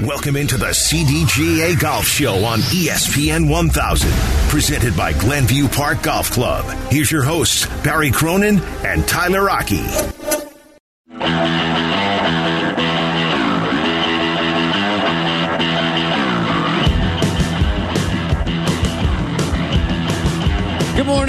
Welcome 0.00 0.34
into 0.34 0.56
the 0.56 0.70
CDGA 0.70 1.78
Golf 1.78 2.04
Show 2.04 2.44
on 2.44 2.58
ESPN 2.58 3.48
1000, 3.48 4.10
presented 4.50 4.96
by 4.96 5.12
Glenview 5.12 5.68
Park 5.68 6.02
Golf 6.02 6.32
Club. 6.32 6.64
Here's 6.90 7.12
your 7.12 7.22
hosts, 7.22 7.66
Barry 7.84 8.10
Cronin 8.10 8.58
and 8.82 9.06
Tyler 9.06 9.48
Aki. 9.48 10.13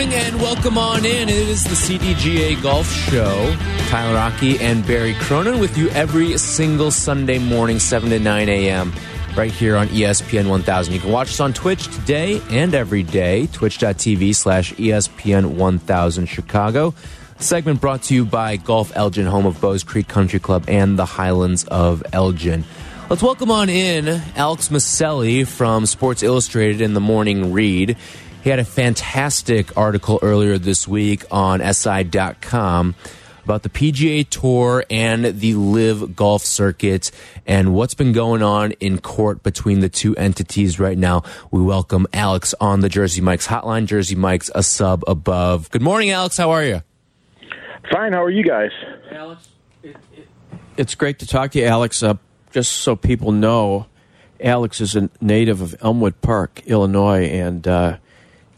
Morning 0.06 0.24
and 0.24 0.40
welcome 0.40 0.78
on 0.78 1.04
in. 1.04 1.30
It 1.30 1.48
is 1.48 1.64
the 1.64 1.70
CDGA 1.72 2.62
Golf 2.62 2.88
Show. 2.92 3.56
Tyler 3.88 4.20
Aki 4.20 4.60
and 4.60 4.86
Barry 4.86 5.16
Cronin 5.16 5.60
with 5.60 5.80
you 5.80 5.90
every 5.90 6.38
single 6.38 6.92
Sunday 6.92 7.40
morning, 7.40 7.80
7 7.80 8.12
to 8.12 8.20
9 8.20 8.48
a.m., 8.48 8.94
right 9.36 9.52
here 9.52 9.76
on 9.76 9.88
ESPN 9.88 10.48
1000. 10.48 10.94
You 10.94 11.00
can 11.00 11.12
watch 11.12 11.30
us 11.30 11.40
on 11.40 11.54
Twitch 11.54 11.86
today 11.88 12.40
and 12.52 12.76
every 12.76 13.02
day, 13.02 13.48
twitch.tv 13.48 14.36
slash 14.36 14.74
ESPN 14.74 15.56
1000 15.56 16.28
Chicago. 16.28 16.94
Segment 17.40 17.82
brought 17.82 18.04
to 18.04 18.14
you 18.14 18.26
by 18.26 18.58
Golf 18.58 18.96
Elgin, 18.96 19.26
home 19.26 19.48
of 19.48 19.60
Bowes 19.60 19.84
Creek 19.84 20.08
Country 20.08 20.40
Club 20.40 20.66
and 20.68 21.00
the 21.00 21.06
Highlands 21.06 21.64
of 21.64 22.04
Elgin. 22.14 22.64
Let's 23.10 23.22
welcome 23.24 23.50
on 23.50 23.70
in 23.70 24.08
Alex 24.36 24.70
Miceli 24.70 25.48
from 25.48 25.86
Sports 25.86 26.22
Illustrated 26.24 26.82
in 26.82 26.96
the 26.96 27.00
Morning 27.00 27.54
Read. 27.54 27.98
He 28.46 28.52
had 28.52 28.60
a 28.60 28.64
fantastic 28.64 29.76
article 29.76 30.20
earlier 30.22 30.60
this 30.60 30.88
week 30.88 31.24
on 31.32 31.62
SI.com 31.74 32.94
about 33.44 33.64
the 33.64 33.70
PGA 33.70 34.30
Tour 34.30 34.86
and 34.88 35.26
the 35.26 35.56
LIV 35.56 36.16
Golf 36.16 36.44
Circuit 36.44 37.10
and 37.48 37.74
what's 37.74 37.96
been 37.96 38.14
going 38.14 38.44
on 38.44 38.74
in 38.74 39.00
court 39.00 39.42
between 39.42 39.80
the 39.80 39.90
two 39.90 40.16
entities 40.16 40.80
right 40.80 40.96
now. 40.96 41.24
We 41.50 41.60
welcome 41.64 42.06
Alex 42.14 42.54
on 42.62 42.82
the 42.82 42.88
Jersey 42.88 43.20
Mike's 43.20 43.48
hotline. 43.48 43.88
Jersey 43.88 44.14
Mike's 44.14 44.52
a 44.54 44.62
sub 44.62 45.04
above. 45.08 45.72
Good 45.72 45.82
morning, 45.82 46.12
Alex. 46.12 46.38
How 46.38 46.52
are 46.52 46.64
you? 46.64 46.84
Fine. 47.92 48.14
How 48.14 48.22
are 48.22 48.30
you 48.30 48.44
guys? 48.44 48.70
Alex, 49.12 49.48
it, 49.82 49.98
it, 50.16 50.28
it's 50.78 50.94
great 50.94 51.18
to 51.18 51.26
talk 51.26 51.50
to 51.54 51.60
you, 51.60 51.66
Alex. 51.66 52.04
Uh, 52.04 52.14
just 52.52 52.74
so 52.74 52.96
people 52.96 53.32
know, 53.32 53.88
Alex 54.40 54.82
is 54.82 54.96
a 54.96 55.10
native 55.20 55.62
of 55.62 55.76
Elmwood 55.82 56.22
Park, 56.22 56.62
Illinois, 56.68 57.24
and 57.26 57.68
uh, 57.68 57.98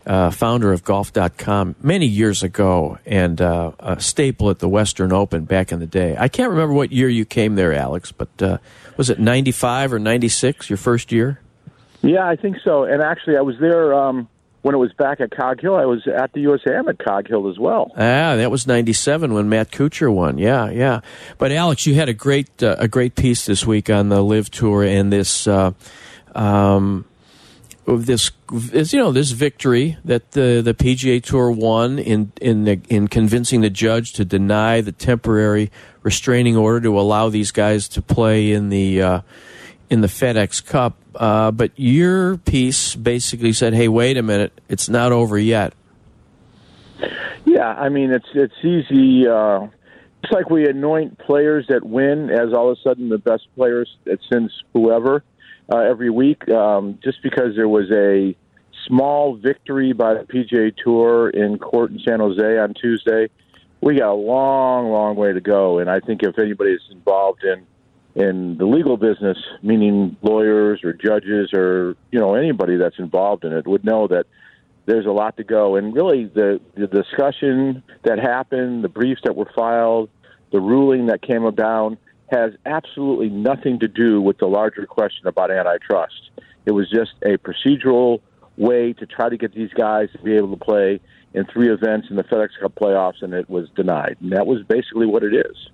uh, 0.07 0.31
founder 0.31 0.71
of 0.71 0.83
Golf.com 0.83 1.75
many 1.81 2.05
years 2.05 2.41
ago, 2.41 2.97
and 3.05 3.39
uh, 3.41 3.73
a 3.79 3.99
staple 3.99 4.49
at 4.49 4.59
the 4.59 4.69
Western 4.69 5.11
Open 5.11 5.43
back 5.43 5.71
in 5.71 5.79
the 5.79 5.85
day. 5.87 6.15
I 6.17 6.29
can't 6.29 6.49
remember 6.49 6.73
what 6.73 6.91
year 6.91 7.09
you 7.09 7.25
came 7.25 7.55
there, 7.55 7.73
Alex, 7.73 8.11
but 8.13 8.29
uh, 8.41 8.57
was 8.95 9.09
it 9.09 9.19
'95 9.19 9.93
or 9.93 9.99
'96? 9.99 10.69
Your 10.69 10.77
first 10.77 11.11
year? 11.11 11.41
Yeah, 12.01 12.25
I 12.25 12.37
think 12.37 12.57
so. 12.63 12.85
And 12.85 13.01
actually, 13.01 13.37
I 13.37 13.41
was 13.41 13.55
there 13.59 13.93
um, 13.93 14.29
when 14.61 14.73
it 14.73 14.77
was 14.77 14.93
back 14.93 15.19
at 15.19 15.31
Cog 15.31 15.59
Hill. 15.59 15.75
I 15.75 15.85
was 15.85 16.07
at 16.07 16.31
the 16.31 16.45
USAM 16.45 16.87
at 16.87 16.99
Cog 16.99 17.27
Hill 17.27 17.49
as 17.49 17.59
well. 17.59 17.91
Ah, 17.95 18.37
that 18.37 18.49
was 18.49 18.65
'97 18.65 19.33
when 19.33 19.49
Matt 19.49 19.71
Kuchar 19.71 20.13
won. 20.13 20.37
Yeah, 20.37 20.69
yeah. 20.69 21.01
But 21.37 21.51
Alex, 21.51 21.85
you 21.85 21.95
had 21.95 22.07
a 22.07 22.13
great 22.13 22.63
uh, 22.63 22.77
a 22.79 22.87
great 22.87 23.15
piece 23.15 23.45
this 23.45 23.65
week 23.65 23.89
on 23.89 24.07
the 24.07 24.21
LIV 24.21 24.51
Tour 24.51 24.83
and 24.83 25.11
this. 25.11 25.47
Uh, 25.47 25.71
um, 26.33 27.03
of 27.87 28.05
this, 28.05 28.31
this, 28.51 28.91
you 28.91 28.99
know, 28.99 29.11
this 29.11 29.31
victory 29.31 29.97
that 30.03 30.31
the 30.31 30.61
the 30.63 30.73
PGA 30.73 31.23
Tour 31.23 31.49
won 31.51 31.97
in 31.97 32.31
in 32.41 32.65
the, 32.65 32.81
in 32.89 33.07
convincing 33.07 33.61
the 33.61 33.69
judge 33.69 34.13
to 34.13 34.25
deny 34.25 34.81
the 34.81 34.91
temporary 34.91 35.71
restraining 36.03 36.57
order 36.57 36.81
to 36.81 36.99
allow 36.99 37.29
these 37.29 37.51
guys 37.51 37.87
to 37.89 38.01
play 38.01 38.51
in 38.51 38.69
the 38.69 39.01
uh, 39.01 39.21
in 39.89 40.01
the 40.01 40.07
FedEx 40.07 40.65
Cup. 40.65 40.97
Uh, 41.15 41.51
but 41.51 41.71
your 41.75 42.37
piece 42.37 42.93
basically 42.95 43.53
said, 43.53 43.73
"Hey, 43.73 43.87
wait 43.87 44.17
a 44.17 44.23
minute, 44.23 44.59
it's 44.67 44.89
not 44.89 45.13
over 45.13 45.37
yet." 45.37 45.73
Yeah, 47.45 47.67
I 47.67 47.87
mean 47.87 48.11
it's 48.11 48.27
it's 48.33 48.53
easy. 48.63 49.27
Uh, 49.27 49.67
it's 50.23 50.31
like 50.33 50.49
we 50.49 50.67
anoint 50.67 51.19
players 51.19 51.65
that 51.69 51.85
win 51.85 52.29
as 52.29 52.53
all 52.53 52.69
of 52.69 52.77
a 52.77 52.81
sudden 52.81 53.07
the 53.07 53.17
best 53.17 53.47
players 53.55 53.89
since 54.29 54.51
whoever 54.73 55.23
uh, 55.71 55.77
every 55.77 56.09
week, 56.09 56.47
um, 56.49 56.99
just 57.03 57.21
because 57.21 57.55
there 57.55 57.67
was 57.67 57.89
a 57.91 58.35
small 58.87 59.35
victory 59.35 59.93
by 59.93 60.13
the 60.13 60.21
PGA 60.21 60.75
Tour 60.75 61.29
in 61.29 61.57
court 61.59 61.91
in 61.91 61.99
San 62.07 62.19
Jose 62.19 62.57
on 62.57 62.73
Tuesday. 62.73 63.29
We 63.81 63.95
got 63.95 64.11
a 64.11 64.13
long, 64.13 64.89
long 64.89 65.15
way 65.15 65.33
to 65.33 65.41
go, 65.41 65.79
and 65.79 65.89
I 65.89 65.99
think 65.99 66.23
if 66.23 66.39
anybody 66.39 66.71
is 66.71 66.81
involved 66.91 67.43
in 67.43 67.65
in 68.15 68.57
the 68.57 68.65
legal 68.65 68.97
business, 68.97 69.37
meaning 69.61 70.17
lawyers 70.23 70.83
or 70.83 70.91
judges 70.91 71.53
or 71.53 71.95
you 72.11 72.19
know 72.19 72.33
anybody 72.33 72.75
that's 72.75 72.97
involved 72.97 73.43
in 73.45 73.53
it, 73.53 73.67
would 73.67 73.85
know 73.85 74.07
that 74.07 74.25
there's 74.87 75.05
a 75.05 75.11
lot 75.11 75.37
to 75.37 75.43
go. 75.43 75.75
And 75.75 75.93
really, 75.93 76.25
the 76.25 76.59
the 76.75 76.87
discussion 76.87 77.83
that 78.03 78.17
happened, 78.17 78.83
the 78.83 78.89
briefs 78.89 79.21
that 79.25 79.35
were 79.35 79.51
filed, 79.55 80.09
the 80.51 80.59
ruling 80.59 81.07
that 81.07 81.21
came 81.21 81.49
down 81.53 81.97
has 82.27 82.53
absolutely 82.65 83.29
nothing 83.29 83.79
to 83.79 83.87
do 83.87 84.21
with 84.21 84.37
the 84.37 84.47
larger 84.47 84.85
question 84.85 85.27
about 85.27 85.51
antitrust. 85.51 86.29
It 86.65 86.71
was 86.71 86.89
just 86.89 87.11
a 87.23 87.37
procedural 87.37 88.19
way 88.57 88.93
to 88.93 89.05
try 89.05 89.29
to 89.29 89.37
get 89.37 89.53
these 89.53 89.71
guys 89.73 90.09
to 90.11 90.19
be 90.19 90.35
able 90.35 90.57
to 90.57 90.63
play 90.63 90.99
in 91.33 91.45
three 91.45 91.71
events 91.71 92.07
in 92.09 92.15
the 92.15 92.23
FedEx 92.23 92.49
Cup 92.59 92.75
playoffs, 92.75 93.21
and 93.21 93.33
it 93.33 93.49
was 93.49 93.69
denied. 93.75 94.17
And 94.21 94.31
that 94.31 94.47
was 94.47 94.63
basically 94.63 95.05
what 95.05 95.23
it 95.23 95.33
is. 95.33 95.69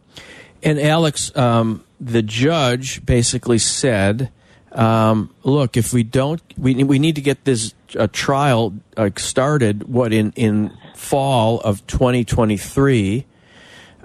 And 0.62 0.80
Alex, 0.80 1.36
um, 1.36 1.84
the 2.00 2.22
judge 2.22 3.06
basically 3.06 3.58
said, 3.58 4.32
um, 4.72 5.34
"Look, 5.44 5.78
if 5.78 5.94
we 5.94 6.04
don't, 6.04 6.42
we 6.58 6.84
we 6.84 7.00
need 7.00 7.16
to 7.16 7.22
get 7.22 7.44
this 7.44 7.74
uh, 7.98 8.08
trial 8.12 8.74
uh, 8.96 9.10
started. 9.18 9.84
What 9.84 10.14
in 10.14 10.32
in 10.36 10.72
fall 10.96 11.60
of 11.62 11.86
2023." 11.88 13.26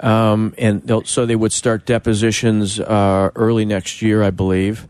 Um, 0.01 0.55
and 0.59 1.07
so 1.07 1.27
they 1.27 1.37
would 1.37 1.53
start 1.53 1.85
depositions 1.85 2.79
uh, 2.79 3.31
early 3.35 3.65
next 3.65 4.03
year, 4.03 4.23
I 4.23 4.31
believe. 4.31 4.87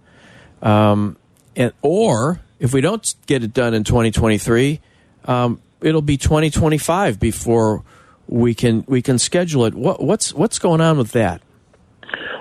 Um, 0.63 1.17
and 1.57 1.73
or 1.83 2.41
if 2.59 2.73
we 2.73 2.81
don't 2.81 3.15
get 3.27 3.43
it 3.43 3.53
done 3.53 3.75
in 3.75 3.85
2023, 3.85 4.81
um, 5.25 5.61
it'll 5.81 6.03
be 6.03 6.17
2025 6.17 7.19
before 7.19 7.85
we 8.27 8.55
can 8.55 8.85
we 8.87 9.01
can 9.01 9.19
schedule 9.19 9.65
it. 9.65 9.75
What, 9.75 10.03
what's 10.03 10.35
what's 10.35 10.59
going 10.59 10.81
on 10.81 10.99
with 10.99 11.13
that? 11.13 11.41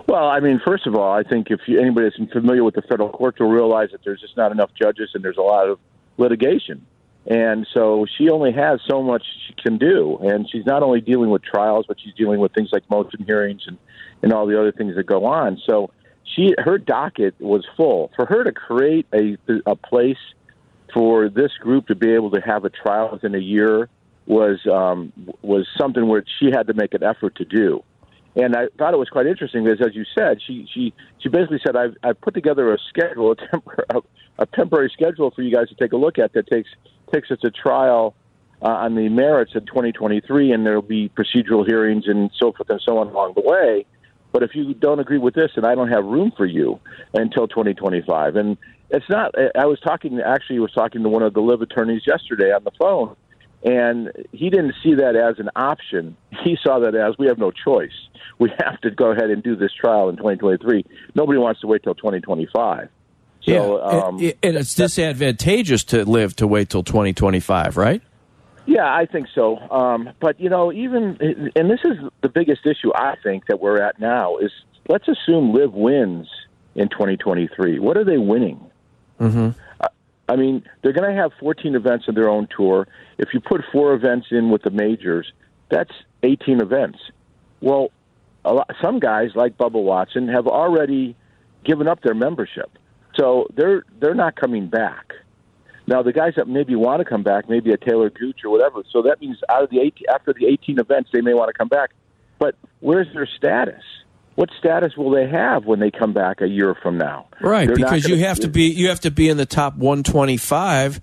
Well, 0.07 0.27
I 0.27 0.39
mean, 0.39 0.61
first 0.65 0.87
of 0.87 0.95
all, 0.95 1.11
I 1.11 1.23
think 1.23 1.47
if 1.49 1.59
anybody 1.67 2.09
that's 2.09 2.31
familiar 2.31 2.63
with 2.63 2.75
the 2.75 2.81
federal 2.81 3.09
courts 3.09 3.39
will 3.39 3.49
realize 3.49 3.89
that 3.91 4.03
there's 4.05 4.21
just 4.21 4.37
not 4.37 4.51
enough 4.51 4.71
judges 4.73 5.11
and 5.13 5.23
there's 5.23 5.37
a 5.37 5.41
lot 5.41 5.67
of 5.67 5.79
litigation. 6.17 6.85
And 7.29 7.67
so 7.73 8.05
she 8.17 8.29
only 8.29 8.53
has 8.53 8.79
so 8.87 9.03
much 9.03 9.23
she 9.47 9.53
can 9.61 9.77
do. 9.77 10.17
And 10.21 10.49
she's 10.49 10.65
not 10.65 10.81
only 10.81 11.01
dealing 11.01 11.29
with 11.29 11.43
trials, 11.43 11.85
but 11.87 11.97
she's 11.99 12.13
dealing 12.13 12.39
with 12.39 12.53
things 12.53 12.69
like 12.71 12.89
motion 12.89 13.23
hearings 13.25 13.63
and, 13.67 13.77
and 14.21 14.31
all 14.31 14.47
the 14.47 14.57
other 14.57 14.71
things 14.71 14.95
that 14.95 15.05
go 15.05 15.25
on. 15.25 15.61
So 15.65 15.91
she 16.23 16.55
her 16.57 16.77
docket 16.77 17.35
was 17.39 17.65
full. 17.75 18.11
For 18.15 18.25
her 18.25 18.43
to 18.43 18.51
create 18.51 19.07
a, 19.13 19.37
a 19.65 19.75
place 19.75 20.17
for 20.93 21.27
this 21.27 21.51
group 21.59 21.87
to 21.87 21.95
be 21.95 22.11
able 22.11 22.31
to 22.31 22.41
have 22.41 22.63
a 22.63 22.69
trial 22.69 23.09
within 23.11 23.35
a 23.35 23.39
year 23.39 23.89
was 24.25 24.65
um, 24.67 25.11
was 25.41 25.67
something 25.77 26.07
where 26.07 26.23
she 26.39 26.49
had 26.51 26.67
to 26.67 26.73
make 26.73 26.93
an 26.93 27.03
effort 27.03 27.35
to 27.35 27.45
do. 27.45 27.83
And 28.37 28.55
I 28.55 28.67
thought 28.77 28.93
it 28.93 28.97
was 28.97 29.09
quite 29.09 29.25
interesting 29.25 29.63
because, 29.63 29.85
as 29.85 29.95
you 29.95 30.05
said, 30.15 30.39
she 30.45 30.67
she 30.71 30.93
she 31.17 31.27
basically 31.27 31.59
said, 31.65 31.75
"I've 31.75 31.95
I've 32.03 32.21
put 32.21 32.35
together 32.35 32.71
a 32.71 32.77
schedule, 32.89 33.31
a, 33.31 33.35
tempor- 33.35 33.83
a, 33.89 34.01
a 34.43 34.45
temporary 34.45 34.91
schedule 34.93 35.31
for 35.31 35.41
you 35.41 35.53
guys 35.53 35.69
to 35.69 35.75
take 35.75 35.91
a 35.91 35.97
look 35.97 36.19
at 36.19 36.33
that 36.33 36.47
takes 36.47 36.69
takes 37.11 37.31
us 37.31 37.39
to 37.39 37.49
trial 37.49 38.15
uh, 38.61 38.67
on 38.67 38.93
the 38.93 39.09
merits 39.09 39.53
in 39.55 39.65
2023, 39.65 40.51
and 40.51 40.65
there'll 40.65 40.83
be 40.83 41.09
procedural 41.09 41.65
hearings 41.65 42.03
and 42.07 42.29
so 42.39 42.51
forth 42.51 42.69
and 42.69 42.81
so 42.85 42.99
on 42.99 43.07
along 43.07 43.33
the 43.35 43.41
way. 43.41 43.85
But 44.31 44.43
if 44.43 44.53
you 44.53 44.73
don't 44.75 44.99
agree 44.99 45.17
with 45.17 45.33
this, 45.33 45.51
then 45.55 45.65
I 45.65 45.73
don't 45.73 45.89
have 45.89 46.05
room 46.05 46.31
for 46.37 46.45
you 46.45 46.79
until 47.15 47.47
2025. 47.47 48.35
And 48.35 48.57
it's 48.91 49.09
not. 49.09 49.33
I 49.55 49.65
was 49.65 49.79
talking 49.79 50.19
actually 50.21 50.59
was 50.59 50.73
talking 50.73 51.01
to 51.01 51.09
one 51.09 51.23
of 51.23 51.33
the 51.33 51.41
LIV 51.41 51.63
attorneys 51.63 52.03
yesterday 52.05 52.53
on 52.53 52.63
the 52.63 52.71
phone, 52.77 53.15
and 53.63 54.11
he 54.31 54.49
didn't 54.49 54.75
see 54.83 54.95
that 54.95 55.15
as 55.15 55.39
an 55.39 55.49
option. 55.55 56.15
He 56.43 56.57
saw 56.61 56.79
that 56.79 56.95
as 56.95 57.17
we 57.17 57.27
have 57.27 57.37
no 57.37 57.51
choice. 57.51 57.91
We 58.39 58.51
have 58.63 58.79
to 58.81 58.91
go 58.91 59.09
ahead 59.09 59.31
and 59.31 59.41
do 59.41 59.55
this 59.55 59.71
trial 59.73 60.09
in 60.09 60.17
2023. 60.17 60.85
Nobody 61.15 61.39
wants 61.39 61.61
to 61.61 61.67
wait 61.67 61.81
till 61.81 61.95
2025. 61.95 62.87
So, 63.41 63.51
yeah, 63.51 63.83
um, 63.83 64.19
and, 64.19 64.33
and 64.43 64.57
it's 64.57 64.75
disadvantageous 64.75 65.83
to 65.85 66.05
LIV 66.05 66.35
to 66.35 66.45
wait 66.45 66.69
till 66.69 66.83
2025, 66.83 67.77
right? 67.77 68.03
Yeah, 68.67 68.85
I 68.85 69.07
think 69.07 69.27
so. 69.33 69.57
Um, 69.57 70.09
but 70.19 70.39
you 70.39 70.49
know, 70.49 70.71
even 70.71 71.17
and 71.55 71.71
this 71.71 71.79
is 71.83 71.97
the 72.21 72.29
biggest 72.29 72.65
issue 72.65 72.91
I 72.93 73.15
think 73.23 73.47
that 73.47 73.59
we're 73.59 73.81
at 73.81 73.99
now 73.99 74.37
is 74.37 74.51
let's 74.87 75.07
assume 75.07 75.53
LIV 75.53 75.73
wins 75.73 76.27
in 76.75 76.89
2023. 76.89 77.79
What 77.79 77.97
are 77.97 78.03
they 78.03 78.17
winning? 78.17 78.59
Mm-hmm. 79.19 79.59
I 80.29 80.35
mean, 80.35 80.63
they're 80.81 80.93
going 80.93 81.09
to 81.09 81.21
have 81.21 81.31
14 81.39 81.75
events 81.75 82.05
on 82.07 82.15
their 82.15 82.29
own 82.29 82.47
tour. 82.55 82.87
If 83.17 83.29
you 83.33 83.39
put 83.39 83.61
four 83.71 83.93
events 83.93 84.27
in 84.31 84.49
with 84.49 84.63
the 84.63 84.71
majors, 84.71 85.31
that's 85.69 85.91
18 86.23 86.61
events. 86.61 86.99
Well, 87.61 87.91
lot, 88.45 88.69
some 88.81 88.99
guys 88.99 89.29
like 89.35 89.57
Bubba 89.57 89.81
Watson 89.81 90.27
have 90.27 90.47
already 90.47 91.15
given 91.63 91.87
up 91.87 92.01
their 92.01 92.13
membership. 92.13 92.71
So 93.17 93.47
they're 93.55 93.83
they're 93.99 94.13
not 94.13 94.35
coming 94.35 94.67
back. 94.67 95.13
Now 95.87 96.03
the 96.03 96.13
guys 96.13 96.33
that 96.35 96.47
maybe 96.47 96.75
want 96.75 96.99
to 96.99 97.05
come 97.05 97.23
back, 97.23 97.49
maybe 97.49 97.71
a 97.71 97.77
Talor 97.77 98.13
Gooch 98.13 98.41
or 98.43 98.51
whatever. 98.51 98.83
So 98.91 99.01
that 99.03 99.21
means 99.21 99.37
out 99.49 99.63
of 99.63 99.69
the 99.69 99.79
18, 99.79 100.03
after 100.13 100.33
the 100.33 100.45
18 100.45 100.79
events, 100.79 101.09
they 101.13 101.21
may 101.21 101.33
want 101.33 101.49
to 101.49 101.53
come 101.53 101.69
back. 101.69 101.91
But 102.39 102.55
where's 102.79 103.07
their 103.13 103.25
status? 103.25 103.83
What 104.37 104.51
status 104.59 104.95
will 104.95 105.09
they 105.09 105.27
have 105.27 105.65
when 105.65 105.79
they 105.79 105.89
come 105.89 106.13
back 106.13 106.41
a 106.41 106.47
year 106.47 106.75
from 106.75 106.95
now? 106.95 107.27
Right, 107.41 107.65
They're 107.65 107.75
because 107.75 108.07
you 108.07 108.17
have 108.17 108.39
to 108.41 108.47
be 108.47 108.65
you 108.65 108.89
have 108.89 108.99
to 108.99 109.09
be 109.09 109.29
in 109.29 109.37
the 109.37 109.47
top 109.47 109.75
125 109.77 111.01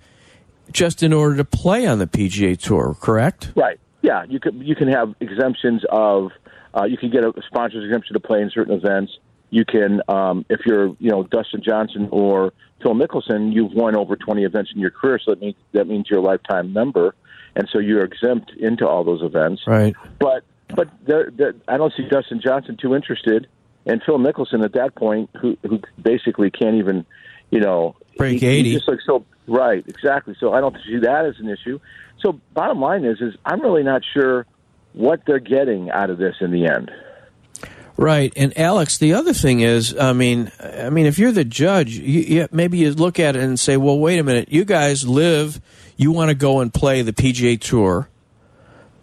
just 0.71 1.03
in 1.03 1.11
order 1.11 1.35
to 1.35 1.43
play 1.43 1.85
on 1.85 1.99
the 1.99 2.07
PGA 2.07 2.57
Tour, 2.57 2.95
correct? 2.97 3.51
Right. 3.53 3.77
Yeah, 4.01 4.23
you 4.23 4.39
can 4.39 4.61
you 4.61 4.73
can 4.73 4.87
have 4.87 5.15
exemptions 5.19 5.83
of 5.89 6.31
uh, 6.73 6.85
you 6.85 6.95
can 6.95 7.09
get 7.09 7.25
a 7.25 7.33
sponsor's 7.45 7.83
exemption 7.83 8.13
to 8.13 8.21
play 8.21 8.41
in 8.41 8.49
certain 8.51 8.73
events. 8.73 9.11
You 9.49 9.65
can, 9.65 10.01
um, 10.07 10.45
if 10.49 10.61
you're 10.65 10.95
you 10.99 11.11
know 11.11 11.23
Dustin 11.23 11.61
Johnson 11.61 12.07
or 12.13 12.53
Phil 12.81 12.93
Mickelson, 12.93 13.53
you've 13.53 13.73
won 13.73 13.97
over 13.97 14.15
20 14.15 14.45
events 14.45 14.71
in 14.73 14.79
your 14.79 14.91
career, 14.91 15.19
so 15.19 15.31
that 15.31 15.41
means 15.41 15.55
that 15.73 15.87
means 15.87 16.07
you're 16.09 16.19
a 16.19 16.23
lifetime 16.23 16.71
member, 16.71 17.15
and 17.53 17.67
so 17.69 17.79
you're 17.79 18.05
exempt 18.05 18.53
into 18.57 18.87
all 18.87 19.03
those 19.03 19.21
events. 19.21 19.63
Right. 19.67 19.93
But 20.19 20.45
but 20.73 20.89
they're, 21.05 21.31
they're, 21.31 21.55
I 21.67 21.77
don't 21.77 21.93
see 21.95 22.07
Dustin 22.07 22.41
Johnson 22.43 22.77
too 22.79 22.95
interested, 22.95 23.47
and 23.85 24.01
Phil 24.05 24.17
Mickelson 24.17 24.63
at 24.63 24.73
that 24.73 24.95
point, 24.95 25.29
who 25.39 25.57
who 25.63 25.79
basically 26.01 26.49
can't 26.49 26.75
even, 26.75 27.05
you 27.51 27.59
know, 27.59 27.95
Break 28.17 28.39
he- 28.39 28.47
80. 28.47 28.69
He 28.69 28.75
just 28.75 28.87
looks 28.87 29.05
so 29.05 29.25
right, 29.47 29.83
exactly. 29.87 30.35
So 30.39 30.53
I 30.53 30.61
don't 30.61 30.75
see 30.85 30.99
that 30.99 31.25
as 31.25 31.35
an 31.39 31.49
issue. 31.49 31.79
So 32.21 32.39
bottom 32.53 32.79
line 32.79 33.05
is, 33.05 33.21
is 33.21 33.35
I'm 33.45 33.61
really 33.61 33.83
not 33.83 34.01
sure 34.13 34.45
what 34.93 35.21
they're 35.27 35.39
getting 35.39 35.91
out 35.91 36.09
of 36.09 36.17
this 36.17 36.35
in 36.41 36.51
the 36.51 36.65
end. 36.67 36.91
Right, 37.97 38.33
and 38.35 38.57
Alex, 38.57 38.97
the 38.97 39.13
other 39.13 39.31
thing 39.31 39.61
is, 39.61 39.97
I 39.97 40.11
mean, 40.11 40.51
I 40.59 40.89
mean, 40.89 41.05
if 41.05 41.17
you're 41.17 41.31
the 41.31 41.45
judge, 41.45 41.91
you, 41.97 42.21
you, 42.21 42.47
maybe 42.51 42.77
you 42.79 42.91
look 42.91 43.19
at 43.19 43.37
it 43.37 43.41
and 43.41 43.57
say, 43.57 43.77
"Well, 43.77 43.97
wait 43.97 44.19
a 44.19 44.23
minute, 44.23 44.51
you 44.51 44.65
guys 44.65 45.07
LIV, 45.07 45.61
you 45.95 46.11
want 46.11 46.27
to 46.27 46.35
go 46.35 46.59
and 46.59 46.73
play 46.73 47.03
the 47.03 47.13
PGA 47.13 47.57
Tour, 47.59 48.09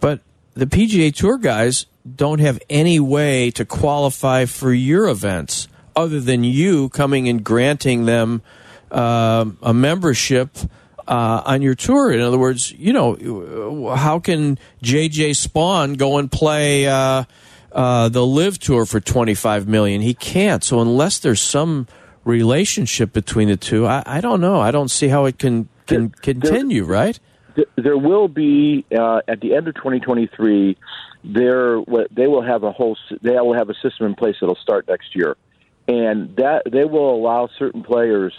but 0.01 0.21
the 0.55 0.67
PGA 0.67 1.15
Tour 1.15 1.39
guys 1.39 1.87
don't 2.17 2.41
have 2.41 2.59
any 2.69 2.99
way 3.01 3.51
to 3.53 3.65
qualify 3.65 4.45
for 4.45 4.73
your 4.73 5.09
events 5.09 5.69
other 5.95 6.21
than 6.21 6.43
you 6.45 6.89
coming 6.89 7.29
and 7.29 7.45
granting 7.45 8.05
them 8.07 8.43
um 8.91 9.59
a 9.63 9.73
membership." 9.75 10.57
Uh, 11.05 11.43
on 11.45 11.63
your 11.63 11.75
tour, 11.75 12.13
in 12.13 12.21
other 12.21 12.39
words, 12.39 12.71
you 12.71 12.93
know, 12.93 13.93
how 13.97 14.21
can 14.21 14.57
JJ 14.85 15.31
Spaun 15.33 15.99
go 15.99 16.17
and 16.17 16.31
play 16.31 16.87
uh, 16.87 17.25
uh, 17.73 18.09
the 18.09 18.25
Live 18.25 18.61
Tour 18.61 18.87
for 18.87 19.01
twenty 19.01 19.35
five 19.35 19.67
million? 19.67 20.01
He 20.01 20.15
can't. 20.15 20.63
So 20.63 20.81
unless 20.81 21.19
there's 21.19 21.41
some 21.41 21.89
relationship 22.25 23.13
between 23.13 23.49
the 23.49 23.57
two, 23.57 23.85
I, 23.85 24.05
I 24.07 24.21
don't 24.21 24.41
know. 24.41 24.61
I 24.61 24.71
don't 24.71 24.91
see 24.93 25.09
how 25.09 25.25
it 25.25 25.41
can 25.41 25.69
can 25.89 26.09
There- 26.23 26.35
continue. 26.35 26.85
Right? 26.85 27.19
Th- 27.55 27.69
There 27.77 27.97
will 27.99 28.29
be 28.29 28.85
uh, 28.97 29.21
at 29.29 29.41
the 29.41 29.55
end 29.55 29.69
of 29.69 29.75
2023. 29.75 30.77
There, 31.25 31.81
they 32.11 32.27
will 32.27 32.43
have 32.43 32.63
a 32.63 32.73
whole. 32.73 32.97
They 33.21 33.33
will 33.33 33.55
have 33.55 33.71
a 33.71 33.75
system 33.75 34.07
in 34.07 34.15
place 34.15 34.37
that'll 34.41 34.57
start 34.57 34.89
next 34.89 35.15
year, 35.15 35.37
and 35.87 36.35
that 36.37 36.63
they 36.71 36.85
will 36.85 37.15
allow 37.15 37.49
certain 37.59 37.83
players, 37.83 38.35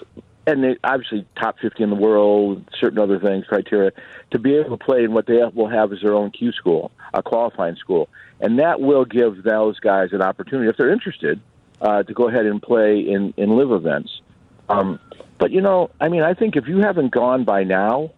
and 0.46 0.64
they, 0.64 0.76
obviously 0.84 1.26
top 1.40 1.60
50 1.60 1.84
in 1.84 1.90
the 1.90 1.96
world, 1.96 2.64
certain 2.80 3.00
other 3.00 3.20
things, 3.20 3.46
criteria, 3.46 3.92
to 4.32 4.40
be 4.40 4.56
able 4.56 4.78
to 4.78 4.84
play 4.84 5.04
in 5.04 5.14
what 5.14 5.28
they 5.28 5.40
will 5.54 5.70
have 5.70 5.94
as 5.94 6.02
their 6.02 6.14
own 6.14 6.32
Q 6.32 6.52
school, 6.52 6.92
a 7.14 7.24
qualifying 7.24 7.76
school, 7.78 8.10
and 8.42 8.60
that 8.60 8.82
will 8.82 9.06
give 9.06 9.44
those 9.44 9.80
guys 9.80 10.10
an 10.12 10.22
opportunity 10.22 10.70
if 10.70 10.76
they're 10.76 10.92
interested 10.92 11.40
uh, 11.82 12.04
to 12.04 12.14
go 12.14 12.28
ahead 12.28 12.46
and 12.46 12.62
play 12.62 13.00
in 13.00 13.34
in 13.38 13.56
LIV 13.56 13.72
events. 13.72 14.22
Um, 14.70 15.00
but 15.38 15.52
you 15.52 15.62
know, 15.62 15.90
I 16.02 16.10
mean, 16.10 16.24
I 16.24 16.34
think 16.34 16.56
if 16.56 16.68
you 16.68 16.80
haven't 16.80 17.12
gone 17.12 17.44
by 17.44 17.64
now, 17.64 18.12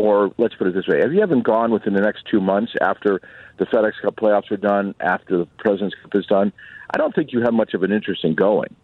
or 0.00 0.32
let's 0.38 0.54
put 0.54 0.66
it 0.66 0.74
this 0.74 0.88
way, 0.88 1.00
if 1.00 1.12
you 1.12 1.20
haven't 1.20 1.42
gone 1.42 1.70
within 1.70 1.92
the 1.92 2.00
next 2.00 2.24
two 2.30 2.40
months 2.40 2.72
after 2.80 3.20
the 3.58 3.66
FedEx 3.66 3.92
Cup 4.00 4.16
playoffs 4.16 4.50
are 4.50 4.56
done, 4.56 4.94
after 4.98 5.36
the 5.36 5.46
President's 5.58 5.94
Cup 6.02 6.14
is 6.14 6.24
done, 6.24 6.52
I 6.92 6.96
don't 6.96 7.14
think 7.14 7.32
you 7.32 7.42
have 7.42 7.52
much 7.52 7.74
of 7.74 7.82
an 7.82 7.92
interest 7.92 8.24
in 8.24 8.34
going. 8.34 8.74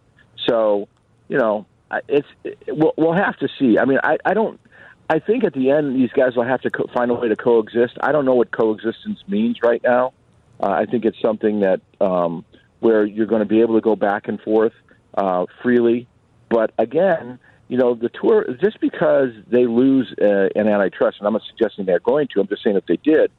So, 0.47 0.89
you 1.29 1.39
know, 1.39 1.65
it's 2.09 2.29
it, 2.45 2.59
we'll, 2.69 2.93
we'll 2.99 3.15
have 3.15 3.37
to 3.39 3.49
see. 3.59 3.79
I 3.79 3.87
mean, 3.87 3.99
I, 4.05 4.19
I 4.25 4.35
don't. 4.35 4.61
I 5.09 5.21
think 5.21 5.45
at 5.45 5.55
the 5.55 5.71
end, 5.71 5.97
these 5.97 6.11
guys 6.11 6.37
will 6.37 6.45
have 6.45 6.61
to 6.63 6.71
co- 6.71 6.89
find 6.93 7.11
a 7.11 7.15
way 7.15 7.29
to 7.29 7.37
coexist. 7.37 7.97
I 8.03 8.13
don't 8.13 8.25
know 8.25 8.35
what 8.35 8.51
coexistence 8.51 9.21
means 9.29 9.59
right 9.63 9.83
now. 9.83 10.13
Uh, 10.61 10.71
I 10.71 10.85
think 10.85 11.05
it's 11.05 11.21
something 11.23 11.61
that 11.61 11.81
um, 12.01 12.45
where 12.81 13.07
you're 13.07 13.27
going 13.27 13.41
to 13.41 13.49
be 13.49 13.61
able 13.61 13.77
to 13.77 13.81
go 13.81 13.97
back 13.97 14.29
and 14.29 14.41
forth 14.41 14.73
uh, 15.15 15.47
freely. 15.63 16.09
But 16.51 16.73
again, 16.77 17.39
you 17.69 17.77
know, 17.77 17.95
the 17.95 18.09
tour 18.09 18.47
just 18.61 18.81
because 18.81 19.31
they 19.49 19.67
lose 19.67 20.15
uh, 20.21 20.49
an 20.55 20.69
antitrust, 20.69 21.19
and 21.19 21.27
I'm 21.27 21.33
not 21.33 21.43
suggesting 21.49 21.85
they're 21.85 21.99
going 21.99 22.29
to. 22.29 22.41
I'm 22.41 22.47
just 22.47 22.63
saying 22.63 22.77
if 22.77 22.87
they 22.87 22.97
did, 22.97 23.31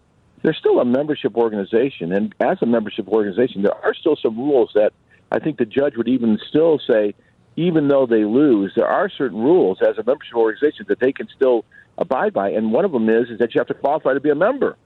they're 0.42 0.54
still 0.54 0.80
a 0.80 0.86
membership 0.86 1.36
organization, 1.36 2.12
and 2.12 2.36
as 2.40 2.58
a 2.62 2.66
membership 2.66 3.08
organization, 3.08 3.62
there 3.62 3.76
are 3.84 3.94
still 3.94 4.16
some 4.16 4.38
rules 4.38 4.72
that 4.76 4.94
I 5.32 5.40
think 5.40 5.58
the 5.58 5.66
judge 5.66 5.96
would 5.96 6.08
even 6.08 6.40
still 6.48 6.80
say, 6.80 7.14
even 7.56 7.88
though 7.88 8.06
they 8.06 8.24
lose, 8.24 8.74
there 8.76 8.88
are 8.88 9.10
certain 9.10 9.40
rules 9.40 9.80
as 9.82 9.98
a 9.98 10.04
membership 10.04 10.36
organization 10.36 10.86
that 10.90 11.00
they 11.00 11.12
can 11.12 11.28
still 11.36 11.66
abide 11.98 12.34
by, 12.34 12.52
and 12.52 12.72
one 12.72 12.86
of 12.86 12.92
them 12.92 13.10
is 13.10 13.30
is 13.30 13.40
that 13.40 13.56
you 13.56 13.60
have 13.60 13.68
to 13.68 13.74
qualify 13.74 14.14
to 14.14 14.20
be 14.20 14.30
a 14.30 14.36
member. 14.36 14.78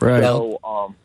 Right. 0.00 0.22
So 0.22 0.58
um, 0.64 0.96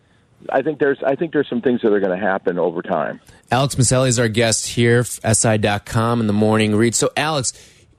I 0.50 0.62
think 0.62 0.80
there's 0.80 1.01
I 1.06 1.15
think 1.15 1.33
there's 1.33 1.50
some 1.50 1.62
things 1.62 1.81
that 1.81 1.92
are 1.92 2.00
going 2.00 2.18
to 2.18 2.25
happen 2.25 2.57
over 2.59 2.81
time. 2.81 3.19
Alex 3.51 3.75
Miceli 3.75 4.07
is 4.07 4.19
our 4.19 4.27
guest 4.27 4.68
here, 4.68 5.03
SI.com 5.03 6.21
in 6.21 6.27
the 6.27 6.33
morning 6.33 6.75
read. 6.75 6.95
So, 6.95 7.12
Alex, 7.15 7.53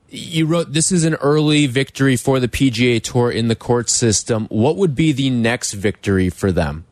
you 0.09 0.45
wrote 0.45 0.73
this 0.73 0.91
is 0.91 1.03
an 1.03 1.15
early 1.15 1.67
victory 1.67 2.15
for 2.15 2.39
the 2.39 2.47
PGA 2.47 3.01
Tour 3.01 3.31
in 3.31 3.47
the 3.47 3.55
court 3.55 3.89
system. 3.89 4.47
What 4.49 4.77
would 4.77 4.95
be 4.95 5.11
the 5.11 5.29
next 5.29 5.73
victory 5.73 6.29
for 6.29 6.51
them? 6.51 6.85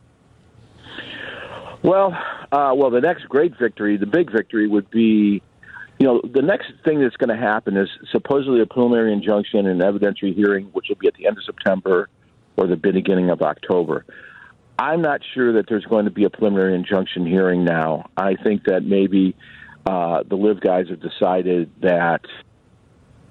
Well, 1.83 2.17
uh, 2.51 2.73
well, 2.75 2.89
the 2.89 3.01
next 3.01 3.29
great 3.29 3.57
victory, 3.59 3.97
the 3.97 4.07
big 4.07 4.31
victory, 4.31 4.67
would 4.67 4.89
be, 4.89 5.43
you 5.99 6.07
know, 6.07 6.19
the 6.23 6.41
next 6.41 6.71
thing 6.83 6.99
that's 6.99 7.15
going 7.15 7.29
to 7.29 7.37
happen 7.37 7.77
is 7.77 7.89
supposedly 8.11 8.59
a 8.61 8.65
preliminary 8.65 9.13
injunction 9.13 9.67
and 9.67 9.81
evidentiary 9.81 10.33
hearing, 10.33 10.65
which 10.73 10.87
will 10.89 10.95
be 10.95 11.07
at 11.07 11.13
the 11.13 11.27
end 11.27 11.37
of 11.37 11.43
September 11.43 12.09
or 12.57 12.65
the 12.65 12.75
beginning 12.75 13.29
of 13.29 13.41
October. 13.41 14.05
I'm 14.77 15.01
not 15.01 15.21
sure 15.33 15.53
that 15.53 15.67
there's 15.69 15.85
going 15.85 16.05
to 16.05 16.11
be 16.11 16.25
a 16.25 16.29
preliminary 16.29 16.75
injunction 16.75 17.25
hearing 17.25 17.63
now. 17.63 18.09
I 18.17 18.35
think 18.35 18.65
that 18.65 18.83
maybe 18.83 19.35
uh, 19.85 20.23
the 20.27 20.35
LIV 20.35 20.59
guys 20.59 20.89
have 20.89 20.99
decided 20.99 21.71
that 21.81 22.21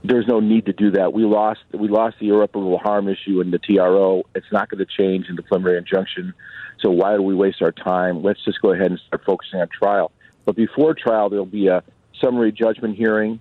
there's 0.02 0.26
no 0.26 0.40
need 0.40 0.66
to 0.66 0.73
do 0.73 0.90
that. 0.92 1.12
We 1.12 1.25
lost 1.25 1.61
we 1.73 1.88
lost 1.88 2.16
the 2.21 2.28
irreparable 2.28 2.78
harm 2.78 3.09
issue 3.09 3.40
in 3.40 3.50
the 3.50 3.59
TRO. 3.59 4.25
It's 4.35 4.50
not 4.52 4.69
going 4.69 4.85
to 4.85 4.87
change 4.87 5.28
in 5.28 5.37
the 5.37 5.42
preliminary 5.42 5.78
injunction. 5.78 6.35
So 6.80 6.90
why 6.90 7.16
do 7.16 7.23
we 7.23 7.35
waste 7.35 7.62
our 7.62 7.73
time? 7.73 8.23
Let's 8.23 8.45
just 8.45 8.61
go 8.61 8.73
ahead 8.73 8.90
and 8.90 9.00
start 9.07 9.25
focusing 9.25 9.61
on 9.61 9.69
trial. 9.69 10.12
But 10.45 10.57
before 10.57 10.95
trial, 10.95 11.30
there'll 11.30 11.47
be 11.47 11.69
a 11.69 11.83
summary 12.21 12.52
judgment 12.52 12.97
hearing. 12.97 13.40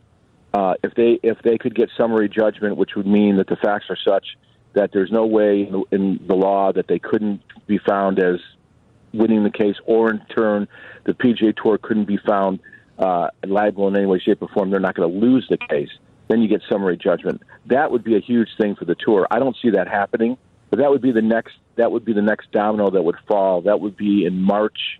Uh, 0.53 0.75
if 0.83 0.93
they 0.95 1.19
if 1.21 1.41
they 1.43 1.57
could 1.57 1.75
get 1.75 1.89
summary 1.97 2.29
judgment, 2.29 2.77
which 2.77 2.95
would 2.95 3.07
mean 3.07 3.37
that 3.37 3.47
the 3.47 3.57
facts 3.57 3.85
are 3.89 3.97
such 3.97 4.37
that 4.73 4.91
there's 4.91 5.11
no 5.11 5.25
way 5.25 5.69
in 5.91 6.19
the, 6.27 6.35
law 6.35 6.71
that 6.73 6.87
they 6.87 6.99
couldn't 6.99 7.41
be 7.67 7.77
found 7.77 8.19
as 8.19 8.39
winning 9.13 9.43
the 9.43 9.51
case, 9.51 9.75
or 9.85 10.09
in 10.09 10.19
turn, 10.35 10.67
the 11.05 11.13
PGA 11.13 11.55
Tour 11.55 11.77
couldn't 11.77 12.05
be 12.05 12.17
found 12.17 12.59
uh, 12.97 13.27
liable 13.45 13.87
in 13.87 13.95
any 13.95 14.05
way, 14.05 14.19
shape, 14.19 14.41
or 14.41 14.47
form. 14.49 14.71
They're 14.71 14.79
not 14.79 14.95
going 14.95 15.11
to 15.11 15.17
lose 15.17 15.47
the 15.49 15.57
case. 15.57 15.89
Then 16.27 16.41
you 16.41 16.47
get 16.47 16.61
summary 16.69 16.97
judgment. 16.97 17.41
That 17.67 17.91
would 17.91 18.03
be 18.03 18.15
a 18.15 18.19
huge 18.19 18.49
thing 18.57 18.75
for 18.75 18.85
the 18.85 18.95
tour. 18.95 19.27
I 19.29 19.39
don't 19.39 19.55
see 19.61 19.71
that 19.71 19.87
happening, 19.87 20.37
but 20.69 20.79
that 20.79 20.89
would 20.89 21.01
be 21.01 21.11
the 21.11 21.21
next. 21.21 21.53
That 21.75 21.91
would 21.91 22.05
be 22.05 22.13
the 22.13 22.21
next 22.21 22.51
domino 22.51 22.89
that 22.91 23.03
would 23.03 23.17
fall. 23.27 23.61
That 23.61 23.79
would 23.79 23.97
be 23.97 24.25
in 24.25 24.39
March. 24.41 24.99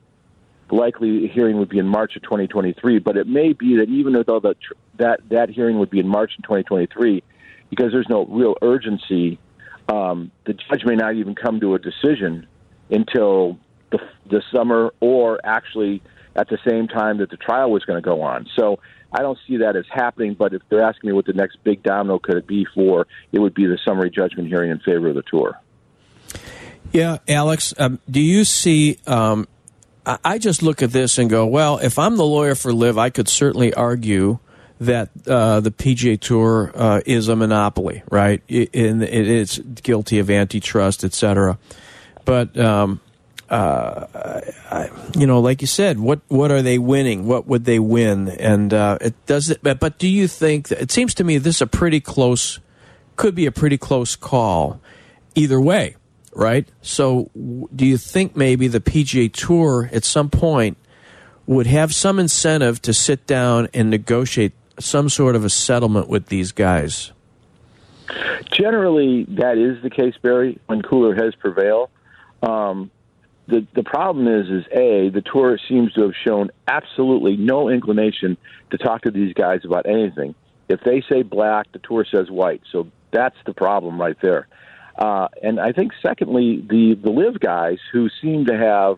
Likely 0.71 1.27
hearing 1.27 1.57
would 1.59 1.69
be 1.69 1.77
in 1.77 1.87
March 1.87 2.15
of 2.15 2.23
2023, 2.23 2.99
but 2.99 3.15
it 3.15 3.27
may 3.27 3.53
be 3.53 3.77
that 3.77 3.89
even 3.89 4.13
though 4.13 4.39
the, 4.39 4.55
that 4.97 5.19
that 5.29 5.49
hearing 5.49 5.77
would 5.77 5.89
be 5.89 5.99
in 5.99 6.07
March 6.07 6.31
of 6.37 6.43
2023, 6.43 7.23
because 7.69 7.91
there's 7.91 8.09
no 8.09 8.25
real 8.25 8.55
urgency, 8.61 9.39
um, 9.89 10.31
the 10.45 10.53
judge 10.53 10.85
may 10.85 10.95
not 10.95 11.15
even 11.15 11.35
come 11.35 11.59
to 11.59 11.75
a 11.75 11.79
decision 11.79 12.47
until 12.89 13.57
the, 13.91 13.99
the 14.29 14.41
summer 14.53 14.93
or 14.99 15.39
actually 15.43 16.01
at 16.35 16.49
the 16.49 16.57
same 16.67 16.87
time 16.87 17.19
that 17.19 17.29
the 17.29 17.37
trial 17.37 17.71
was 17.71 17.83
going 17.85 18.01
to 18.01 18.05
go 18.05 18.21
on. 18.21 18.47
So 18.57 18.79
I 19.11 19.21
don't 19.21 19.37
see 19.47 19.57
that 19.57 19.75
as 19.75 19.85
happening. 19.91 20.33
But 20.33 20.53
if 20.53 20.61
they're 20.69 20.81
asking 20.81 21.09
me 21.09 21.13
what 21.13 21.25
the 21.25 21.33
next 21.33 21.63
big 21.63 21.83
domino 21.83 22.19
could 22.19 22.37
it 22.37 22.47
be 22.47 22.65
for, 22.73 23.07
it 23.31 23.39
would 23.39 23.53
be 23.53 23.65
the 23.65 23.77
summary 23.85 24.09
judgment 24.09 24.47
hearing 24.47 24.71
in 24.71 24.79
favor 24.79 25.09
of 25.09 25.15
the 25.15 25.23
tour. 25.23 25.59
Yeah, 26.91 27.17
Alex, 27.27 27.73
um, 27.77 27.99
do 28.09 28.21
you 28.21 28.45
see? 28.45 28.97
Um, 29.07 29.47
I 30.05 30.17
I 30.23 30.37
just 30.37 30.61
look 30.63 30.81
at 30.81 30.91
this 30.91 31.17
and 31.17 31.29
go, 31.29 31.45
well, 31.45 31.77
if 31.77 31.97
I'm 31.97 32.17
the 32.17 32.25
lawyer 32.25 32.55
for 32.55 32.73
LIV, 32.73 32.97
I 32.97 33.09
could 33.09 33.27
certainly 33.27 33.73
argue 33.73 34.39
that 34.85 35.09
uh, 35.27 35.59
the 35.59 35.71
PGA 35.71 36.19
Tour 36.19 36.71
uh, 36.75 37.01
is 37.05 37.27
a 37.27 37.35
monopoly, 37.35 38.03
right? 38.09 38.41
I- 38.49 38.69
And 38.73 39.03
it 39.03 39.27
is 39.27 39.59
guilty 39.83 40.19
of 40.19 40.29
antitrust, 40.29 41.03
et 41.03 41.13
cetera. 41.13 41.57
But 42.25 42.57
um, 42.57 42.99
uh, 43.49 44.07
I, 44.71 44.89
you 45.17 45.27
know, 45.27 45.39
like 45.39 45.61
you 45.61 45.67
said, 45.67 45.99
what 45.99 46.21
what 46.27 46.51
are 46.51 46.61
they 46.61 46.77
winning? 46.79 47.25
What 47.27 47.47
would 47.47 47.65
they 47.65 47.79
win? 47.79 48.29
And 48.29 48.73
uh, 48.73 48.97
it 49.01 49.13
does 49.25 49.49
it. 49.49 49.59
But, 49.61 49.79
but 49.79 49.97
do 49.99 50.07
you 50.07 50.27
think 50.27 50.69
that, 50.69 50.81
it 50.81 50.91
seems 50.91 51.13
to 51.15 51.23
me 51.23 51.37
this 51.37 51.57
is 51.57 51.61
a 51.61 51.67
pretty 51.67 51.99
close, 51.99 52.59
could 53.15 53.35
be 53.35 53.45
a 53.45 53.51
pretty 53.51 53.77
close 53.77 54.15
call, 54.15 54.79
either 55.35 55.59
way, 55.61 55.95
right? 56.33 56.67
So, 56.81 57.29
do 57.75 57.85
you 57.85 57.97
think 57.97 58.35
maybe 58.35 58.67
the 58.67 58.79
PGA 58.79 59.31
Tour 59.31 59.89
at 59.91 60.03
some 60.05 60.29
point 60.29 60.77
would 61.45 61.67
have 61.67 61.93
some 61.93 62.19
incentive 62.19 62.81
to 62.83 62.93
sit 62.93 63.27
down 63.27 63.67
and 63.73 63.89
negotiate 63.89 64.53
some 64.79 65.09
sort 65.09 65.35
of 65.35 65.45
a 65.45 65.49
settlement 65.49 66.07
with 66.07 66.27
these 66.27 66.51
guys? 66.51 67.11
Generally, 68.51 69.25
that 69.29 69.57
is 69.57 69.81
the 69.81 69.89
case, 69.89 70.15
Barry. 70.21 70.59
When 70.67 70.81
cooler 70.81 71.15
heads 71.15 71.35
prevail. 71.35 71.89
Um, 72.41 72.91
the 73.47 73.65
the 73.73 73.83
problem 73.83 74.27
is 74.27 74.47
is 74.49 74.65
a 74.71 75.09
the 75.09 75.21
tour 75.21 75.57
seems 75.67 75.93
to 75.93 76.01
have 76.01 76.13
shown 76.23 76.49
absolutely 76.67 77.35
no 77.37 77.69
inclination 77.69 78.37
to 78.71 78.77
talk 78.77 79.01
to 79.01 79.11
these 79.11 79.33
guys 79.33 79.61
about 79.65 79.85
anything. 79.85 80.35
If 80.69 80.81
they 80.81 81.03
say 81.11 81.23
black, 81.23 81.71
the 81.71 81.79
tour 81.79 82.05
says 82.09 82.29
white. 82.29 82.61
So 82.71 82.87
that's 83.11 83.35
the 83.45 83.53
problem 83.53 83.99
right 83.99 84.17
there. 84.21 84.47
Uh, 84.97 85.27
and 85.41 85.59
I 85.59 85.71
think 85.71 85.91
secondly, 86.01 86.63
the 86.69 86.95
the 87.01 87.09
LIV 87.09 87.39
guys 87.39 87.79
who 87.91 88.09
seem 88.21 88.45
to 88.45 88.57
have 88.57 88.97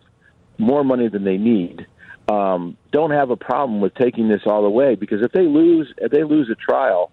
more 0.58 0.84
money 0.84 1.08
than 1.08 1.24
they 1.24 1.38
need 1.38 1.86
um, 2.28 2.76
don't 2.90 3.10
have 3.10 3.30
a 3.30 3.36
problem 3.36 3.80
with 3.80 3.94
taking 3.94 4.28
this 4.28 4.42
all 4.46 4.62
the 4.62 4.70
way 4.70 4.94
because 4.94 5.22
if 5.22 5.32
they 5.32 5.46
lose 5.46 5.92
if 5.98 6.10
they 6.10 6.24
lose 6.24 6.50
a 6.50 6.56
trial, 6.56 7.12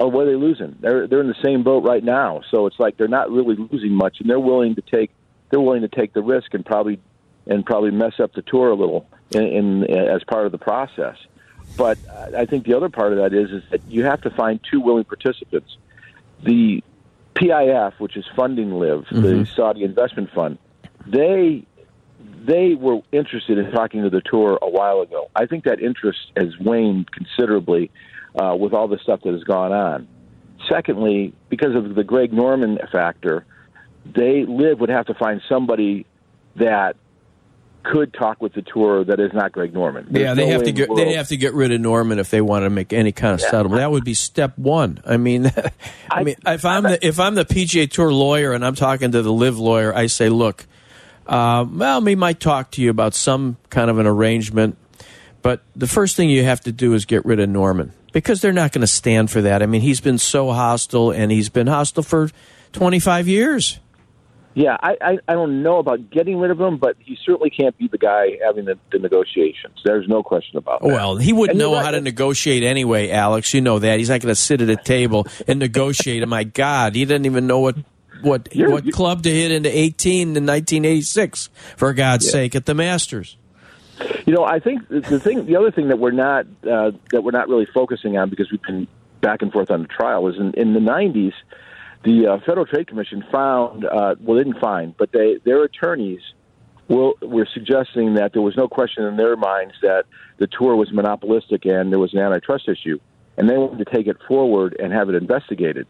oh, 0.00 0.08
what 0.08 0.26
are 0.26 0.30
they 0.30 0.36
losing? 0.36 0.76
They're 0.80 1.06
they're 1.06 1.20
in 1.20 1.28
the 1.28 1.42
same 1.44 1.62
boat 1.62 1.84
right 1.84 2.02
now. 2.02 2.42
So 2.50 2.66
it's 2.66 2.78
like 2.78 2.96
they're 2.96 3.08
not 3.08 3.30
really 3.30 3.56
losing 3.56 3.92
much, 3.92 4.20
and 4.20 4.28
they're 4.28 4.40
willing 4.40 4.74
to 4.76 4.82
take 4.82 5.10
they're 5.50 5.60
willing 5.60 5.82
to 5.82 5.88
take 5.88 6.12
the 6.12 6.22
risk 6.22 6.54
and 6.54 6.64
probably 6.64 6.98
and 7.46 7.64
probably 7.64 7.92
mess 7.92 8.18
up 8.18 8.32
the 8.32 8.42
tour 8.42 8.70
a 8.70 8.74
little 8.74 9.06
in, 9.30 9.44
in 9.44 9.90
as 9.90 10.24
part 10.24 10.46
of 10.46 10.52
the 10.52 10.58
process. 10.58 11.16
But 11.76 11.98
I 12.36 12.46
think 12.46 12.64
the 12.64 12.74
other 12.74 12.88
part 12.88 13.12
of 13.12 13.18
that 13.18 13.32
is 13.32 13.50
is 13.50 13.62
that 13.70 13.80
you 13.88 14.04
have 14.04 14.22
to 14.22 14.30
find 14.30 14.60
two 14.70 14.80
willing 14.80 15.04
participants. 15.04 15.76
The 16.42 16.82
PIF, 17.34 17.98
which 17.98 18.16
is 18.16 18.24
funding 18.34 18.72
LIV, 18.78 19.04
mm-hmm. 19.04 19.22
the 19.22 19.46
Saudi 19.46 19.84
investment 19.84 20.30
fund, 20.32 20.58
they 21.06 21.66
they 22.46 22.74
were 22.74 23.00
interested 23.12 23.58
in 23.58 23.70
talking 23.72 24.02
to 24.02 24.10
the 24.10 24.20
tour 24.20 24.58
a 24.62 24.68
while 24.68 25.00
ago. 25.00 25.30
I 25.34 25.46
think 25.46 25.64
that 25.64 25.80
interest 25.80 26.18
has 26.36 26.56
waned 26.60 27.10
considerably 27.10 27.90
uh, 28.34 28.56
with 28.58 28.72
all 28.72 28.88
the 28.88 28.98
stuff 29.02 29.20
that 29.24 29.32
has 29.32 29.44
gone 29.44 29.72
on. 29.72 30.08
Secondly, 30.68 31.34
because 31.48 31.74
of 31.74 31.94
the 31.94 32.04
Greg 32.04 32.32
Norman 32.32 32.78
factor, 32.92 33.44
they 34.04 34.44
LIV 34.46 34.80
would 34.80 34.88
have 34.88 35.06
to 35.06 35.14
find 35.14 35.40
somebody 35.48 36.06
that 36.56 36.96
could 37.82 38.12
talk 38.12 38.42
with 38.42 38.52
the 38.52 38.62
tour 38.62 39.04
that 39.04 39.20
is 39.20 39.32
not 39.32 39.52
Greg 39.52 39.72
Norman. 39.72 40.06
There's 40.10 40.24
yeah, 40.24 40.34
they 40.34 40.46
no 40.46 40.52
have 40.52 40.64
to 40.64 40.72
get 40.72 40.94
they 40.94 41.14
have 41.14 41.28
to 41.28 41.36
get 41.36 41.54
rid 41.54 41.72
of 41.72 41.80
Norman 41.80 42.18
if 42.18 42.30
they 42.30 42.40
want 42.40 42.64
to 42.64 42.70
make 42.70 42.92
any 42.92 43.12
kind 43.12 43.34
of 43.34 43.40
yeah. 43.40 43.50
settlement. 43.50 43.80
That 43.80 43.90
would 43.90 44.04
be 44.04 44.14
step 44.14 44.58
one. 44.58 45.00
I 45.06 45.16
mean, 45.16 45.46
I, 45.56 45.70
I 46.10 46.24
mean, 46.24 46.36
if 46.46 46.64
I'm 46.64 46.82
the 46.82 47.06
if 47.06 47.20
I'm 47.20 47.34
the 47.34 47.44
PGA 47.44 47.88
Tour 47.88 48.12
lawyer 48.12 48.52
and 48.52 48.64
I'm 48.64 48.74
talking 48.74 49.12
to 49.12 49.22
the 49.22 49.32
LIV 49.32 49.58
lawyer, 49.58 49.94
I 49.94 50.06
say, 50.06 50.28
look, 50.28 50.66
uh, 51.26 51.66
well, 51.68 52.00
we 52.00 52.14
might 52.14 52.40
talk 52.40 52.70
to 52.72 52.82
you 52.82 52.90
about 52.90 53.14
some 53.14 53.56
kind 53.70 53.90
of 53.90 53.98
an 53.98 54.06
arrangement, 54.06 54.76
but 55.42 55.62
the 55.74 55.86
first 55.86 56.16
thing 56.16 56.30
you 56.30 56.44
have 56.44 56.60
to 56.62 56.72
do 56.72 56.94
is 56.94 57.04
get 57.04 57.24
rid 57.24 57.40
of 57.40 57.48
Norman 57.48 57.92
because 58.12 58.40
they're 58.40 58.52
not 58.52 58.72
going 58.72 58.80
to 58.80 58.86
stand 58.86 59.30
for 59.30 59.42
that. 59.42 59.62
I 59.62 59.66
mean, 59.66 59.80
he's 59.80 60.00
been 60.00 60.18
so 60.18 60.50
hostile, 60.52 61.10
and 61.10 61.30
he's 61.30 61.48
been 61.48 61.66
hostile 61.66 62.02
for 62.02 62.30
25 62.72 63.28
years. 63.28 63.78
Yeah, 64.56 64.74
I, 64.82 64.96
I, 65.02 65.18
I 65.28 65.34
don't 65.34 65.62
know 65.62 65.76
about 65.76 66.08
getting 66.10 66.38
rid 66.38 66.50
of 66.50 66.58
him, 66.58 66.78
but 66.78 66.96
he 66.98 67.18
certainly 67.26 67.50
can't 67.50 67.76
be 67.76 67.88
the 67.88 67.98
guy 67.98 68.38
having 68.42 68.64
the, 68.64 68.78
the 68.90 68.98
negotiations. 68.98 69.82
There's 69.84 70.08
no 70.08 70.22
question 70.22 70.56
about 70.56 70.80
that. 70.80 70.88
Well, 70.88 71.16
he 71.16 71.34
wouldn't 71.34 71.58
know 71.58 71.74
right. 71.74 71.84
how 71.84 71.90
to 71.90 72.00
negotiate 72.00 72.62
anyway, 72.62 73.10
Alex. 73.10 73.52
You 73.52 73.60
know 73.60 73.78
that. 73.78 73.98
He's 73.98 74.08
not 74.08 74.22
going 74.22 74.34
to 74.34 74.40
sit 74.40 74.62
at 74.62 74.70
a 74.70 74.76
table 74.76 75.26
and 75.46 75.58
negotiate. 75.58 76.26
My 76.28 76.44
God, 76.44 76.94
he 76.94 77.04
doesn't 77.04 77.26
even 77.26 77.46
know 77.46 77.58
what 77.58 77.76
what 78.22 78.54
you're, 78.54 78.70
what 78.70 78.84
you're, 78.84 78.92
club 78.92 79.22
to 79.22 79.30
hit 79.30 79.50
into 79.50 79.68
18 79.68 80.20
in 80.20 80.46
1986 80.46 81.50
for 81.76 81.92
God's 81.92 82.26
yeah. 82.26 82.32
sake 82.32 82.54
at 82.54 82.66
the 82.66 82.74
Masters. 82.74 83.36
You 84.26 84.34
know, 84.34 84.44
I 84.44 84.58
think 84.58 84.88
the 84.88 85.18
thing, 85.18 85.46
the 85.46 85.56
other 85.56 85.70
thing 85.70 85.88
that 85.88 85.98
we're 85.98 86.10
not 86.10 86.46
uh, 86.70 86.92
that 87.12 87.22
we're 87.22 87.30
not 87.30 87.48
really 87.48 87.66
focusing 87.72 88.18
on 88.18 88.28
because 88.28 88.50
we've 88.50 88.62
been 88.62 88.86
back 89.22 89.40
and 89.40 89.50
forth 89.50 89.70
on 89.70 89.82
the 89.82 89.88
trial 89.88 90.28
is 90.28 90.36
in, 90.36 90.52
in 90.54 90.74
the 90.74 90.80
90s 90.80 91.32
the 92.06 92.26
uh, 92.26 92.38
Federal 92.46 92.66
Trade 92.66 92.86
Commission 92.86 93.24
found, 93.32 93.84
uh, 93.84 94.14
well, 94.20 94.38
they 94.38 94.44
didn't 94.44 94.60
find, 94.60 94.96
but 94.96 95.10
they 95.12 95.38
their 95.44 95.64
attorneys 95.64 96.20
were, 96.88 97.12
were 97.20 97.48
suggesting 97.52 98.14
that 98.14 98.32
there 98.32 98.42
was 98.42 98.56
no 98.56 98.68
question 98.68 99.04
in 99.04 99.16
their 99.16 99.36
minds 99.36 99.74
that 99.82 100.04
the 100.38 100.46
tour 100.46 100.76
was 100.76 100.92
monopolistic 100.92 101.64
and 101.64 101.90
there 101.90 101.98
was 101.98 102.14
an 102.14 102.20
antitrust 102.20 102.68
issue, 102.68 102.98
and 103.36 103.50
they 103.50 103.56
wanted 103.56 103.84
to 103.84 103.92
take 103.92 104.06
it 104.06 104.16
forward 104.28 104.76
and 104.78 104.92
have 104.92 105.08
it 105.08 105.16
investigated. 105.16 105.86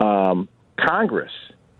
Um, 0.00 0.48
Congress, 0.76 1.32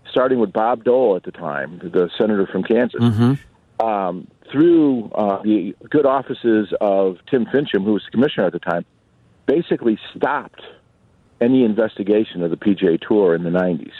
starting 0.09 0.39
with 0.39 0.53
Bob 0.53 0.83
Dole 0.83 1.15
at 1.15 1.23
the 1.23 1.31
time, 1.31 1.79
the 1.79 2.09
senator 2.17 2.47
from 2.47 2.63
Kansas, 2.63 3.01
mm-hmm. 3.01 3.85
um, 3.85 4.27
through 4.51 5.11
uh, 5.11 5.41
the 5.43 5.75
good 5.89 6.05
offices 6.05 6.73
of 6.79 7.17
Tim 7.29 7.45
Finchem, 7.45 7.83
who 7.83 7.93
was 7.93 8.03
the 8.05 8.11
commissioner 8.11 8.47
at 8.47 8.53
the 8.53 8.59
time, 8.59 8.85
basically 9.45 9.99
stopped 10.15 10.61
any 11.41 11.63
investigation 11.63 12.41
of 12.41 12.49
the 12.49 12.57
PGA 12.57 12.99
Tour 12.99 13.35
in 13.35 13.43
the 13.43 13.49
90s. 13.49 13.91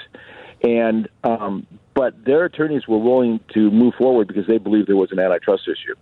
And 0.63 1.09
um, 1.23 1.67
but 1.93 2.25
their 2.25 2.45
attorneys 2.45 2.87
were 2.87 2.97
willing 2.97 3.39
to 3.53 3.71
move 3.71 3.93
forward 3.95 4.27
because 4.27 4.47
they 4.47 4.57
believed 4.57 4.87
there 4.87 4.95
was 4.95 5.11
an 5.11 5.19
antitrust 5.19 5.63
issue. 5.67 5.95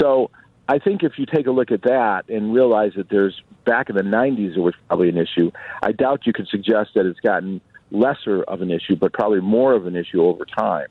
So 0.00 0.30
I 0.68 0.78
think 0.78 1.02
if 1.02 1.18
you 1.18 1.26
take 1.26 1.46
a 1.46 1.50
look 1.50 1.70
at 1.70 1.82
that 1.82 2.28
and 2.28 2.54
realize 2.54 2.92
that 2.96 3.08
there's 3.10 3.42
back 3.64 3.90
in 3.90 3.96
the 3.96 4.02
90s 4.02 4.54
there 4.54 4.62
was 4.62 4.74
probably 4.88 5.08
an 5.08 5.18
issue, 5.18 5.50
I 5.82 5.92
doubt 5.92 6.26
you 6.26 6.32
could 6.32 6.48
suggest 6.48 6.90
that 6.94 7.06
it's 7.06 7.20
gotten 7.20 7.60
lesser 7.92 8.42
of 8.42 8.62
an 8.62 8.70
issue, 8.70 8.96
but 8.96 9.12
probably 9.12 9.40
more 9.40 9.74
of 9.74 9.86
an 9.86 9.94
issue 9.94 10.22
over 10.22 10.44
time. 10.44 10.88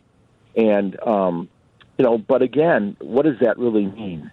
And 0.55 0.97
um, 1.01 1.49
you 1.97 2.05
know, 2.05 2.17
but 2.17 2.41
again, 2.41 2.95
what 2.99 3.25
does 3.25 3.39
that 3.41 3.57
really 3.57 3.85
mean? 3.85 4.31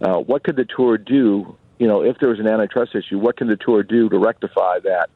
Uh, 0.00 0.18
what 0.18 0.42
could 0.44 0.56
the 0.56 0.66
tour 0.76 0.98
do 0.98 1.56
you 1.80 1.88
know, 1.88 2.02
if 2.02 2.18
there 2.18 2.28
was 2.28 2.38
an 2.38 2.46
antitrust 2.46 2.94
issue, 2.94 3.18
what 3.18 3.38
can 3.38 3.48
the 3.48 3.56
tour 3.56 3.82
do 3.82 4.08
to 4.10 4.18
rectify 4.18 4.78
that? 4.80 5.08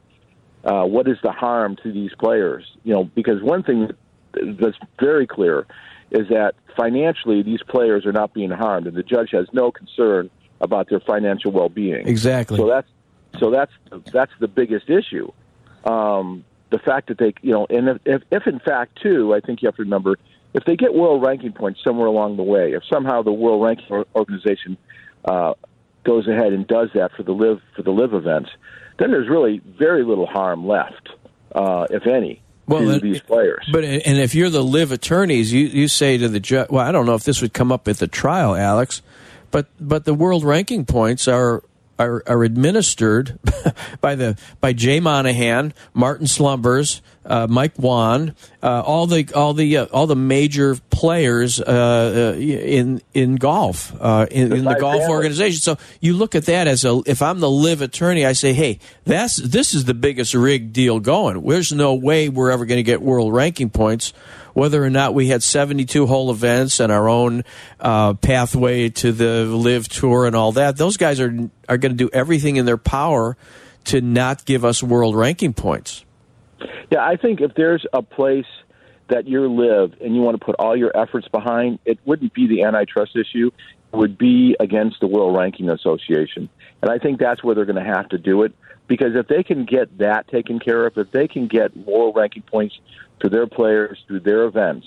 Uh, 0.63 0.83
what 0.83 1.07
is 1.07 1.15
the 1.21 1.31
harm 1.31 1.77
to 1.83 1.93
these 1.93 2.09
players? 2.17 2.65
You 2.83 2.95
know, 2.95 3.03
because 3.03 3.41
one 3.43 3.61
thing 3.61 3.91
that's 4.33 4.75
very 4.99 5.27
clear 5.27 5.67
is 6.09 6.27
that 6.29 6.55
financially 6.75 7.43
these 7.43 7.61
players 7.61 8.03
are 8.07 8.11
not 8.11 8.33
being 8.33 8.49
harmed, 8.49 8.87
and 8.87 8.97
the 8.97 9.03
judge 9.03 9.29
has 9.31 9.45
no 9.53 9.71
concern 9.71 10.31
about 10.59 10.89
their 10.89 10.99
financial 10.99 11.51
well-being. 11.51 12.07
Exactly. 12.07 12.57
So 12.57 12.67
that's 12.67 12.87
so 13.39 13.51
that's 13.51 13.71
that's 14.11 14.31
the 14.39 14.47
biggest 14.47 14.89
issue. 14.89 15.31
Um, 15.83 16.43
the 16.69 16.79
fact 16.79 17.07
that 17.07 17.17
they, 17.17 17.33
you 17.41 17.51
know, 17.51 17.67
and 17.69 17.87
if, 17.89 17.97
if, 18.05 18.21
if 18.31 18.47
in 18.47 18.59
fact 18.59 19.01
too, 19.01 19.33
I 19.33 19.39
think 19.39 19.61
you 19.61 19.67
have 19.67 19.75
to 19.75 19.83
remember 19.83 20.17
if 20.53 20.63
they 20.63 20.75
get 20.75 20.93
world 20.93 21.21
ranking 21.21 21.51
points 21.51 21.81
somewhere 21.83 22.07
along 22.07 22.37
the 22.37 22.43
way, 22.43 22.73
if 22.73 22.83
somehow 22.91 23.21
the 23.21 23.31
world 23.31 23.61
ranking 23.61 24.05
organization 24.15 24.77
uh, 25.25 25.53
goes 26.05 26.27
ahead 26.27 26.53
and 26.53 26.65
does 26.65 26.89
that 26.93 27.11
for 27.11 27.23
the 27.23 27.33
LIV 27.33 27.61
for 27.75 27.81
the 27.83 27.91
LIV 27.91 28.13
events, 28.13 28.49
then 28.97 29.11
there's 29.11 29.27
really 29.27 29.59
very 29.65 30.05
little 30.05 30.25
harm 30.25 30.65
left, 30.65 31.09
uh, 31.53 31.87
if 31.89 32.07
any. 32.07 32.41
Well, 32.67 32.81
to 32.81 32.99
these 32.99 33.21
players. 33.21 33.67
But 33.71 33.83
and 33.83 34.17
if 34.17 34.33
you're 34.33 34.49
the 34.49 34.63
LIV 34.63 34.93
attorneys, 34.93 35.53
you, 35.53 35.67
you 35.67 35.87
say 35.87 36.17
to 36.17 36.27
the 36.27 36.39
judge, 36.39 36.69
well, 36.69 36.87
I 36.87 36.91
don't 36.91 37.05
know 37.05 37.13
if 37.13 37.23
this 37.23 37.41
would 37.41 37.53
come 37.53 37.71
up 37.71 37.87
at 37.87 37.97
the 37.97 38.07
trial, 38.07 38.55
Alex, 38.55 39.01
but 39.51 39.67
but 39.79 40.05
the 40.05 40.13
world 40.13 40.43
ranking 40.43 40.85
points 40.85 41.27
are 41.27 41.63
are, 41.97 42.23
are 42.27 42.43
administered 42.43 43.39
by 44.01 44.15
the 44.15 44.37
by 44.59 44.73
Jay 44.73 44.99
Monahan, 44.99 45.73
Martin 45.93 46.27
Slumbers, 46.27 47.01
uh, 47.25 47.47
Mike 47.49 47.75
Whan, 47.77 48.35
uh, 48.61 48.81
all 48.85 49.07
the 49.07 49.27
all 49.33 49.53
the 49.53 49.77
uh, 49.77 49.85
all 49.85 50.07
the 50.07 50.15
major 50.15 50.75
players 50.89 51.59
uh, 51.59 52.33
uh, 52.35 52.39
in 52.39 53.01
in 53.13 53.35
golf 53.35 53.93
uh, 53.99 54.27
in, 54.29 54.51
in, 54.53 54.65
the 54.65 54.75
golf 54.75 55.09
organization. 55.09 55.59
So 55.59 55.77
you 56.01 56.13
look 56.15 56.35
at 56.35 56.45
that 56.45 56.67
as 56.67 56.85
a 56.85 57.01
if 57.05 57.21
I'm 57.21 57.39
the 57.39 57.49
LIV 57.49 57.81
attorney, 57.81 58.25
I 58.25 58.33
say, 58.33 58.53
hey, 58.53 58.79
that's 59.05 59.37
this 59.37 59.73
is 59.73 59.85
the 59.85 59.93
biggest 59.93 60.33
rig 60.33 60.73
deal 60.73 60.99
going. 60.99 61.41
There's 61.45 61.71
no 61.71 61.95
way 61.95 62.29
we're 62.29 62.51
ever 62.51 62.65
going 62.65 62.79
to 62.79 62.83
get 62.83 63.01
world 63.01 63.33
ranking 63.33 63.69
points 63.69 64.13
whether 64.55 64.83
or 64.83 64.89
not 64.89 65.13
we 65.13 65.27
had 65.27 65.43
72 65.43 66.07
hole 66.07 66.31
events 66.31 66.79
and 66.79 66.91
our 66.91 67.09
own 67.09 67.43
uh, 67.79 68.13
pathway 68.15 68.89
to 68.89 69.11
the 69.11 69.45
LIV 69.45 69.89
tour 69.89 70.25
and 70.25 70.35
all 70.35 70.53
that, 70.53 70.77
those 70.77 70.97
guys 70.97 71.19
are 71.19 71.49
are 71.67 71.77
going 71.77 71.91
to 71.91 71.97
do 71.97 72.09
everything 72.11 72.55
in 72.55 72.65
their 72.65 72.77
power 72.77 73.37
to 73.83 74.01
not 74.01 74.45
give 74.45 74.63
us 74.65 74.81
world 74.81 75.15
ranking 75.15 75.53
points. 75.53 76.05
Yeah, 76.89 77.05
I 77.05 77.17
think 77.17 77.41
if 77.41 77.53
there's 77.55 77.85
a 77.93 78.01
place 78.01 78.45
that 79.09 79.27
you're 79.27 79.47
LIV 79.47 80.01
and 80.01 80.15
you 80.15 80.21
want 80.21 80.39
to 80.39 80.43
put 80.43 80.55
all 80.57 80.75
your 80.75 80.95
efforts 80.97 81.27
behind, 81.27 81.79
it 81.85 81.99
wouldn't 82.05 82.33
be 82.33 82.47
the 82.47 82.63
antitrust 82.63 83.15
issue. 83.15 83.51
It 83.93 83.97
would 83.97 84.17
be 84.17 84.55
against 84.59 85.01
the 85.01 85.07
World 85.07 85.37
Ranking 85.37 85.69
Association. 85.69 86.49
And 86.81 86.89
I 86.89 86.97
think 86.97 87.19
that's 87.19 87.43
where 87.43 87.55
they're 87.55 87.65
going 87.65 87.83
to 87.83 87.93
have 87.93 88.09
to 88.09 88.17
do 88.17 88.43
it. 88.43 88.53
Because 88.87 89.15
if 89.15 89.27
they 89.27 89.43
can 89.43 89.65
get 89.65 89.97
that 89.97 90.27
taken 90.27 90.59
care 90.59 90.85
of, 90.85 90.97
if 90.97 91.11
they 91.11 91.27
can 91.27 91.47
get 91.47 91.75
moral 91.75 92.13
ranking 92.13 92.43
points 92.43 92.77
to 93.21 93.29
their 93.29 93.47
players 93.47 93.97
through 94.07 94.19
their 94.19 94.43
events, 94.43 94.85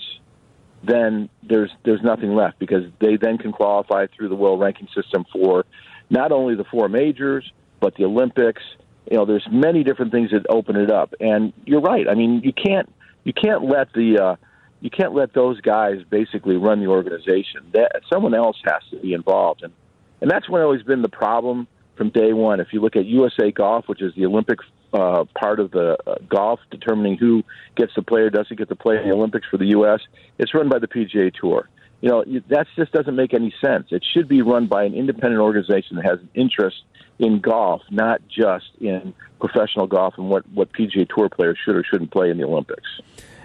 then 0.84 1.28
there's 1.42 1.70
there's 1.84 2.02
nothing 2.02 2.34
left 2.34 2.58
because 2.58 2.84
they 3.00 3.16
then 3.16 3.38
can 3.38 3.50
qualify 3.50 4.06
through 4.06 4.28
the 4.28 4.36
world 4.36 4.60
ranking 4.60 4.86
system 4.94 5.24
for 5.32 5.64
not 6.10 6.30
only 6.30 6.54
the 6.54 6.64
four 6.64 6.88
majors 6.88 7.50
but 7.80 7.94
the 7.96 8.04
Olympics. 8.04 8.62
You 9.10 9.16
know, 9.16 9.24
there's 9.24 9.46
many 9.50 9.84
different 9.84 10.12
things 10.12 10.30
that 10.32 10.46
open 10.48 10.76
it 10.76 10.90
up. 10.90 11.14
And 11.20 11.52
you're 11.64 11.80
right. 11.80 12.08
I 12.08 12.14
mean, 12.14 12.42
you 12.44 12.52
can't 12.52 12.92
you 13.24 13.32
can't 13.32 13.64
let 13.64 13.92
the 13.92 14.18
uh, 14.18 14.36
you 14.80 14.90
can't 14.90 15.14
let 15.14 15.32
those 15.32 15.60
guys 15.60 16.02
basically 16.08 16.56
run 16.56 16.80
the 16.80 16.86
organization. 16.86 17.70
That 17.72 18.02
someone 18.12 18.34
else 18.34 18.56
has 18.64 18.82
to 18.90 18.96
be 18.96 19.12
involved, 19.12 19.62
and 19.62 19.72
and 20.20 20.30
that's 20.30 20.48
when 20.48 20.62
always 20.62 20.82
been 20.82 21.02
the 21.02 21.08
problem 21.08 21.66
from 21.98 22.08
day 22.10 22.32
one. 22.32 22.60
If 22.60 22.68
you 22.72 22.80
look 22.80 22.96
at 22.96 23.04
USA 23.04 23.50
Golf, 23.50 23.88
which 23.88 24.00
is 24.00 24.14
the 24.14 24.24
Olympic 24.24 24.60
uh, 24.94 25.24
part 25.38 25.60
of 25.60 25.70
the 25.72 25.98
uh, 26.06 26.14
golf, 26.30 26.60
determining 26.70 27.18
who 27.18 27.42
gets 27.76 27.92
to 27.94 28.02
play 28.02 28.22
or 28.22 28.30
doesn't 28.30 28.56
get 28.56 28.68
to 28.70 28.76
play 28.76 28.96
in 28.96 29.06
the 29.06 29.14
Olympics 29.14 29.46
for 29.50 29.58
the 29.58 29.66
U.S., 29.66 30.00
it's 30.38 30.54
run 30.54 30.70
by 30.70 30.78
the 30.78 30.88
PGA 30.88 31.34
Tour. 31.34 31.68
You 32.00 32.08
know, 32.08 32.24
that 32.48 32.66
just 32.76 32.92
doesn't 32.92 33.16
make 33.16 33.34
any 33.34 33.52
sense. 33.60 33.88
It 33.90 34.04
should 34.14 34.28
be 34.28 34.40
run 34.40 34.66
by 34.66 34.84
an 34.84 34.94
independent 34.94 35.42
organization 35.42 35.96
that 35.96 36.04
has 36.04 36.20
an 36.20 36.30
interest 36.32 36.76
in 37.18 37.40
golf, 37.40 37.82
not 37.90 38.20
just 38.28 38.66
in 38.80 39.12
professional 39.40 39.88
golf 39.88 40.14
and 40.16 40.30
what, 40.30 40.48
what 40.50 40.72
PGA 40.72 41.08
Tour 41.08 41.28
players 41.28 41.58
should 41.64 41.74
or 41.74 41.84
shouldn't 41.84 42.12
play 42.12 42.30
in 42.30 42.38
the 42.38 42.44
Olympics. 42.44 42.88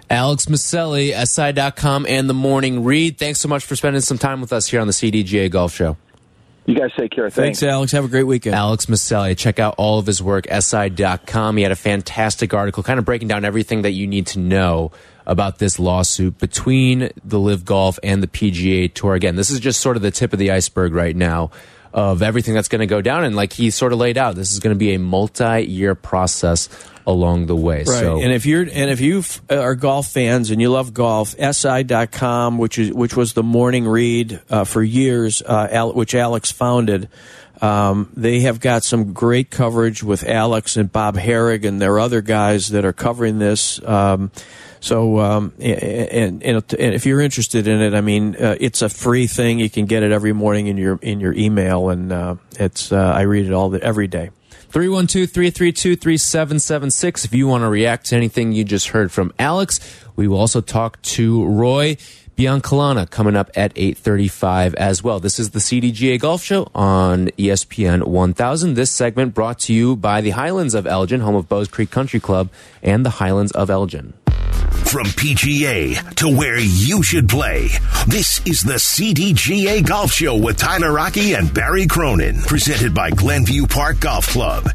Alex 0.08 0.46
Miceli, 0.46 1.12
SI.com, 1.26 2.06
and 2.08 2.28
The 2.28 2.34
Morning 2.34 2.84
Read. 2.84 3.18
Thanks 3.18 3.40
so 3.40 3.48
much 3.48 3.64
for 3.64 3.74
spending 3.74 4.02
some 4.02 4.18
time 4.18 4.40
with 4.40 4.52
us 4.52 4.68
here 4.68 4.80
on 4.80 4.86
the 4.86 4.92
CDGA 4.92 5.50
Golf 5.50 5.74
Show. 5.74 5.96
You 6.66 6.74
guys 6.74 6.90
take 6.96 7.10
care. 7.10 7.24
Thanks. 7.24 7.60
Thanks, 7.60 7.62
Alex. 7.62 7.92
Have 7.92 8.04
a 8.04 8.08
great 8.08 8.24
weekend. 8.24 8.54
Alex 8.54 8.86
Miceli. 8.86 9.36
Check 9.36 9.58
out 9.58 9.74
all 9.76 9.98
of 9.98 10.06
his 10.06 10.22
work, 10.22 10.46
SI.com. 10.50 11.56
He 11.56 11.62
had 11.62 11.72
a 11.72 11.76
fantastic 11.76 12.54
article 12.54 12.82
kind 12.82 12.98
of 12.98 13.04
breaking 13.04 13.28
down 13.28 13.44
everything 13.44 13.82
that 13.82 13.92
you 13.92 14.06
need 14.06 14.26
to 14.28 14.38
know 14.38 14.90
about 15.26 15.58
this 15.58 15.78
lawsuit 15.78 16.38
between 16.38 17.10
the 17.22 17.38
LIV 17.38 17.64
Golf 17.64 17.98
and 18.02 18.22
the 18.22 18.26
PGA 18.26 18.92
Tour. 18.92 19.14
Again, 19.14 19.36
this 19.36 19.50
is 19.50 19.60
just 19.60 19.80
sort 19.80 19.96
of 19.96 20.02
the 20.02 20.10
tip 20.10 20.32
of 20.32 20.38
the 20.38 20.50
iceberg 20.50 20.94
right 20.94 21.16
now 21.16 21.50
of 21.94 22.22
everything 22.22 22.54
that's 22.54 22.66
going 22.66 22.80
to 22.80 22.86
go 22.86 23.00
down. 23.00 23.24
And 23.24 23.36
like 23.36 23.52
he 23.52 23.70
sort 23.70 23.92
of 23.92 24.00
laid 24.00 24.18
out, 24.18 24.34
this 24.34 24.52
is 24.52 24.58
going 24.58 24.74
to 24.74 24.78
be 24.78 24.94
a 24.94 24.98
multi-year 24.98 25.94
process 25.94 26.68
along 27.06 27.46
the 27.46 27.54
way. 27.54 27.78
Right. 27.78 27.86
So, 27.86 28.20
and 28.20 28.32
if 28.32 28.46
you're 28.46 28.62
and 28.62 28.90
if 28.90 29.00
you 29.00 29.22
are 29.48 29.76
golf 29.76 30.08
fans 30.08 30.50
and 30.50 30.60
you 30.60 30.70
love 30.70 30.92
golf, 30.92 31.36
SI.com, 31.38 32.58
which 32.58 32.78
is 32.78 32.92
which 32.92 33.16
was 33.16 33.34
the 33.34 33.44
morning 33.44 33.86
read 33.86 34.40
uh, 34.50 34.64
for 34.64 34.82
years, 34.82 35.40
uh, 35.40 35.90
which 35.94 36.14
Alex 36.14 36.50
founded. 36.50 37.08
Um, 37.62 38.10
they 38.16 38.40
have 38.40 38.58
got 38.58 38.82
some 38.82 39.12
great 39.12 39.48
coverage 39.48 40.02
with 40.02 40.24
Alex 40.24 40.76
and 40.76 40.90
Bob 40.90 41.16
Harig 41.16 41.64
and 41.64 41.80
their 41.80 42.00
other 42.00 42.20
guys 42.20 42.70
that 42.70 42.84
are 42.84 42.92
covering 42.92 43.38
this. 43.38 43.82
Um, 43.84 44.32
so, 44.84 45.18
um, 45.18 45.54
and, 45.60 46.42
and, 46.42 46.62
if 46.78 47.06
you're 47.06 47.22
interested 47.22 47.66
in 47.66 47.80
it, 47.80 47.94
I 47.94 48.02
mean, 48.02 48.36
uh, 48.36 48.56
it's 48.60 48.82
a 48.82 48.90
free 48.90 49.26
thing. 49.26 49.58
You 49.58 49.70
can 49.70 49.86
get 49.86 50.02
it 50.02 50.12
every 50.12 50.34
morning 50.34 50.66
in 50.66 50.76
your 50.76 50.98
in 51.00 51.20
your 51.20 51.32
email, 51.32 51.88
and 51.88 52.12
uh, 52.12 52.34
it's 52.60 52.92
uh, 52.92 52.98
I 52.98 53.22
read 53.22 53.46
it 53.46 53.52
all 53.54 53.70
the, 53.70 53.82
every 53.82 54.08
day. 54.08 54.28
312 54.68 55.30
332 55.30 55.96
3776. 55.96 57.24
If 57.24 57.32
you 57.32 57.48
want 57.48 57.62
to 57.62 57.68
react 57.68 58.04
to 58.08 58.16
anything 58.16 58.52
you 58.52 58.62
just 58.62 58.88
heard 58.88 59.10
from 59.10 59.32
Alex, 59.38 59.80
we 60.16 60.28
will 60.28 60.38
also 60.38 60.60
talk 60.60 61.00
to 61.00 61.46
Roy 61.46 61.96
Biancalana 62.36 63.08
coming 63.10 63.36
up 63.36 63.50
at 63.54 63.74
8.35 63.74 64.74
as 64.74 65.04
well. 65.04 65.20
This 65.20 65.38
is 65.38 65.50
the 65.50 65.60
CDGA 65.60 66.18
Golf 66.18 66.42
Show 66.42 66.68
on 66.74 67.28
ESPN 67.38 68.04
1000. 68.04 68.74
This 68.74 68.90
segment 68.90 69.34
brought 69.34 69.60
to 69.60 69.72
you 69.72 69.94
by 69.94 70.20
the 70.20 70.30
Highlands 70.30 70.74
of 70.74 70.86
Elgin, 70.86 71.20
home 71.20 71.36
of 71.36 71.48
Bowes 71.48 71.68
Creek 71.68 71.90
Country 71.90 72.18
Club, 72.18 72.50
and 72.82 73.06
the 73.06 73.10
Highlands 73.10 73.52
of 73.52 73.70
Elgin. 73.70 74.14
From 74.86 75.06
PGA 75.06 76.14
to 76.16 76.28
where 76.28 76.58
you 76.58 77.02
should 77.02 77.28
play, 77.28 77.68
this 78.06 78.44
is 78.46 78.62
the 78.62 78.74
CDGA 78.74 79.84
Golf 79.86 80.12
Show 80.12 80.36
with 80.36 80.56
Tyler 80.56 80.98
Aki 80.98 81.34
and 81.34 81.52
Barry 81.52 81.86
Cronin, 81.86 82.42
presented 82.42 82.94
by 82.94 83.10
Glenview 83.10 83.66
Park 83.66 84.00
Golf 84.00 84.28
Club. 84.28 84.68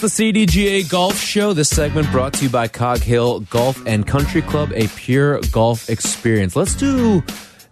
The 0.00 0.06
CDGA 0.06 0.88
Golf 0.88 1.18
Show. 1.18 1.52
This 1.54 1.68
segment 1.68 2.08
brought 2.12 2.32
to 2.34 2.44
you 2.44 2.50
by 2.50 2.68
Cog 2.68 3.00
Hill 3.00 3.40
Golf 3.40 3.84
and 3.84 4.06
Country 4.06 4.42
Club, 4.42 4.70
a 4.76 4.86
pure 4.86 5.40
golf 5.50 5.90
experience. 5.90 6.54
Let's 6.54 6.76
do 6.76 7.20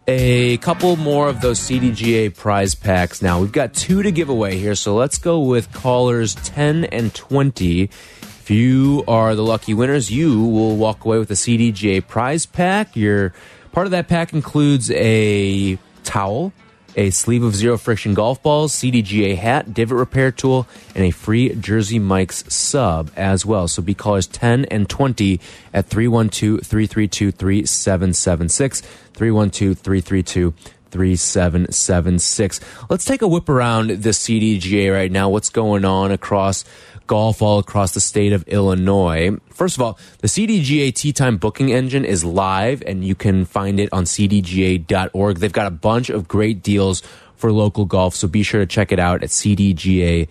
a 0.09 0.57
couple 0.57 0.97
more 0.97 1.29
of 1.29 1.41
those 1.41 1.61
CDGA 1.61 2.35
prize 2.37 2.75
packs 2.75 3.23
now. 3.23 3.41
We've 3.41 3.53
got 3.53 3.75
two 3.75 4.03
to 4.03 4.11
give 4.11 4.29
away 4.29 4.59
here, 4.59 4.75
so 4.75 4.97
let's 4.97 5.19
go 5.19 5.39
with 5.39 5.73
callers 5.73 6.35
10 6.35 6.87
and 6.87 7.15
20. 7.15 7.83
If 7.85 8.51
you 8.51 9.05
are 9.07 9.37
the 9.37 9.45
lucky 9.45 9.73
winners, 9.73 10.11
you 10.11 10.47
will 10.47 10.75
walk 10.75 11.05
away 11.05 11.19
with 11.19 11.31
a 11.31 11.35
CDGA 11.35 12.05
prize 12.05 12.45
pack. 12.45 12.97
Your 12.97 13.35
part 13.71 13.87
of 13.87 13.93
that 13.93 14.09
pack 14.09 14.33
includes 14.33 14.91
a 14.91 15.79
towel, 16.03 16.53
a 16.97 17.11
sleeve 17.11 17.45
of 17.45 17.55
zero 17.55 17.77
friction 17.77 18.15
golf 18.15 18.43
balls, 18.43 18.73
CDGA 18.75 19.37
hat, 19.37 19.75
divot 19.75 19.99
repair 19.99 20.33
tool, 20.33 20.67
and 20.95 21.05
a 21.05 21.11
free 21.11 21.55
Jersey 21.55 21.99
Mike's 21.99 22.43
sub 22.53 23.11
as 23.15 23.45
well. 23.45 23.69
So 23.69 23.83
be 23.83 23.95
callers 23.95 24.27
10 24.27 24.65
and 24.67 24.89
20 24.89 25.39
at 25.75 25.87
312 25.87 26.67
332 26.67 27.31
3776. 27.31 28.81
312 28.81 29.79
332 29.79 30.55
3776. 30.91 32.61
Let's 32.89 33.05
take 33.05 33.23
a 33.23 33.29
whip 33.29 33.49
around 33.49 33.91
the 33.91 34.11
CDGA 34.11 34.93
right 34.93 35.13
now. 35.13 35.29
What's 35.29 35.51
going 35.51 35.85
on 35.85 36.11
across 36.11 36.65
golf 37.07 37.42
all 37.42 37.59
across 37.59 37.92
the 37.92 38.01
state 38.01 38.33
of 38.33 38.47
Illinois. 38.49 39.37
First 39.51 39.77
of 39.77 39.83
all, 39.83 39.99
the 40.19 40.29
CDGA 40.29 40.95
Tee 40.95 41.12
Time 41.12 41.37
booking 41.37 41.73
engine 41.73 42.05
is 42.05 42.25
live 42.25 42.83
and 42.87 43.05
you 43.05 43.14
can 43.14 43.45
find 43.45 43.79
it 43.81 43.88
on 43.92 44.05
cdga.org. 44.05 45.38
They've 45.38 45.53
got 45.53 45.66
a 45.66 45.71
bunch 45.71 46.11
of 46.11 46.29
great 46.29 46.62
deals 46.62 47.03
for 47.37 47.53
local 47.53 47.85
golf, 47.85 48.14
so 48.14 48.29
be 48.29 48.42
sure 48.42 48.61
to 48.61 48.66
check 48.66 48.92
it 48.92 48.99
out 48.99 49.23
at 49.23 49.29
cdga.org. 49.29 50.29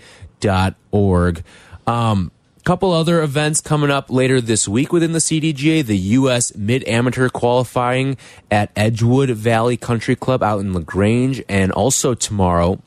Um, 1.88 2.32
couple 2.66 2.92
other 2.92 3.22
events 3.22 3.62
coming 3.62 3.92
up 3.92 4.10
later 4.10 4.42
this 4.42 4.68
week 4.68 4.92
within 4.92 5.12
the 5.12 5.20
CDGA. 5.20 5.86
The 5.86 5.98
U.S. 5.98 6.56
Mid 6.56 6.84
Amateur 6.88 7.30
qualifying 7.30 8.18
at 8.50 8.72
Edgewood 8.76 9.30
Valley 9.30 9.78
Country 9.78 10.16
Club 10.16 10.42
out 10.42 10.62
in 10.62 10.74
LaGrange, 10.74 11.44
and 11.48 11.72
also 11.72 12.16
tomorrow 12.16 12.82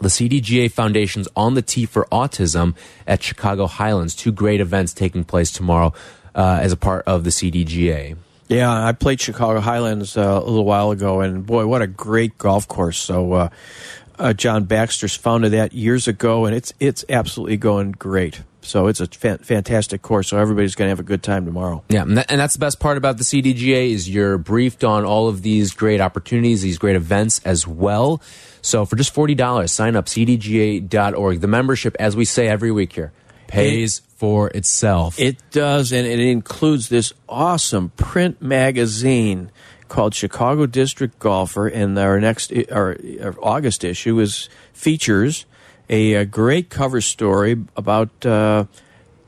the 0.00 0.08
CDGA 0.08 0.70
Foundation's 0.70 1.28
On 1.36 1.54
the 1.54 1.62
Tee 1.62 1.86
for 1.86 2.06
Autism 2.12 2.74
at 3.06 3.22
Chicago 3.22 3.66
Highlands. 3.66 4.14
Two 4.14 4.32
great 4.32 4.60
events 4.60 4.92
taking 4.92 5.24
place 5.24 5.50
tomorrow 5.50 5.92
uh, 6.34 6.58
as 6.62 6.72
a 6.72 6.76
part 6.76 7.04
of 7.06 7.24
the 7.24 7.30
CDGA. 7.30 8.16
Yeah, 8.48 8.70
I 8.70 8.92
played 8.92 9.20
Chicago 9.20 9.60
Highlands 9.60 10.16
uh, 10.16 10.40
a 10.42 10.44
little 10.44 10.64
while 10.64 10.92
ago, 10.92 11.20
and 11.20 11.44
boy, 11.44 11.66
what 11.66 11.82
a 11.82 11.86
great 11.88 12.38
golf 12.38 12.68
course! 12.68 12.96
So, 12.96 13.32
uh, 13.32 13.48
uh 14.18 14.32
John 14.34 14.64
Baxter's 14.64 15.16
founded 15.16 15.52
that 15.52 15.72
years 15.72 16.06
ago, 16.06 16.44
and 16.44 16.54
it's 16.54 16.72
it's 16.78 17.04
absolutely 17.08 17.56
going 17.56 17.92
great. 17.92 18.42
So 18.66 18.88
it's 18.88 19.00
a 19.00 19.06
fa 19.06 19.38
fantastic 19.38 20.02
course. 20.02 20.28
So 20.28 20.38
everybody's 20.38 20.74
going 20.74 20.86
to 20.86 20.90
have 20.90 21.00
a 21.00 21.04
good 21.04 21.22
time 21.22 21.46
tomorrow. 21.46 21.84
Yeah, 21.88 22.02
and, 22.02 22.18
that, 22.18 22.30
and, 22.30 22.40
that's 22.40 22.54
the 22.54 22.58
best 22.58 22.80
part 22.80 22.96
about 22.96 23.18
the 23.18 23.24
CDGA 23.24 23.90
is 23.92 24.08
you're 24.08 24.38
briefed 24.38 24.84
on 24.84 25.04
all 25.04 25.28
of 25.28 25.42
these 25.42 25.72
great 25.72 26.00
opportunities, 26.00 26.62
these 26.62 26.78
great 26.78 26.96
events 26.96 27.40
as 27.44 27.66
well. 27.66 28.20
So 28.62 28.84
for 28.84 28.96
just 28.96 29.14
$40, 29.14 29.70
sign 29.70 29.96
up 29.96 30.06
cdga.org. 30.06 31.40
The 31.40 31.46
membership, 31.46 31.96
as 32.00 32.16
we 32.16 32.24
say 32.24 32.48
every 32.48 32.72
week 32.72 32.92
here, 32.92 33.12
pays 33.46 33.98
it, 33.98 34.04
for 34.16 34.48
itself. 34.48 35.18
It 35.20 35.36
does, 35.50 35.92
and 35.92 36.06
it 36.06 36.18
includes 36.18 36.88
this 36.88 37.12
awesome 37.28 37.90
print 37.90 38.42
magazine 38.42 39.50
called 39.88 40.14
Chicago 40.14 40.66
District 40.66 41.18
Golfer, 41.18 41.68
and 41.68 41.98
our 41.98 42.20
next 42.20 42.52
our, 42.72 42.96
our 43.22 43.36
August 43.42 43.84
issue 43.84 44.18
is 44.18 44.48
features 44.72 45.46
a, 45.88 46.14
a 46.14 46.24
great 46.24 46.70
cover 46.70 47.00
story 47.00 47.64
about 47.76 48.24
uh, 48.26 48.64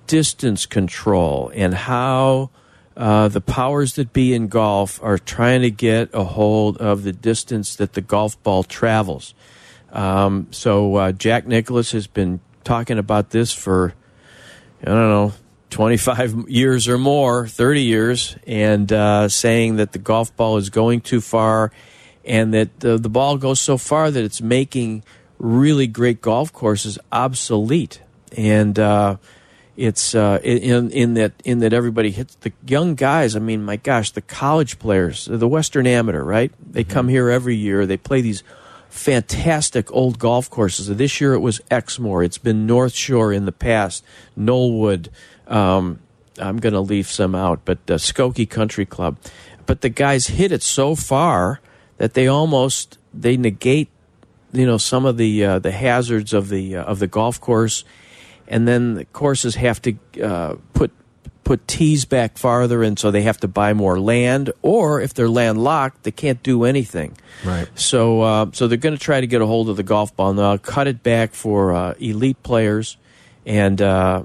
distance 0.07 0.67
control 0.67 1.51
and 1.55 1.75
how 1.75 2.51
uh, 2.97 3.29
the 3.29 3.41
powers 3.41 3.95
that 3.95 4.13
be 4.13 4.35
in 4.35 4.49
golf 4.49 5.01
are 5.03 5.19
trying 5.19 5.63
to 5.63 5.71
get 5.71 6.11
a 6.13 6.25
hold 6.25 6.77
of 6.79 7.05
the 7.05 7.13
distance 7.13 7.77
that 7.77 7.93
the 7.93 8.01
golf 8.01 8.43
ball 8.43 8.65
travels. 8.65 9.35
Um, 9.93 10.49
so 10.51 10.97
uh, 10.97 11.13
Jack 11.13 11.47
Nicklaus 11.47 11.93
has 11.93 12.07
been 12.07 12.41
talking 12.65 12.99
about 12.99 13.31
this 13.31 13.53
for 13.53 13.95
I 14.83 14.87
don't 14.87 15.09
know 15.09 15.33
25 15.71 16.49
years 16.49 16.89
or 16.89 16.99
more, 16.99 17.47
30 17.47 17.83
years, 17.83 18.37
and 18.47 18.93
uh, 18.93 19.29
saying 19.29 19.77
that 19.77 19.93
the 19.93 19.99
golf 19.99 20.35
ball 20.37 20.57
is 20.57 20.71
going 20.71 21.01
too 21.01 21.21
far, 21.21 21.73
and 22.25 22.53
that 22.55 22.81
the, 22.81 22.99
the 22.99 23.09
ball 23.09 23.39
goes 23.39 23.61
so 23.61 23.79
far 23.79 24.11
that 24.11 24.25
it's 24.25 24.41
making 24.41 25.03
really 25.39 25.87
great 25.87 26.21
golf 26.21 26.53
courses 26.53 26.99
obsolete. 27.11 28.01
And 28.37 28.79
uh, 28.79 29.17
it's 29.77 30.15
uh, 30.15 30.41
in 30.43 30.91
in 30.91 31.15
that 31.15 31.33
in 31.45 31.61
that 31.61 31.73
everybody 31.73 32.11
hits 32.11 32.35
the 32.37 32.53
young 32.67 32.95
guys. 32.95 33.37
I 33.37 33.39
mean, 33.39 33.65
my 33.65 33.77
gosh, 33.77 34.11
the 34.11 34.21
college 34.21 34.79
players, 34.79 35.27
the 35.31 35.49
Western 35.49 35.87
Amateur, 35.87 36.23
right? 36.23 36.53
They 36.73 36.83
mm 36.83 36.89
-hmm. 36.89 36.95
come 36.95 37.13
here 37.13 37.31
every 37.31 37.57
year. 37.57 37.87
They 37.87 37.97
play 37.97 38.23
these 38.23 38.43
fantastic 38.89 39.93
old 39.93 40.19
golf 40.19 40.49
courses. 40.51 40.97
This 40.97 41.21
year 41.21 41.35
it 41.35 41.41
was 41.41 41.61
Exmoor. 41.71 42.25
It's 42.25 42.43
been 42.43 42.67
North 42.67 42.95
Shore 42.95 43.33
in 43.33 43.45
the 43.45 43.53
past, 43.53 44.05
Knollwood. 44.35 45.09
Um, 45.47 45.99
I'm 46.39 46.59
going 46.59 46.75
to 46.75 46.81
leave 46.95 47.07
some 47.07 47.35
out, 47.35 47.61
but 47.65 47.79
uh, 47.89 47.99
Skokie 47.99 48.49
Country 48.49 48.87
Club. 48.87 49.17
But 49.67 49.81
the 49.81 49.89
guys 49.89 50.29
hit 50.29 50.53
it 50.53 50.63
so 50.63 50.95
far 50.95 51.61
that 51.99 52.15
they 52.15 52.27
almost 52.27 52.99
they 53.13 53.37
negate, 53.37 53.89
you 54.53 54.67
know, 54.67 54.79
some 54.79 55.05
of 55.05 55.17
the 55.17 55.45
uh, 55.45 55.59
the 55.59 55.71
hazards 55.71 56.33
of 56.33 56.49
the 56.49 56.77
uh, 56.77 56.85
of 56.85 56.99
the 56.99 57.07
golf 57.07 57.41
course, 57.41 57.85
and 58.47 58.67
then 58.67 58.95
the 58.95 59.05
courses 59.05 59.55
have 59.57 59.81
to 59.83 59.97
uh, 60.23 60.57
put 60.73 60.91
put 61.49 61.67
tees 61.67 62.05
back 62.05 62.37
farther, 62.37 62.83
and 62.83 62.99
so 62.99 63.11
they 63.11 63.23
have 63.23 63.39
to 63.39 63.49
buy 63.49 63.73
more 63.73 63.99
land. 63.99 64.53
Or 64.61 65.01
if 65.01 65.15
they're 65.15 65.31
landlocked, 65.31 66.03
they 66.03 66.11
can't 66.11 66.43
do 66.43 66.65
anything. 66.65 67.17
Right. 67.43 67.67
So, 67.75 68.21
uh, 68.21 68.51
so 68.53 68.69
they're 68.69 68.77
going 68.77 68.95
to 68.95 69.03
try 69.03 69.23
to 69.23 69.27
get 69.27 69.41
a 69.41 69.47
hold 69.47 69.71
of 69.71 69.79
the 69.79 69.83
golf 69.83 70.15
ball 70.15 70.35
now, 70.35 70.59
cut 70.59 70.87
it 70.87 71.03
back 71.03 71.33
for 71.33 71.73
uh, 71.73 71.95
elite 71.99 72.43
players, 72.43 72.99
and 73.47 73.81
uh, 73.81 74.25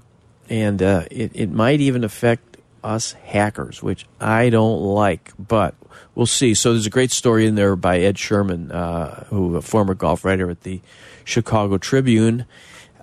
and 0.49 0.81
uh, 0.81 1.05
it 1.09 1.31
it 1.33 1.49
might 1.49 1.79
even 1.79 2.03
affect 2.03 2.57
us 2.83 3.13
hackers, 3.13 3.81
which 3.81 4.05
I 4.19 4.49
don't 4.49 4.81
like, 4.81 5.31
but 5.39 5.75
we'll 6.15 6.25
see. 6.25 6.53
So 6.53 6.73
there's 6.73 6.85
a 6.85 6.89
great 6.91 7.11
story 7.11 7.45
in 7.45 7.55
there 7.55 7.75
by 7.75 7.99
Ed 7.99 8.17
Sherman, 8.17 8.71
uh, 8.71 9.25
who 9.25 9.55
a 9.55 9.61
former 9.61 9.93
golf 9.93 10.23
writer 10.25 10.49
at 10.49 10.61
the 10.61 10.81
Chicago 11.23 11.77
Tribune. 11.77 12.45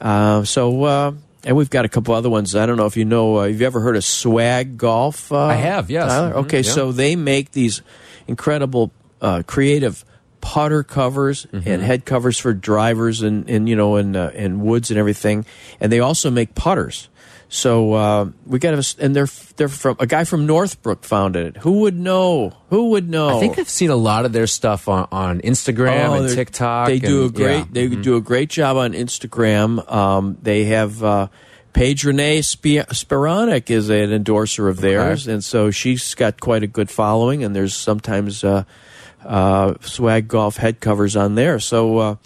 Uh, 0.01 0.45
so. 0.45 0.85
Uh, 0.85 1.13
and 1.43 1.57
we've 1.57 1.71
got 1.71 1.87
a 1.87 1.89
couple 1.89 2.15
other 2.15 2.29
ones. 2.29 2.55
I 2.55 2.67
don't 2.67 2.77
know 2.77 2.85
if 2.85 2.99
you 2.99 3.07
know. 3.07 3.37
Uh, 3.37 3.47
have 3.49 3.59
you 3.59 3.67
ever 3.67 3.81
heard 3.81 3.97
of 3.97 4.05
Swag 4.05 4.77
Golf? 4.77 5.33
Uh, 5.33 5.39
I 5.47 5.55
have, 5.55 5.89
yes. 5.91 6.11
Tyler? 6.11 6.33
Mhm, 6.35 6.37
okay, 6.45 6.61
yeah. 6.61 6.71
so 6.71 6.93
they 6.93 7.17
make 7.17 7.53
these 7.53 7.81
incredible, 8.29 8.93
uh, 9.23 9.43
creative 9.47 10.05
putter 10.43 10.83
covers 10.83 11.47
Mm-hmm. 11.47 11.67
and 11.69 11.83
head 11.83 12.05
covers 12.05 12.37
for 12.39 12.53
drivers 12.53 13.23
and, 13.23 13.49
and 13.49 13.69
you 13.71 13.77
know 13.77 13.97
and 13.97 14.17
uh, 14.17 14.31
and 14.35 14.61
woods 14.61 14.91
and 14.91 14.99
everything. 14.99 15.45
And 15.81 15.91
they 15.91 16.01
also 16.01 16.31
make 16.31 16.55
putters. 16.55 17.09
So 17.53 17.95
uh, 17.95 18.31
we 18.47 18.61
got 18.61 18.81
to, 18.81 19.05
and 19.05 19.15
they're 19.15 19.27
they're 19.57 19.67
from 19.67 19.97
a 19.99 20.07
guy 20.07 20.23
from 20.23 20.47
Northbrook 20.47 21.03
founded 21.05 21.47
it. 21.49 21.57
Who 21.57 21.81
would 21.81 21.99
know? 21.99 22.53
Who 22.71 22.91
would 22.91 23.09
know? 23.11 23.37
I 23.37 23.41
think 23.41 23.59
I've 23.59 23.69
seen 23.69 23.91
a 23.91 23.97
lot 23.97 24.25
of 24.25 24.33
their 24.33 24.47
stuff 24.47 24.87
on, 24.89 25.09
on 25.11 25.41
Instagram 25.41 26.11
Oh, 26.11 26.15
and 26.15 26.33
TikTok. 26.33 26.87
They 26.87 27.01
do 27.01 27.25
a 27.25 27.31
great 27.31 27.59
yeah. 27.59 27.65
They 27.73 27.89
do 27.89 28.15
a 28.15 28.21
great 28.21 28.51
job 28.51 28.77
on 28.77 28.93
Instagram. 28.93 29.91
Um, 29.93 30.39
they 30.41 30.67
have 30.67 31.03
uh, 31.03 31.27
Paige 31.73 32.05
Renee 32.05 32.43
Spi- 32.43 32.85
Spiranac 32.85 33.69
is 33.69 33.91
an 33.91 34.13
endorser 34.13 34.69
of 34.69 34.77
theirs, 34.81 35.27
and 35.27 35.43
so 35.43 35.73
she's 35.73 36.15
got 36.15 36.41
quite 36.41 36.63
a 36.63 36.69
good 36.69 36.89
following. 36.89 37.43
And 37.43 37.55
there's 37.55 37.75
sometimes 37.75 38.45
uh, 38.45 38.63
uh, 39.25 39.75
swag 39.81 40.29
golf 40.29 40.57
head 40.57 40.79
covers 40.79 41.17
on 41.17 41.35
there. 41.35 41.59
So. 41.59 41.99
Uh, 41.99 42.17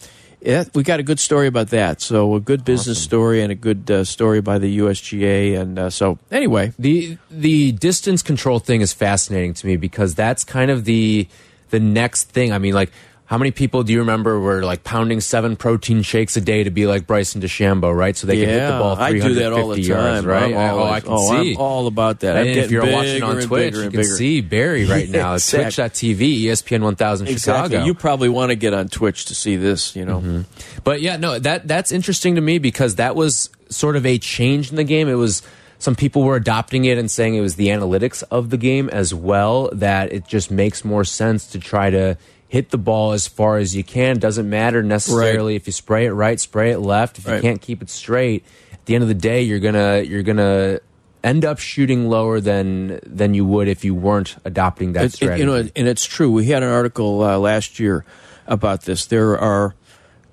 yeah, 0.45 0.65
we 0.75 0.83
got 0.83 1.01
a 1.01 1.03
good 1.03 1.19
story 1.19 1.47
about 1.47 1.69
that. 1.71 2.03
So 2.03 2.35
a 2.35 2.41
good 2.41 2.65
business 2.65 3.03
story 3.03 3.43
and 3.43 3.51
a 3.51 3.55
good 3.55 3.91
uh, 3.91 4.05
story 4.05 4.43
by 4.43 4.59
the 4.59 4.79
USGA. 4.79 5.59
And 5.59 5.79
uh, 5.79 5.91
so 5.91 6.19
anyway, 6.31 6.73
The 6.79 7.17
the 7.31 7.73
distance 7.73 8.23
control 8.23 8.59
thing 8.59 8.83
is 8.83 8.93
fascinating 8.93 9.55
to 9.55 9.67
me 9.67 9.77
because 9.77 10.15
that's 10.15 10.45
kind 10.45 10.71
of 10.71 10.85
the 10.85 11.27
the 11.71 11.81
next 11.81 12.25
thing. 12.25 12.53
I 12.53 12.59
mean, 12.59 12.75
like 12.75 12.93
how 13.27 13.39
many 13.39 13.51
people 13.51 13.83
do 13.83 13.93
you 13.93 14.01
remember 14.01 14.39
were 14.39 14.63
like 14.63 14.85
pounding 14.85 15.21
seven 15.21 15.57
protein 15.57 16.03
shakes 16.03 16.37
a 16.37 16.43
day 16.43 16.65
to 16.65 16.71
be 16.71 16.87
like 16.87 17.07
Bryson 17.07 17.41
DeChambeau, 17.41 17.95
right? 17.95 18.15
So 18.15 18.27
they 18.27 18.37
can 18.37 18.49
hit 18.49 18.55
the 18.55 18.61
yeah, 18.61 18.79
ball 18.79 18.97
I 18.97 19.11
350 19.11 19.29
do 19.29 19.35
that 19.41 19.53
all 19.53 19.69
the 19.69 19.77
time. 19.77 19.85
yards, 19.85 20.27
right? 20.27 20.55
I'm 20.55 20.75
oh, 20.75 20.85
I 20.85 21.01
can 21.01 21.13
oh, 21.13 21.43
see. 21.43 21.55
I'm 21.55 21.61
all 21.61 21.87
about 21.87 22.21
that. 22.21 22.37
I'm 22.37 22.47
if 22.47 22.71
you're 22.71 22.91
watching 22.91 23.23
on 23.23 23.41
Twitch, 23.41 23.75
you 23.75 23.83
and 23.83 23.93
can 23.93 24.05
see 24.05 24.43
Barry 24.43 24.85
right 24.85 25.09
now. 25.09 25.35
Exactly. 25.35 25.89
Twitch.tv, 25.89 26.43
ESPN 26.43 26.83
1000 26.83 27.29
Exactly. 27.29 27.71
Chicago. 27.71 27.87
You 27.87 27.95
probably 27.95 28.29
want 28.29 28.51
to 28.51 28.57
get 28.57 28.75
on 28.75 28.89
Twitch 28.89 29.25
to 29.27 29.35
see 29.35 29.57
this. 29.57 29.97
You 29.97 30.05
know. 30.05 30.19
Mm-hmm. 30.19 30.43
But 30.85 31.01
yeah, 31.01 31.17
no, 31.17 31.39
that 31.39 31.67
that's 31.67 31.93
interesting 31.93 32.35
to 32.35 32.43
me 32.43 32.59
because 32.59 32.97
that 32.97 33.17
was 33.17 33.49
sort 33.71 33.97
of 33.97 34.05
a 34.05 34.19
change 34.19 34.69
in 34.69 34.77
the 34.77 34.85
game. 34.85 35.09
It 35.09 35.15
was 35.15 35.43
some 35.79 35.95
people 35.95 36.25
were 36.25 36.37
adopting 36.37 36.85
it 36.85 36.99
and 36.99 37.11
saying 37.11 37.35
it 37.35 37.41
was 37.41 37.57
the 37.57 37.69
analytics 37.69 38.23
of 38.31 38.51
the 38.51 38.59
game 38.59 38.91
as 38.91 39.15
well 39.15 39.71
that 39.73 40.13
it 40.13 40.27
just 40.27 40.51
makes 40.51 40.85
more 40.85 41.05
sense 41.05 41.47
to 41.49 41.59
try 41.59 41.89
to 41.91 42.17
hit 42.55 42.71
the 42.71 42.79
ball 42.79 43.11
as 43.11 43.27
far 43.27 43.57
as 43.59 43.75
you 43.75 43.83
can. 43.83 44.21
Doesn't 44.21 44.49
matter 44.49 44.81
necessarily 44.81 45.57
if 45.57 45.67
you 45.67 45.73
spray 45.73 46.07
it 46.07 46.13
right, 46.13 46.39
spray 46.39 46.71
it 46.71 46.79
left. 46.79 47.19
If 47.19 47.27
you 47.27 47.41
can't 47.41 47.61
keep 47.61 47.83
it 47.83 47.91
straight, 47.91 48.45
at 48.73 48.87
the 48.87 48.95
end 48.95 49.03
of 49.03 49.09
the 49.09 49.15
day, 49.15 49.43
you're 49.43 49.59
gonna 49.59 50.03
you're 50.03 50.23
gonna 50.23 50.79
end 51.25 51.45
up 51.45 51.59
shooting 51.59 52.09
lower 52.09 52.39
than 52.39 53.01
than 53.05 53.35
you 53.35 53.45
would 53.45 53.67
if 53.67 53.85
you 53.85 53.93
weren't 53.93 54.37
adopting 54.45 54.93
that 54.93 55.03
It- 55.03 55.07
it- 55.07 55.13
strategy. 55.17 55.41
you 55.41 55.47
know, 55.47 55.69
and 55.75 55.89
it's 55.89 56.05
true. 56.05 56.31
We 56.31 56.45
had 56.47 56.63
an 56.63 56.69
article 56.69 57.25
uh, 57.25 57.39
last 57.39 57.81
year 57.81 58.05
about 58.47 58.83
this. 58.85 59.05
There 59.05 59.37
are 59.37 59.75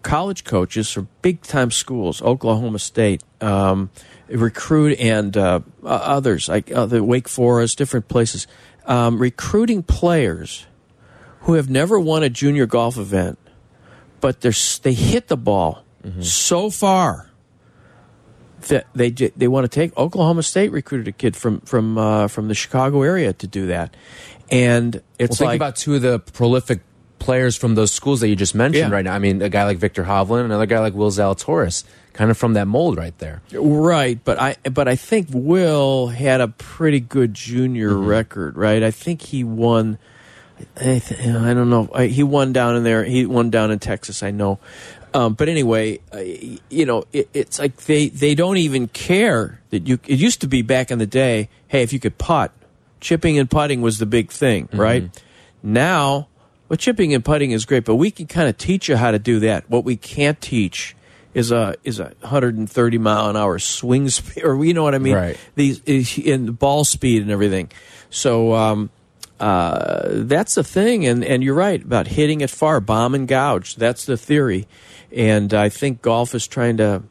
college 0.03 0.43
coaches 0.43 0.91
from 0.91 1.07
big 1.23 1.41
time 1.41 1.71
schools, 1.71 2.21
Oklahoma 2.21 2.77
State, 2.77 3.23
um, 3.41 3.89
recruit 4.29 4.99
and 4.99 5.35
uh, 5.35 5.61
uh, 5.83 5.87
others 5.87 6.47
like 6.47 6.71
uh, 6.71 6.85
the 6.85 7.03
Wake 7.03 7.27
Forest, 7.27 7.79
different 7.79 8.07
places, 8.07 8.45
um, 8.85 9.17
recruiting 9.17 9.81
players 9.81 10.67
who 11.41 11.53
have 11.53 11.69
never 11.69 11.99
won 11.99 12.23
a 12.23 12.29
junior 12.29 12.65
golf 12.65 12.97
event, 12.97 13.37
but 14.19 14.41
they're 14.41 14.53
they 14.83 14.93
hit 14.93 15.27
the 15.27 15.37
ball 15.37 15.83
so 16.21 16.69
far 16.69 17.29
that 18.67 18.85
they 18.93 19.09
they 19.11 19.47
want 19.47 19.63
to 19.65 19.67
take 19.67 19.95
Oklahoma 19.97 20.43
State 20.43 20.71
recruited 20.71 21.07
a 21.07 21.11
kid 21.11 21.35
from 21.35 21.61
from 21.61 21.97
uh, 21.97 22.27
from 22.27 22.47
the 22.47 22.53
Chicago 22.55 23.01
area 23.01 23.33
to 23.33 23.47
do 23.47 23.67
that, 23.67 23.95
and 24.51 24.95
Well, 24.95 25.03
it's 25.19 25.37
think 25.37 25.47
like 25.47 25.57
about 25.57 25.75
two 25.75 25.95
of 25.95 26.01
the 26.01 26.19
prolific 26.19 26.81
players 27.19 27.55
from 27.55 27.75
those 27.75 27.91
schools 27.91 28.19
that 28.21 28.29
you 28.29 28.35
just 28.35 28.55
mentioned 28.55 28.89
Yeah. 28.89 28.95
right 28.95 29.05
now. 29.05 29.13
I 29.13 29.19
mean, 29.19 29.43
a 29.43 29.49
guy 29.49 29.63
like 29.65 29.77
Viktor 29.77 30.03
Hovland, 30.05 30.45
another 30.45 30.65
guy 30.65 30.79
like 30.79 30.95
Will 30.95 31.11
Zalatoris, 31.11 31.83
kind 32.13 32.31
of 32.31 32.37
from 32.37 32.53
that 32.53 32.67
mold 32.67 32.97
right 32.97 33.15
there. 33.19 33.41
right, 33.53 34.19
but 34.23 34.39
I 34.39 34.55
but 34.71 34.87
I 34.87 34.95
think 34.95 35.27
Will 35.31 36.07
had 36.07 36.41
a 36.41 36.47
pretty 36.47 36.99
good 36.99 37.33
junior 37.35 37.91
Mm-hmm. 37.91 38.05
record, 38.07 38.57
right? 38.57 38.81
I 38.83 38.91
think 38.91 39.21
he 39.23 39.43
won. 39.43 39.97
I, 40.77 40.99
th- 40.99 41.19
I 41.19 41.53
don't 41.53 41.69
know. 41.69 41.89
I, 41.93 42.07
he 42.07 42.23
won 42.23 42.53
down 42.53 42.75
in 42.75 42.83
there. 42.83 43.03
He 43.03 43.25
won 43.25 43.49
down 43.49 43.71
in 43.71 43.79
Texas. 43.79 44.23
I 44.23 44.31
know. 44.31 44.59
Um, 45.13 45.33
but 45.33 45.49
anyway, 45.49 45.99
uh, 46.13 46.19
you 46.69 46.85
know, 46.85 47.03
it, 47.11 47.29
it's 47.33 47.59
like 47.59 47.75
they, 47.77 48.07
they 48.09 48.33
don't 48.33 48.57
even 48.57 48.87
care 48.87 49.59
that 49.69 49.87
you. 49.87 49.99
It 50.07 50.19
used 50.19 50.41
to 50.41 50.47
be 50.47 50.61
back 50.61 50.89
in 50.89 50.99
the 50.99 51.05
day. 51.07 51.49
Hey, 51.67 51.83
if 51.83 51.91
you 51.91 51.99
could 51.99 52.17
putt, 52.17 52.51
chipping 53.01 53.37
and 53.37 53.49
putting 53.49 53.81
was 53.81 53.97
the 53.97 54.05
big 54.05 54.31
thing, 54.31 54.69
right? 54.71 55.03
Now, 55.63 56.27
well, 56.69 56.77
chipping 56.77 57.13
and 57.13 57.23
putting 57.25 57.51
is 57.51 57.65
great, 57.65 57.83
but 57.83 57.95
we 57.95 58.09
can 58.11 58.27
kind 58.27 58.47
of 58.47 58.57
teach 58.57 58.87
you 58.87 58.95
how 58.95 59.11
to 59.11 59.19
do 59.19 59.41
that. 59.41 59.69
What 59.69 59.83
we 59.83 59.97
can't 59.97 60.39
teach 60.39 60.95
is 61.33 61.51
a 61.51 61.75
is 61.83 61.99
a 61.99 62.13
130 62.21 62.97
mile 62.97 63.29
an 63.29 63.35
hour 63.35 63.59
swing 63.59 64.07
speed, 64.09 64.43
or 64.45 64.63
you 64.63 64.73
know 64.73 64.83
what 64.83 64.95
I 64.95 64.99
mean? 64.99 65.15
Right. 65.15 65.37
These 65.55 66.17
and 66.25 66.57
ball 66.57 66.85
speed 66.85 67.21
and 67.21 67.31
everything. 67.31 67.69
So. 68.09 68.53
Um, 68.53 68.89
uh, 69.41 70.07
that's 70.23 70.53
the 70.53 70.63
thing, 70.63 71.07
and, 71.07 71.25
and 71.25 71.43
you're 71.43 71.55
right 71.55 71.81
about 71.81 72.05
hitting 72.05 72.41
it 72.41 72.51
far, 72.51 72.79
bomb 72.79 73.15
and 73.15 73.27
gouge. 73.27 73.75
That's 73.75 74.05
the 74.05 74.15
theory, 74.15 74.67
and 75.11 75.51
I 75.51 75.69
think 75.69 76.03
golf 76.03 76.35
is 76.35 76.47
trying 76.47 76.77
to 76.77 77.01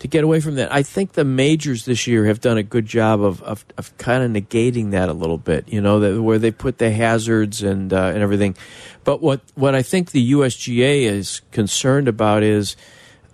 to 0.00 0.06
get 0.06 0.22
away 0.22 0.40
from 0.40 0.56
that. 0.56 0.72
I 0.72 0.82
think 0.82 1.12
the 1.12 1.24
majors 1.24 1.86
this 1.86 2.06
year 2.06 2.26
have 2.26 2.42
done 2.42 2.58
a 2.58 2.62
good 2.62 2.84
job 2.84 3.22
of 3.22 3.42
of, 3.42 3.64
of 3.78 3.96
kind 3.96 4.22
of 4.22 4.30
negating 4.30 4.90
that 4.90 5.08
a 5.08 5.14
little 5.14 5.38
bit. 5.38 5.72
You 5.72 5.80
know, 5.80 6.00
that, 6.00 6.22
where 6.22 6.38
they 6.38 6.50
put 6.50 6.76
the 6.76 6.90
hazards 6.90 7.62
and 7.62 7.90
uh, 7.90 8.12
and 8.12 8.18
everything. 8.18 8.54
But 9.04 9.22
what 9.22 9.40
what 9.54 9.74
I 9.74 9.80
think 9.80 10.10
the 10.10 10.32
USGA 10.32 11.04
is 11.04 11.40
concerned 11.52 12.06
about 12.06 12.42
is. 12.42 12.76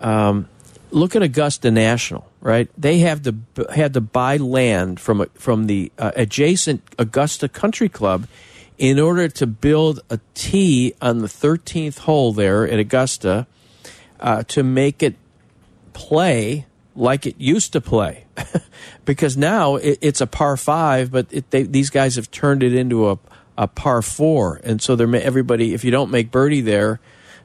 Um, 0.00 0.48
look 0.94 1.16
at 1.16 1.22
Augusta 1.22 1.70
National, 1.70 2.30
right? 2.40 2.68
They 2.78 2.98
have 2.98 3.22
to 3.22 3.34
had 3.74 3.94
to 3.94 4.00
buy 4.00 4.36
land 4.36 5.00
from 5.00 5.26
from 5.34 5.66
the 5.66 5.92
uh, 5.98 6.12
adjacent 6.16 6.82
Augusta 6.98 7.48
Country 7.48 7.88
Club 7.88 8.26
in 8.78 8.98
order 8.98 9.28
to 9.28 9.46
build 9.46 10.00
a 10.10 10.18
tee 10.34 10.94
on 11.00 11.18
the 11.18 11.28
13th 11.28 11.98
hole 11.98 12.32
there 12.32 12.66
at 12.66 12.78
Augusta 12.78 13.46
uh, 14.18 14.42
to 14.44 14.62
make 14.62 15.02
it 15.02 15.14
play 15.92 16.66
like 16.96 17.26
it 17.26 17.36
used 17.38 17.72
to 17.72 17.80
play, 17.80 18.24
because 19.04 19.36
now 19.36 19.76
it, 19.76 19.98
it's 20.00 20.20
a 20.20 20.26
par 20.26 20.56
five, 20.56 21.10
but 21.10 21.26
it, 21.30 21.50
they, 21.50 21.64
these 21.64 21.90
guys 21.90 22.16
have 22.16 22.30
turned 22.30 22.62
it 22.62 22.74
into 22.74 23.10
a 23.10 23.18
a 23.56 23.68
par 23.68 24.02
four, 24.02 24.60
and 24.64 24.80
so 24.80 24.96
they're 24.96 25.12
everybody. 25.16 25.74
If 25.74 25.84
you 25.84 25.90
don't 25.90 26.10
make 26.10 26.30
birdie 26.30 26.60
there, 26.60 27.00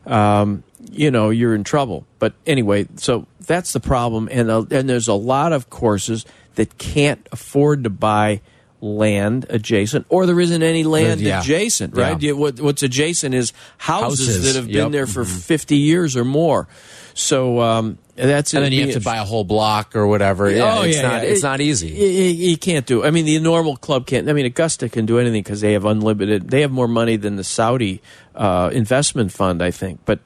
um, 0.06 0.64
you 0.92 1.12
know 1.12 1.30
you're 1.30 1.56
in 1.56 1.64
trouble. 1.64 2.06
But 2.20 2.34
anyway, 2.46 2.88
so 2.98 3.28
that's 3.40 3.74
the 3.74 3.80
problem, 3.80 4.28
and 4.32 4.50
uh, 4.50 4.66
and 4.72 4.90
there's 4.90 5.08
a 5.08 5.14
lot 5.14 5.54
of 5.54 5.70
courses 5.70 6.26
that 6.56 6.78
can't 6.78 7.26
afford 7.32 7.84
to 7.86 7.90
buy 7.90 8.42
land 8.82 9.46
adjacent, 9.50 10.06
or 10.10 10.26
there 10.26 10.40
isn't 10.40 10.64
any 10.64 10.84
land 10.84 11.20
Yeah. 11.20 11.42
adjacent. 11.42 11.96
Right? 11.98 12.22
Yeah. 12.22 12.32
What, 12.34 12.60
what's 12.62 12.82
adjacent 12.82 13.36
is 13.36 13.52
houses, 13.78 14.28
Houses. 14.28 14.44
that 14.46 14.56
have 14.58 14.68
been 14.68 14.76
Yep. 14.76 14.92
There 14.94 15.06
for 15.08 15.26
50 15.26 15.76
years 15.76 16.16
or 16.16 16.24
more. 16.24 16.68
So 17.14 17.60
um, 17.60 17.98
that's 18.16 18.54
And 18.54 18.64
then 18.64 18.72
you 18.72 18.84
have 18.86 18.94
to 18.94 19.02
buy 19.02 19.18
a 19.18 19.26
whole 19.26 19.44
block 19.44 19.98
or 19.98 20.08
whatever. 20.08 20.50
Yeah, 20.50 20.78
oh 20.80 20.84
it's 20.84 20.96
yeah, 20.96 21.02
not 21.02 21.24
yeah. 21.24 21.30
it's 21.30 21.40
It- 21.42 21.44
not 21.44 21.60
easy. 21.60 21.90
You 21.90 22.58
can't 22.58 22.86
do. 22.86 23.04
I 23.04 23.12
mean, 23.12 23.26
the 23.26 23.38
normal 23.40 23.76
club 23.76 24.06
can't. 24.06 24.30
I 24.30 24.34
mean, 24.34 24.46
Augusta 24.46 24.88
can 24.88 25.06
do 25.06 25.20
anything 25.20 25.44
because 25.44 25.60
they 25.60 25.74
have 25.74 25.84
unlimited. 25.84 26.50
They 26.50 26.62
have 26.62 26.72
more 26.72 26.88
money 26.88 27.18
than 27.18 27.36
the 27.36 27.44
Saudi 27.44 28.02
uh, 28.36 28.70
investment 28.72 29.34
fund, 29.34 29.62
I 29.62 29.72
think. 29.72 30.00
But 30.06 30.20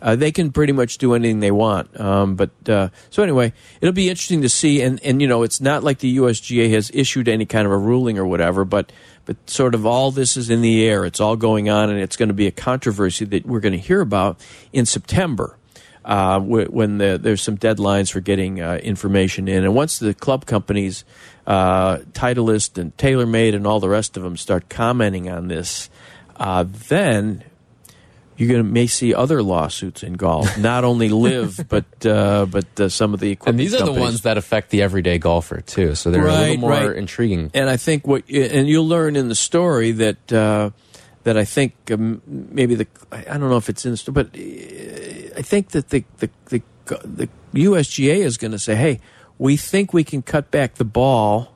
uh, 0.00 0.16
they 0.16 0.30
can 0.30 0.52
pretty 0.52 0.72
much 0.72 0.98
do 0.98 1.14
anything 1.14 1.40
they 1.40 1.50
want. 1.50 1.98
Um, 1.98 2.36
but 2.36 2.50
uh, 2.68 2.88
so 3.10 3.22
anyway, 3.22 3.52
it'll 3.80 3.92
be 3.92 4.08
interesting 4.08 4.42
to 4.42 4.48
see. 4.48 4.82
And 4.82 5.02
and 5.02 5.20
you 5.20 5.28
know, 5.28 5.42
it's 5.42 5.60
not 5.60 5.82
like 5.82 5.98
the 5.98 6.16
USGA 6.18 6.70
has 6.70 6.90
issued 6.92 7.28
any 7.28 7.46
kind 7.46 7.66
of 7.66 7.72
a 7.72 7.78
ruling 7.78 8.18
or 8.18 8.26
whatever, 8.26 8.64
but 8.64 8.92
but 9.24 9.36
sort 9.48 9.74
of 9.74 9.86
all 9.86 10.10
this 10.10 10.36
is 10.36 10.50
in 10.50 10.60
the 10.60 10.84
air. 10.84 11.04
It's 11.04 11.20
all 11.20 11.36
going 11.36 11.68
on, 11.68 11.90
and 11.90 11.98
it's 11.98 12.16
going 12.16 12.28
to 12.28 12.34
be 12.34 12.46
a 12.46 12.52
controversy 12.52 13.24
that 13.26 13.46
we're 13.46 13.60
going 13.60 13.72
to 13.72 13.78
hear 13.78 14.00
about 14.00 14.40
in 14.72 14.86
September. 14.86 15.58
Uh, 16.04 16.38
when 16.38 16.98
the, 16.98 17.18
there's 17.20 17.42
some 17.42 17.58
deadlines 17.58 18.12
for 18.12 18.20
getting 18.20 18.60
uh, 18.60 18.76
information 18.76 19.48
in, 19.48 19.64
and 19.64 19.74
once 19.74 19.98
the 19.98 20.14
club 20.14 20.46
companies, 20.46 21.04
uh, 21.48 21.96
Titleist 22.12 22.78
and 22.78 22.96
TaylorMade 22.96 23.56
and 23.56 23.66
all 23.66 23.80
the 23.80 23.88
rest 23.88 24.16
of 24.16 24.22
them 24.22 24.36
start 24.36 24.68
commenting 24.68 25.28
on 25.28 25.48
this, 25.48 25.90
uh, 26.36 26.64
then 26.88 27.42
you're 28.36 28.62
may 28.62 28.86
see 28.86 29.14
other 29.14 29.42
lawsuits 29.42 30.02
in 30.02 30.14
golf, 30.14 30.58
not 30.58 30.84
only 30.84 31.08
LIV 31.08 31.66
but 31.68 32.06
uh, 32.06 32.46
but 32.46 32.80
uh, 32.80 32.88
some 32.88 33.14
of 33.14 33.20
the 33.20 33.30
equipment. 33.30 33.54
And 33.54 33.60
these 33.60 33.74
are 33.74 33.78
companies. 33.78 33.96
the 33.96 34.00
ones 34.00 34.20
that 34.22 34.36
affect 34.38 34.70
the 34.70 34.82
everyday 34.82 35.18
golfer 35.18 35.60
too, 35.60 35.94
so 35.94 36.10
they're 36.10 36.22
Right, 36.22 36.36
a 36.36 36.40
little 36.40 36.56
more 36.58 36.70
right. 36.70 36.96
intriguing. 36.96 37.50
And 37.54 37.68
I 37.70 37.76
think 37.76 38.06
what, 38.06 38.28
and 38.30 38.68
you'll 38.68 38.88
learn 38.88 39.16
in 39.16 39.28
the 39.28 39.34
story 39.34 39.92
that 39.92 40.32
uh, 40.32 40.70
that 41.24 41.36
I 41.36 41.44
think 41.44 41.74
um, 41.90 42.22
maybe 42.26 42.74
the 42.74 42.86
I 43.10 43.38
don't 43.38 43.48
know 43.50 43.56
if 43.56 43.68
it's 43.68 43.84
in 43.84 43.92
the 43.92 43.96
story, 43.96 44.14
but 44.14 44.26
uh, 44.36 45.38
I 45.38 45.42
think 45.42 45.70
that 45.70 45.88
the 45.90 46.04
the 46.18 46.30
the, 46.46 46.62
the 47.04 47.28
USGA 47.54 48.16
is 48.18 48.36
going 48.36 48.52
to 48.52 48.58
say, 48.58 48.76
hey, 48.76 49.00
we 49.38 49.56
think 49.56 49.92
we 49.92 50.04
can 50.04 50.22
cut 50.22 50.50
back 50.50 50.74
the 50.74 50.84
ball 50.84 51.52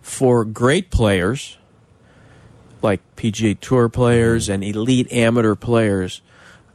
for 0.00 0.44
great 0.44 0.90
players 0.90 1.58
like 2.82 3.00
PGA 3.16 3.58
Tour 3.58 3.88
players 3.88 4.48
and 4.48 4.62
elite 4.64 5.12
amateur 5.12 5.54
players, 5.54 6.20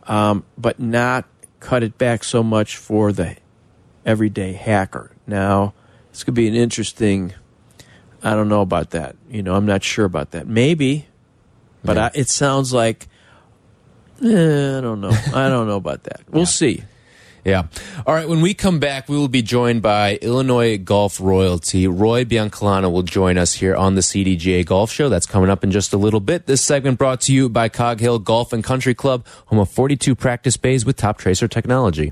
um, 0.03 0.43
but 0.57 0.79
not 0.79 1.25
cut 1.59 1.83
it 1.83 1.97
back 1.97 2.23
so 2.23 2.43
much 2.43 2.77
for 2.77 3.11
the 3.11 3.35
everyday 4.05 4.53
hacker. 4.53 5.11
Now, 5.25 5.73
this 6.11 6.23
could 6.23 6.33
be 6.33 6.47
an 6.47 6.55
interesting. 6.55 7.33
I 8.23 8.31
don't 8.31 8.49
know 8.49 8.61
about 8.61 8.91
that. 8.91 9.15
You 9.29 9.43
know, 9.43 9.55
I'm 9.55 9.65
not 9.65 9.83
sure 9.83 10.05
about 10.05 10.31
that. 10.31 10.47
Maybe, 10.47 11.07
but 11.83 11.97
I, 11.97 12.11
it 12.13 12.29
sounds 12.29 12.73
like. 12.73 13.07
Eh, 14.23 14.77
I 14.77 14.81
don't 14.81 15.01
know. 15.01 15.11
I 15.33 15.49
don't 15.49 15.67
know 15.67 15.75
about 15.75 16.03
that. 16.03 16.21
We'll 16.29 16.47
see. 16.47 16.83
Yeah. 17.47 17.67
All 18.05 18.13
right. 18.13 18.27
When 18.27 18.41
we 18.41 18.53
come 18.53 18.79
back, 18.79 19.07
we 19.07 19.15
will 19.15 19.29
be 19.29 19.41
joined 19.41 19.81
by 19.81 20.17
Illinois 20.17 20.77
golf 20.77 21.21
royalty. 21.21 21.88
Roy 21.88 22.25
Biancalana 22.25 22.91
will 22.91 23.03
join 23.03 23.38
us 23.38 23.53
here 23.53 23.73
on 23.73 23.95
the 23.95 24.01
CDGA 24.01 24.65
Golf 24.65 24.91
Show. 24.91 25.07
That's 25.07 25.25
coming 25.25 25.49
up 25.49 25.63
in 25.63 25.71
just 25.71 25.93
a 25.93 25.97
little 25.97 26.19
bit. 26.19 26.45
This 26.45 26.62
segment 26.62 26.97
brought 26.97 27.21
to 27.21 27.33
you 27.33 27.47
by 27.47 27.69
Cog 27.69 28.01
Hill 28.01 28.19
Golf 28.19 28.51
and 28.51 28.65
Country 28.65 28.93
Club, 28.93 29.25
home 29.45 29.60
of 29.60 29.69
42 29.69 30.13
practice 30.13 30.57
bays 30.57 30.86
with 30.86 30.97
top 30.97 31.17
tracer 31.19 31.47
technology. 31.47 32.12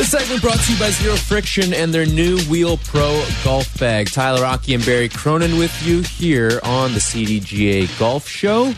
This 0.00 0.12
segment 0.12 0.40
brought 0.40 0.58
to 0.58 0.72
you 0.72 0.78
by 0.78 0.88
Zero 0.92 1.14
Friction 1.14 1.74
and 1.74 1.92
their 1.92 2.06
new 2.06 2.38
Wheel 2.44 2.78
Pro 2.78 3.22
golf 3.44 3.78
bag. 3.78 4.10
Tyler 4.10 4.46
Aki 4.46 4.72
and 4.72 4.86
Barry 4.86 5.10
Cronin 5.10 5.58
with 5.58 5.86
you 5.86 6.00
here 6.00 6.58
on 6.62 6.94
the 6.94 7.00
CDGA 7.00 7.98
Golf 7.98 8.26
Show. 8.26 8.72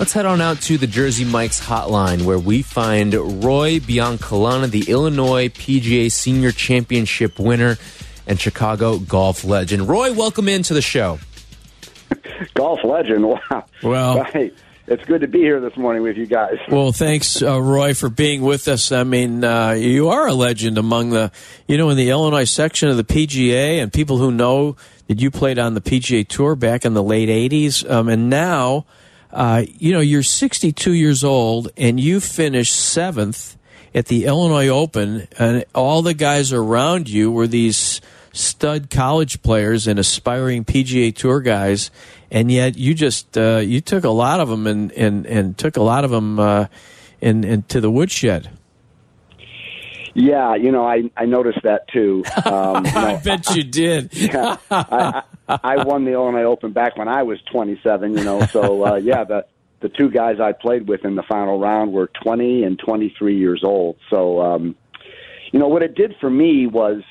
Let's 0.00 0.12
head 0.12 0.26
on 0.26 0.40
out 0.40 0.60
to 0.62 0.76
the 0.76 0.88
Jersey 0.88 1.24
Mike's 1.24 1.60
hotline 1.64 2.22
where 2.24 2.40
we 2.40 2.62
find 2.62 3.14
Roy 3.14 3.78
Biancalana, 3.78 4.68
the 4.68 4.90
Illinois 4.90 5.50
PGA 5.50 6.10
Senior 6.10 6.50
Championship 6.50 7.38
winner 7.38 7.76
and 8.26 8.40
Chicago 8.40 8.98
golf 8.98 9.44
legend. 9.44 9.88
Roy, 9.88 10.12
welcome 10.12 10.48
into 10.48 10.74
the 10.74 10.82
show. 10.82 11.20
golf 12.54 12.82
legend. 12.82 13.24
Wow. 13.28 13.64
Well- 13.84 14.18
Right. 14.34 14.52
It's 14.86 15.04
good 15.04 15.20
to 15.22 15.28
be 15.28 15.40
here 15.40 15.60
this 15.60 15.76
morning 15.76 16.02
with 16.02 16.16
you 16.16 16.26
guys. 16.26 16.56
Well, 16.70 16.92
thanks, 16.92 17.42
uh, 17.42 17.60
Roy, 17.60 17.94
for 17.94 18.08
being 18.08 18.42
with 18.42 18.68
us. 18.68 18.92
I 18.92 19.04
mean, 19.04 19.42
uh, 19.42 19.72
you 19.72 20.08
are 20.08 20.28
a 20.28 20.34
legend 20.34 20.78
among 20.78 21.10
the, 21.10 21.32
you 21.66 21.76
know, 21.76 21.90
in 21.90 21.96
the 21.96 22.10
Illinois 22.10 22.44
section 22.44 22.88
of 22.88 22.96
the 22.96 23.04
PGA, 23.04 23.82
and 23.82 23.92
people 23.92 24.18
who 24.18 24.30
know 24.30 24.76
that 25.08 25.20
you 25.20 25.30
played 25.30 25.58
on 25.58 25.74
the 25.74 25.80
PGA 25.80 26.26
Tour 26.26 26.54
back 26.54 26.84
in 26.84 26.94
the 26.94 27.02
late 27.02 27.28
'80s, 27.28 27.88
um, 27.90 28.08
and 28.08 28.30
now, 28.30 28.86
uh, 29.32 29.64
you 29.78 29.92
know, 29.92 30.00
you're 30.00 30.22
62 30.22 30.92
years 30.92 31.24
old, 31.24 31.68
and 31.76 31.98
you 31.98 32.20
finished 32.20 32.74
seventh 32.74 33.56
at 33.94 34.06
the 34.06 34.26
Illinois 34.26 34.68
Open, 34.68 35.26
and 35.38 35.64
all 35.74 36.02
the 36.02 36.14
guys 36.14 36.52
around 36.52 37.08
you 37.08 37.32
were 37.32 37.46
these 37.46 38.00
stud 38.36 38.90
college 38.90 39.42
players 39.42 39.86
and 39.86 39.98
aspiring 39.98 40.64
PGA 40.64 41.14
Tour 41.14 41.40
guys, 41.40 41.90
and 42.30 42.50
yet 42.50 42.76
you 42.76 42.94
just 42.94 43.36
uh, 43.36 43.58
you 43.58 43.80
took 43.80 44.04
a 44.04 44.10
lot 44.10 44.40
of 44.40 44.48
them 44.48 44.66
and 44.66 44.92
and, 44.92 45.26
and 45.26 45.58
took 45.58 45.76
a 45.76 45.82
lot 45.82 46.04
of 46.04 46.10
them 46.10 46.38
uh, 46.38 46.66
in, 47.20 47.44
into 47.44 47.80
the 47.80 47.90
woodshed. 47.90 48.50
Yeah, 50.14 50.54
you 50.54 50.72
know, 50.72 50.86
I 50.86 51.10
I 51.16 51.26
noticed 51.26 51.62
that 51.64 51.88
too. 51.88 52.24
Um, 52.46 52.86
you 52.86 52.92
I 52.94 53.20
bet 53.22 53.54
you 53.54 53.64
did. 53.64 54.10
yeah, 54.14 54.56
I, 54.70 55.22
I, 55.48 55.58
I 55.62 55.84
won 55.84 56.04
the 56.04 56.12
Illinois 56.12 56.44
Open 56.44 56.72
back 56.72 56.96
when 56.96 57.08
I 57.08 57.22
was 57.22 57.38
27. 57.52 58.16
You 58.16 58.24
know, 58.24 58.46
so 58.46 58.86
uh, 58.86 58.94
yeah, 59.02 59.24
the 59.24 59.46
the 59.80 59.88
two 59.90 60.10
guys 60.10 60.40
I 60.40 60.52
played 60.52 60.88
with 60.88 61.04
in 61.04 61.16
the 61.16 61.22
final 61.22 61.60
round 61.60 61.92
were 61.92 62.08
20 62.22 62.64
and 62.64 62.78
23 62.78 63.36
years 63.36 63.62
old. 63.62 63.96
So, 64.08 64.40
um, 64.40 64.74
you 65.52 65.58
know, 65.58 65.68
what 65.68 65.82
it 65.82 65.94
did 65.94 66.16
for 66.18 66.30
me 66.30 66.66
was 66.66 67.02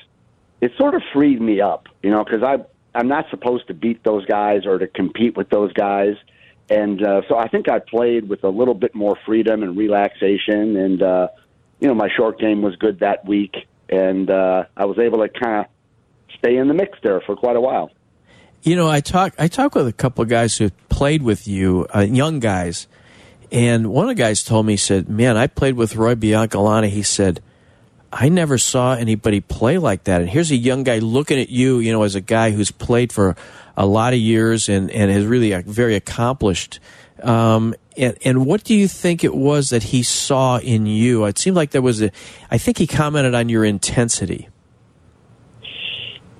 it 0.60 0.72
sort 0.76 0.94
of 0.94 1.02
freed 1.12 1.40
me 1.40 1.60
up. 1.60 1.86
You 2.02 2.10
know, 2.10 2.24
because 2.24 2.42
I 2.42 2.64
I'm 2.96 3.08
not 3.08 3.28
supposed 3.28 3.66
to 3.68 3.74
beat 3.74 4.02
those 4.04 4.24
guys 4.24 4.64
or 4.64 4.78
to 4.78 4.86
compete 4.86 5.36
with 5.36 5.50
those 5.50 5.70
guys. 5.74 6.14
And 6.70 7.04
uh, 7.04 7.20
so 7.28 7.36
I 7.36 7.46
think 7.48 7.68
I 7.68 7.78
played 7.78 8.28
with 8.28 8.42
a 8.42 8.48
little 8.48 8.74
bit 8.74 8.94
more 8.94 9.18
freedom 9.26 9.62
and 9.62 9.76
relaxation, 9.76 10.76
and 10.76 11.02
uh, 11.02 11.28
you 11.78 11.86
know 11.86 11.94
my 11.94 12.08
short 12.16 12.40
game 12.40 12.62
was 12.62 12.74
good 12.76 13.00
that 13.00 13.24
week, 13.24 13.54
and 13.88 14.28
uh, 14.28 14.64
I 14.76 14.86
was 14.86 14.98
able 14.98 15.18
to 15.18 15.28
kind 15.28 15.60
of 15.60 15.66
stay 16.38 16.56
in 16.56 16.66
the 16.66 16.74
mix 16.74 16.98
there 17.04 17.20
for 17.20 17.36
quite 17.36 17.54
a 17.54 17.60
while. 17.60 17.92
You 18.62 18.74
know, 18.74 18.88
I 18.88 19.00
talk 19.00 19.34
I 19.38 19.46
talk 19.46 19.76
with 19.76 19.86
a 19.86 19.92
couple 19.92 20.22
of 20.22 20.28
guys 20.28 20.56
who 20.56 20.70
played 20.88 21.22
with 21.22 21.46
you, 21.46 21.86
uh, 21.94 22.00
young 22.00 22.40
guys, 22.40 22.88
and 23.52 23.92
one 23.92 24.08
of 24.08 24.16
the 24.16 24.20
guys 24.20 24.42
told 24.42 24.66
me 24.66 24.72
he 24.72 24.78
said, 24.78 25.08
"Man, 25.08 25.36
I 25.36 25.46
played 25.46 25.74
with 25.74 25.94
Roy 25.94 26.16
Biancalana." 26.16 26.88
He 26.88 27.04
said, 27.04 27.40
"I 28.18 28.28
never 28.28 28.58
saw 28.58 28.94
anybody 28.94 29.40
play 29.40 29.78
like 29.78 30.04
that." 30.04 30.20
And 30.20 30.30
here's 30.30 30.50
a 30.50 30.56
young 30.56 30.82
guy 30.82 30.98
looking 30.98 31.38
at 31.38 31.50
you, 31.50 31.78
you 31.78 31.92
know, 31.92 32.02
as 32.02 32.14
a 32.14 32.20
guy 32.20 32.50
who's 32.50 32.70
played 32.70 33.12
for 33.12 33.36
a 33.76 33.86
lot 33.86 34.12
of 34.12 34.18
years 34.18 34.68
and 34.68 34.90
and 34.90 35.10
is 35.10 35.26
really 35.26 35.54
uh, 35.54 35.62
very 35.66 35.94
accomplished. 35.94 36.80
Um, 37.22 37.74
and, 37.96 38.16
and 38.24 38.46
what 38.46 38.64
do 38.64 38.74
you 38.74 38.88
think 38.88 39.24
it 39.24 39.34
was 39.34 39.70
that 39.70 39.82
he 39.82 40.02
saw 40.02 40.58
in 40.58 40.86
you? 40.86 41.24
It 41.24 41.38
seemed 41.38 41.56
like 41.56 41.70
there 41.70 41.82
was 41.82 42.02
a. 42.02 42.10
I 42.50 42.58
think 42.58 42.78
he 42.78 42.86
commented 42.86 43.34
on 43.34 43.48
your 43.48 43.64
intensity. 43.64 44.48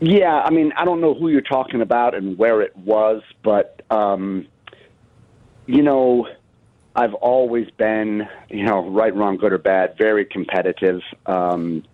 Yeah, 0.00 0.42
I 0.44 0.50
mean, 0.50 0.72
I 0.76 0.84
don't 0.84 1.00
know 1.00 1.14
who 1.14 1.28
you're 1.28 1.40
talking 1.40 1.80
about 1.80 2.14
and 2.14 2.36
where 2.36 2.60
it 2.60 2.76
was, 2.76 3.22
but 3.42 3.80
um, 3.90 4.46
you 5.66 5.82
know, 5.82 6.28
I've 6.96 7.14
always 7.14 7.68
been, 7.76 8.26
you 8.48 8.64
know, 8.64 8.88
right, 8.88 9.14
wrong, 9.14 9.36
good 9.36 9.52
or 9.52 9.58
bad, 9.58 9.96
very 9.98 10.24
competitive. 10.24 11.02
Um, 11.26 11.84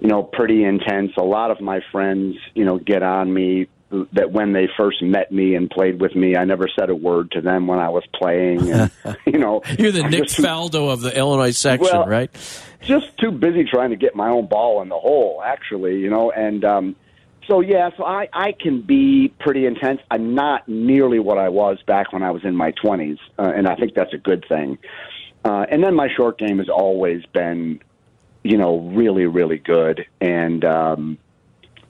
you 0.00 0.08
know, 0.08 0.24
pretty 0.24 0.64
intense. 0.64 1.12
A 1.16 1.22
lot 1.22 1.52
of 1.52 1.60
my 1.60 1.80
friends, 1.92 2.34
you 2.54 2.64
know, 2.64 2.76
get 2.78 3.04
on 3.04 3.32
me 3.32 3.68
that 4.14 4.32
when 4.32 4.52
they 4.52 4.68
first 4.76 5.00
met 5.00 5.30
me 5.30 5.54
and 5.54 5.70
played 5.70 6.00
with 6.00 6.16
me, 6.16 6.36
I 6.36 6.44
never 6.44 6.66
said 6.76 6.90
a 6.90 6.94
word 6.94 7.30
to 7.32 7.40
them 7.40 7.68
when 7.68 7.78
I 7.78 7.90
was 7.90 8.02
playing. 8.14 8.68
And, 8.70 8.90
you 9.26 9.38
know, 9.38 9.62
You're 9.78 9.92
the 9.92 10.02
I'm 10.02 10.10
Nick 10.10 10.24
just 10.24 10.38
Faldo 10.38 10.90
of 10.92 11.02
the 11.02 11.16
Illinois 11.16 11.52
section, 11.56 11.86
Well, 11.92 12.06
right? 12.06 12.30
just 12.82 13.16
too 13.18 13.30
busy 13.30 13.64
trying 13.64 13.90
to 13.90 13.96
get 13.96 14.16
my 14.16 14.28
own 14.28 14.46
ball 14.46 14.82
in 14.82 14.88
the 14.88 14.98
hole, 14.98 15.40
actually, 15.44 16.00
you 16.00 16.10
know. 16.10 16.32
And 16.32 16.64
um, 16.64 16.96
so, 17.46 17.60
yeah, 17.60 17.90
so 17.96 18.04
I, 18.04 18.28
I 18.32 18.52
can 18.52 18.82
be 18.82 19.32
pretty 19.40 19.66
intense. 19.66 20.00
I'm 20.10 20.34
not 20.34 20.68
nearly 20.68 21.18
what 21.18 21.38
I 21.38 21.48
was 21.48 21.78
back 21.86 22.12
when 22.12 22.22
I 22.22 22.30
was 22.30 22.44
in 22.44 22.54
my 22.54 22.72
20s, 22.72 23.18
uh, 23.38 23.52
and 23.54 23.66
I 23.66 23.74
think 23.74 23.94
that's 23.94 24.14
a 24.14 24.18
good 24.18 24.44
thing. 24.48 24.78
Uh, 25.44 25.66
and 25.68 25.82
then 25.82 25.94
my 25.94 26.08
short 26.14 26.38
game 26.38 26.58
has 26.58 26.68
always 26.68 27.24
been, 27.26 27.80
you 28.44 28.56
know, 28.56 28.78
really, 28.78 29.26
really 29.26 29.58
good. 29.58 30.06
And 30.20 30.64
um, 30.64 31.18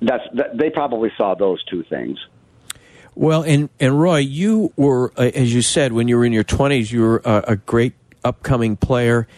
that's 0.01 0.25
that, 0.35 0.57
they 0.57 0.71
probably 0.71 1.13
saw 1.17 1.35
those 1.35 1.63
two 1.65 1.83
things. 1.83 2.19
Well, 3.15 3.43
and 3.43 3.69
and 3.79 4.01
Roy, 4.01 4.19
you 4.19 4.73
were, 4.77 5.13
uh, 5.19 5.31
as 5.35 5.53
you 5.53 5.61
said, 5.61 5.93
when 5.93 6.09
you 6.09 6.17
were 6.17 6.25
in 6.25 6.33
your 6.33 6.45
twenties, 6.45 6.91
you 6.91 7.03
were 7.03 7.23
a 7.25 7.57
great 7.57 7.93
upcoming 8.25 8.77
player, 8.77 9.29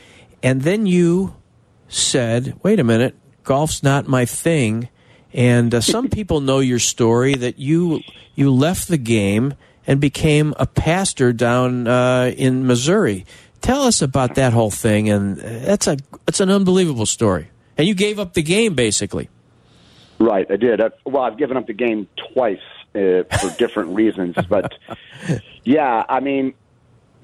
and 0.44 0.62
then 0.62 0.86
you 0.86 1.34
said, 1.88 2.54
"Wait 2.62 2.78
a 2.78 2.84
minute, 2.84 3.16
golf's 3.42 3.82
not 3.82 4.06
my 4.06 4.24
thing." 4.24 4.88
And 5.34 5.74
uh, 5.74 5.80
some 5.80 6.08
people 6.08 6.40
know 6.40 6.60
your 6.60 6.78
story 6.78 7.34
that 7.34 7.58
you 7.58 8.00
you 8.36 8.52
left 8.52 8.86
the 8.86 8.96
game 8.96 9.54
and 9.86 10.00
became 10.00 10.54
a 10.58 10.66
pastor 10.66 11.32
down 11.32 11.88
uh, 11.88 12.32
in 12.36 12.66
Missouri. 12.66 13.26
Tell 13.60 13.82
us 13.82 14.00
about 14.00 14.36
that 14.36 14.52
whole 14.52 14.70
thing, 14.70 15.10
and 15.10 15.36
that's 15.36 15.88
a 15.88 15.96
it's 16.28 16.38
an 16.38 16.50
unbelievable 16.50 17.06
story. 17.06 17.50
And 17.76 17.88
you 17.88 17.94
gave 17.94 18.20
up 18.20 18.34
the 18.34 18.42
game 18.42 18.74
basically. 18.74 19.28
Right, 20.20 20.48
I 20.48 20.56
did. 20.56 20.80
I, 20.80 20.90
well, 21.04 21.24
I've 21.24 21.36
given 21.36 21.56
up 21.56 21.66
the 21.66 21.72
game 21.72 22.06
twice 22.32 22.60
uh, 22.94 23.24
for 23.24 23.52
different 23.58 23.96
reasons, 23.96 24.36
but 24.48 24.74
yeah, 25.64 26.04
I 26.08 26.20
mean, 26.20 26.54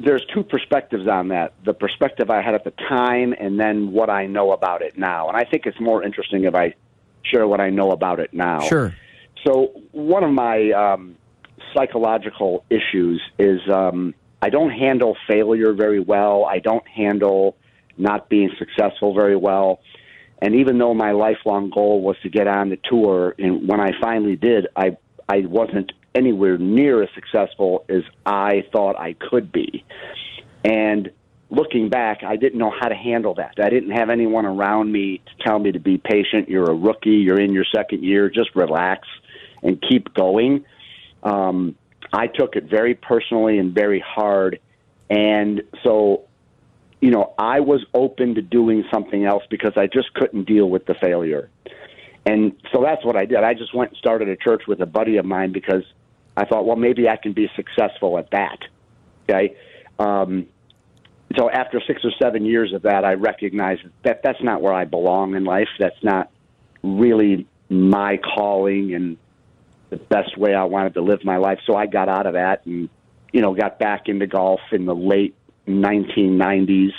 there's 0.01 0.25
two 0.35 0.43
perspectives 0.43 1.07
on 1.07 1.29
that: 1.29 1.53
the 1.65 1.75
perspective 1.75 2.29
I 2.29 2.43
had 2.43 2.55
at 2.55 2.65
the 2.65 2.73
time, 2.73 3.37
and 3.39 3.61
then 3.61 3.93
what 3.93 4.11
I 4.11 4.27
know 4.27 4.51
about 4.51 4.83
it 4.83 4.99
now. 4.99 5.29
And 5.29 5.37
I 5.37 5.45
think 5.45 5.67
it's 5.67 5.79
more 5.79 6.03
interesting 6.03 6.43
if 6.43 6.57
I 6.57 6.75
share 7.23 7.47
what 7.47 7.61
I 7.61 7.71
know 7.71 7.91
about 7.91 8.21
it 8.21 8.33
now. 8.33 8.61
Sure. 8.61 8.95
So 9.47 9.73
one 9.93 10.25
of 10.25 10.33
my 10.33 10.71
um, 10.73 11.17
psychological 11.75 12.65
issues 12.71 13.21
is 13.39 13.61
um, 13.73 14.15
I 14.43 14.51
don't 14.51 14.71
handle 14.71 15.17
failure 15.29 15.73
very 15.73 16.01
well. 16.01 16.45
I 16.45 16.59
don't 16.59 16.87
handle 16.87 17.57
not 17.97 18.29
being 18.29 18.51
successful 18.59 19.15
very 19.15 19.37
well. 19.37 19.81
And 20.43 20.55
even 20.55 20.79
though 20.79 20.95
my 20.95 21.13
lifelong 21.13 21.71
goal 21.71 22.01
was 22.01 22.17
to 22.23 22.31
get 22.31 22.47
on 22.49 22.71
the 22.71 22.79
tour, 22.89 23.35
and 23.39 23.69
when 23.69 23.81
I 23.81 23.91
finally 24.01 24.37
did, 24.37 24.67
I 24.75 24.97
I 25.29 25.41
wasn't 25.41 25.93
anywhere 26.15 26.59
near 26.59 27.03
as 27.03 27.09
successful 27.15 27.85
as 27.89 28.03
I 28.25 28.65
thought 28.73 28.99
I 28.99 29.13
could 29.13 29.53
be. 29.53 29.85
And 30.65 31.11
looking 31.51 31.89
back, 31.89 32.23
I 32.23 32.37
didn't 32.37 32.59
know 32.59 32.73
how 32.79 32.89
to 32.89 32.95
handle 32.95 33.35
that. 33.35 33.55
I 33.61 33.69
didn't 33.71 33.91
have 33.91 34.11
anyone 34.11 34.47
around 34.47 34.93
me 34.93 35.19
to 35.19 35.45
tell 35.45 35.59
me 35.59 35.73
to 35.73 35.81
be 35.81 35.99
patient. 35.99 36.49
You're 36.49 36.71
a 36.71 36.75
rookie. 36.75 37.11
You're 37.11 37.41
in 37.41 37.53
your 37.53 37.67
second 37.75 38.03
year. 38.03 38.31
Just 38.31 38.55
relax 38.55 39.07
and 39.63 39.83
keep 39.83 40.15
going. 40.15 40.65
Um, 41.23 41.77
I 42.13 42.27
took 42.29 42.57
it 42.57 42.65
very 42.65 42.95
personally 42.95 43.59
and 43.59 43.75
very 43.75 44.01
hard. 44.01 44.61
And 45.11 45.63
so 45.83 46.29
you 47.01 47.11
know, 47.11 47.33
I 47.39 47.61
was 47.61 47.85
open 47.95 48.35
to 48.35 48.43
doing 48.43 48.85
something 48.93 49.25
else 49.25 49.43
because 49.51 49.73
I 49.77 49.87
just 49.87 50.13
couldn't 50.15 50.45
deal 50.45 50.69
with 50.69 50.85
the 50.87 50.95
failure. 50.95 51.49
And 52.27 52.53
so 52.73 52.83
that's 52.83 53.05
what 53.05 53.17
I 53.17 53.25
did. 53.25 53.39
I 53.39 53.55
just 53.55 53.75
went 53.75 53.93
and 53.93 53.99
started 53.99 54.29
a 54.29 54.37
church 54.37 54.63
with 54.69 54.81
a 54.81 54.87
buddy 54.87 55.17
of 55.17 55.25
mine 55.25 55.53
because 55.53 55.83
I 56.37 56.45
thought, 56.45 56.67
well, 56.67 56.77
maybe 56.77 57.09
I 57.09 57.17
can 57.17 57.33
be 57.33 57.49
successful 57.57 58.19
at 58.19 58.31
that. 58.33 58.59
Okay. 59.25 59.57
Um, 59.99 60.47
so 61.41 61.49
after 61.49 61.81
six 61.87 62.05
or 62.05 62.11
seven 62.21 62.45
years 62.45 62.75
of 62.75 62.83
that, 62.83 63.03
I 63.03 63.15
recognized 63.15 63.81
that 64.03 64.21
that's 64.23 64.43
not 64.43 64.61
where 64.61 64.75
I 64.75 64.85
belong 64.85 65.35
in 65.35 65.45
life. 65.45 65.69
That's 65.79 66.03
not 66.03 66.31
really 66.83 67.47
my 67.71 68.19
calling 68.19 68.95
and 68.95 69.17
the 69.89 69.97
best 69.97 70.37
way 70.37 70.55
I 70.55 70.65
wanted 70.65 70.95
to 70.95 71.01
live 71.01 71.25
my 71.25 71.39
life. 71.39 71.59
So 71.67 71.75
I 71.75 71.87
got 71.87 72.11
out 72.11 72.27
of 72.27 72.35
that 72.35 72.67
and, 72.67 72.91
you 73.33 73.41
know, 73.41 73.55
got 73.55 73.79
back 73.79 74.07
into 74.09 74.27
golf 74.27 74.61
in 74.71 74.85
the 74.85 74.95
late 74.95 75.35
1990s, 75.67 76.93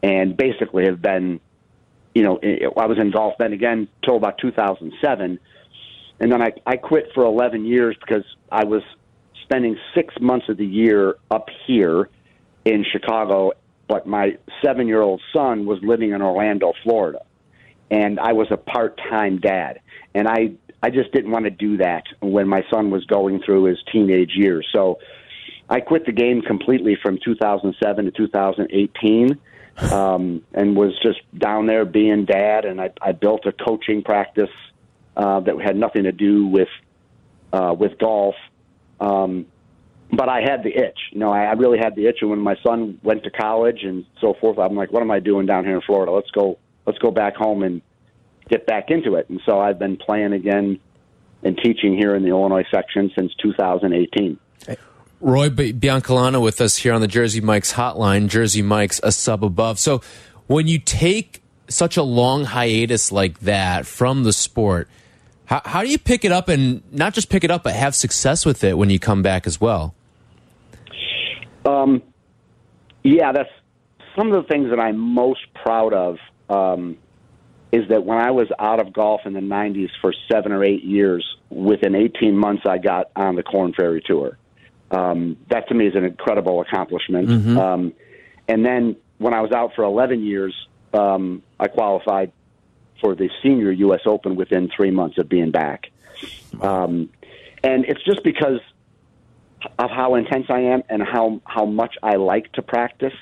and 0.00 0.36
basically 0.36 0.84
have 0.84 1.02
been, 1.02 1.40
you 2.14 2.22
know, 2.22 2.36
eh, 2.36 2.58
eh, 2.62 2.68
I 2.76 2.86
was 2.86 2.98
in 2.98 3.10
golf 3.10 3.34
then 3.40 3.52
again 3.52 3.88
till 4.04 4.16
about 4.16 4.38
2007, 4.38 5.40
and 6.20 6.32
then 6.32 6.40
I 6.40 6.52
I 6.66 6.76
quit 6.76 7.08
for 7.14 7.24
11 7.24 7.64
years 7.64 7.96
because 7.98 8.24
I 8.50 8.64
was 8.64 8.82
spending 9.42 9.76
six 9.92 10.14
months 10.20 10.48
of 10.48 10.56
the 10.56 10.66
year 10.66 11.16
up 11.32 11.48
here 11.66 12.08
in 12.64 12.84
Chicago, 12.84 13.52
but 13.92 14.06
my 14.06 14.38
seven 14.64 14.88
year 14.88 15.02
old 15.02 15.20
son 15.34 15.66
was 15.66 15.78
living 15.82 16.12
in 16.12 16.22
Orlando, 16.22 16.72
Florida, 16.82 17.20
and 17.90 18.18
I 18.18 18.32
was 18.32 18.46
a 18.50 18.56
part 18.56 18.98
time 19.10 19.38
dad, 19.38 19.80
and 20.14 20.26
I 20.26 20.52
I 20.82 20.88
just 20.88 21.12
didn't 21.12 21.30
want 21.30 21.44
to 21.44 21.50
do 21.50 21.76
that 21.76 22.04
when 22.20 22.48
my 22.48 22.64
son 22.70 22.90
was 22.90 23.04
going 23.04 23.42
through 23.42 23.64
his 23.64 23.76
teenage 23.92 24.32
years, 24.34 24.66
so 24.72 24.98
I 25.68 25.80
quit 25.80 26.06
the 26.06 26.12
game 26.12 26.40
completely 26.40 26.96
from 27.02 27.18
2007 27.22 28.06
to 28.06 28.10
2018, 28.12 29.38
um, 29.92 30.42
and 30.54 30.74
was 30.74 30.98
just 31.02 31.20
down 31.38 31.66
there 31.66 31.84
being 31.84 32.24
dad. 32.24 32.64
And 32.64 32.80
I, 32.80 32.92
I 33.02 33.12
built 33.12 33.44
a 33.44 33.52
coaching 33.52 34.02
practice 34.02 34.48
uh, 35.18 35.40
that 35.40 35.60
had 35.60 35.76
nothing 35.76 36.04
to 36.04 36.12
do 36.12 36.46
with 36.46 36.68
uh, 37.52 37.76
with 37.78 37.98
golf. 37.98 38.36
Um, 39.00 39.44
but 40.12 40.28
I 40.28 40.42
had 40.42 40.62
the 40.62 40.70
itch. 40.70 40.98
You 41.10 41.20
know, 41.20 41.32
I, 41.32 41.44
I 41.44 41.52
really 41.52 41.78
had 41.78 41.96
the 41.96 42.06
itch. 42.06 42.18
And 42.20 42.30
when 42.30 42.38
my 42.38 42.56
son 42.62 43.00
went 43.02 43.24
to 43.24 43.30
college 43.30 43.82
and 43.82 44.04
so 44.20 44.34
forth, 44.34 44.58
I'm 44.58 44.76
like, 44.76 44.92
what 44.92 45.02
am 45.02 45.10
I 45.10 45.20
doing 45.20 45.46
down 45.46 45.64
here 45.64 45.74
in 45.74 45.80
Florida? 45.80 46.12
Let's 46.12 46.30
go. 46.30 46.58
Let's 46.86 46.98
go 46.98 47.10
back 47.10 47.34
home 47.34 47.62
and 47.62 47.80
get 48.48 48.66
back 48.66 48.90
into 48.90 49.14
it. 49.14 49.28
And 49.30 49.40
so 49.46 49.58
I've 49.58 49.78
been 49.78 49.96
playing 49.96 50.32
again 50.32 50.78
and 51.42 51.56
teaching 51.56 51.96
here 51.96 52.14
in 52.14 52.22
the 52.22 52.28
Illinois 52.28 52.64
section 52.70 53.10
since 53.16 53.32
2018. 53.42 54.38
Roy 55.20 55.50
Biancalana 55.50 56.42
with 56.42 56.60
us 56.60 56.76
here 56.76 56.92
on 56.92 57.00
the 57.00 57.06
Jersey 57.06 57.40
Mike's 57.40 57.72
hotline. 57.72 58.28
Jersey 58.28 58.60
Mike's 58.62 59.00
a 59.04 59.12
sub 59.12 59.44
above. 59.44 59.78
So 59.78 60.02
when 60.48 60.66
you 60.66 60.78
take 60.80 61.42
such 61.68 61.96
a 61.96 62.02
long 62.02 62.44
hiatus 62.44 63.12
like 63.12 63.38
that 63.40 63.86
from 63.86 64.24
the 64.24 64.32
sport, 64.32 64.88
how, 65.46 65.62
how 65.64 65.82
do 65.82 65.88
you 65.88 65.98
pick 65.98 66.24
it 66.24 66.32
up 66.32 66.48
and 66.48 66.82
not 66.92 67.14
just 67.14 67.28
pick 67.28 67.44
it 67.44 67.50
up, 67.52 67.62
but 67.62 67.74
have 67.74 67.94
success 67.94 68.44
with 68.44 68.64
it 68.64 68.76
when 68.76 68.90
you 68.90 68.98
come 68.98 69.22
back 69.22 69.46
as 69.46 69.60
well? 69.60 69.94
Um, 71.64 72.02
yeah, 73.02 73.32
that's 73.32 73.50
some 74.16 74.32
of 74.32 74.42
the 74.42 74.48
things 74.48 74.70
that 74.70 74.80
I'm 74.80 74.98
most 74.98 75.40
proud 75.54 75.92
of. 75.92 76.18
Um, 76.48 76.98
is 77.72 77.88
that 77.88 78.04
when 78.04 78.18
I 78.18 78.30
was 78.30 78.48
out 78.58 78.80
of 78.80 78.92
golf 78.92 79.22
in 79.24 79.32
the 79.32 79.40
90s 79.40 79.88
for 80.02 80.12
seven 80.30 80.52
or 80.52 80.62
eight 80.62 80.84
years, 80.84 81.26
within 81.48 81.94
18 81.94 82.36
months, 82.36 82.64
I 82.66 82.76
got 82.76 83.10
on 83.16 83.34
the 83.34 83.42
Korn 83.42 83.72
Ferry 83.72 84.02
Tour. 84.02 84.36
Um, 84.90 85.38
that 85.48 85.68
to 85.68 85.74
me 85.74 85.86
is 85.86 85.94
an 85.96 86.04
incredible 86.04 86.60
accomplishment. 86.60 87.28
Mm-hmm. 87.28 87.58
Um, 87.58 87.94
and 88.46 88.64
then 88.64 88.96
when 89.16 89.32
I 89.32 89.40
was 89.40 89.52
out 89.52 89.74
for 89.74 89.84
11 89.84 90.22
years, 90.22 90.54
um, 90.92 91.42
I 91.58 91.68
qualified 91.68 92.32
for 93.00 93.14
the 93.14 93.30
senior 93.42 93.72
U.S. 93.72 94.00
Open 94.04 94.36
within 94.36 94.70
three 94.76 94.90
months 94.90 95.16
of 95.16 95.30
being 95.30 95.50
back. 95.50 95.90
Um, 96.60 97.08
and 97.64 97.86
it's 97.86 98.04
just 98.04 98.22
because 98.22 98.60
of 99.78 99.90
how 99.90 100.14
intense 100.14 100.46
I 100.48 100.60
am 100.60 100.82
and 100.88 101.02
how, 101.02 101.40
how 101.44 101.64
much 101.64 101.96
I 102.02 102.16
like 102.16 102.52
to 102.52 102.62
practice. 102.62 103.14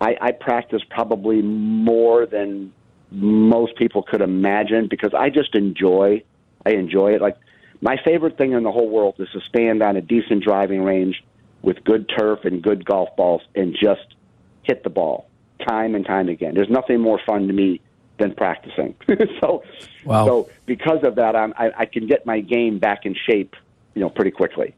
I, 0.00 0.16
I 0.20 0.32
practice 0.32 0.82
probably 0.88 1.42
more 1.42 2.26
than 2.26 2.72
most 3.10 3.76
people 3.76 4.02
could 4.02 4.20
imagine 4.20 4.86
because 4.88 5.14
I 5.14 5.30
just 5.30 5.54
enjoy 5.54 6.22
I 6.66 6.72
enjoy 6.72 7.14
it. 7.14 7.20
Like 7.20 7.36
my 7.80 7.96
favorite 8.04 8.36
thing 8.36 8.52
in 8.52 8.62
the 8.62 8.72
whole 8.72 8.88
world 8.88 9.14
is 9.18 9.28
to 9.32 9.40
stand 9.48 9.82
on 9.82 9.96
a 9.96 10.00
decent 10.00 10.44
driving 10.44 10.82
range 10.82 11.22
with 11.62 11.82
good 11.84 12.10
turf 12.16 12.40
and 12.44 12.62
good 12.62 12.84
golf 12.84 13.08
balls 13.16 13.42
and 13.54 13.74
just 13.74 14.14
hit 14.62 14.84
the 14.84 14.90
ball 14.90 15.28
time 15.66 15.94
and 15.94 16.04
time 16.04 16.28
again. 16.28 16.54
There's 16.54 16.70
nothing 16.70 17.00
more 17.00 17.20
fun 17.26 17.46
to 17.48 17.52
me 17.52 17.80
than 18.18 18.34
practicing. 18.34 18.94
so, 19.40 19.62
wow. 20.04 20.26
so 20.26 20.50
because 20.66 21.02
of 21.04 21.16
that, 21.16 21.34
I'm, 21.34 21.52
I, 21.56 21.70
I 21.78 21.86
can 21.86 22.06
get 22.06 22.26
my 22.26 22.40
game 22.40 22.78
back 22.78 23.06
in 23.06 23.14
shape, 23.28 23.54
you 23.94 24.00
know, 24.00 24.10
pretty 24.10 24.30
quickly. 24.30 24.74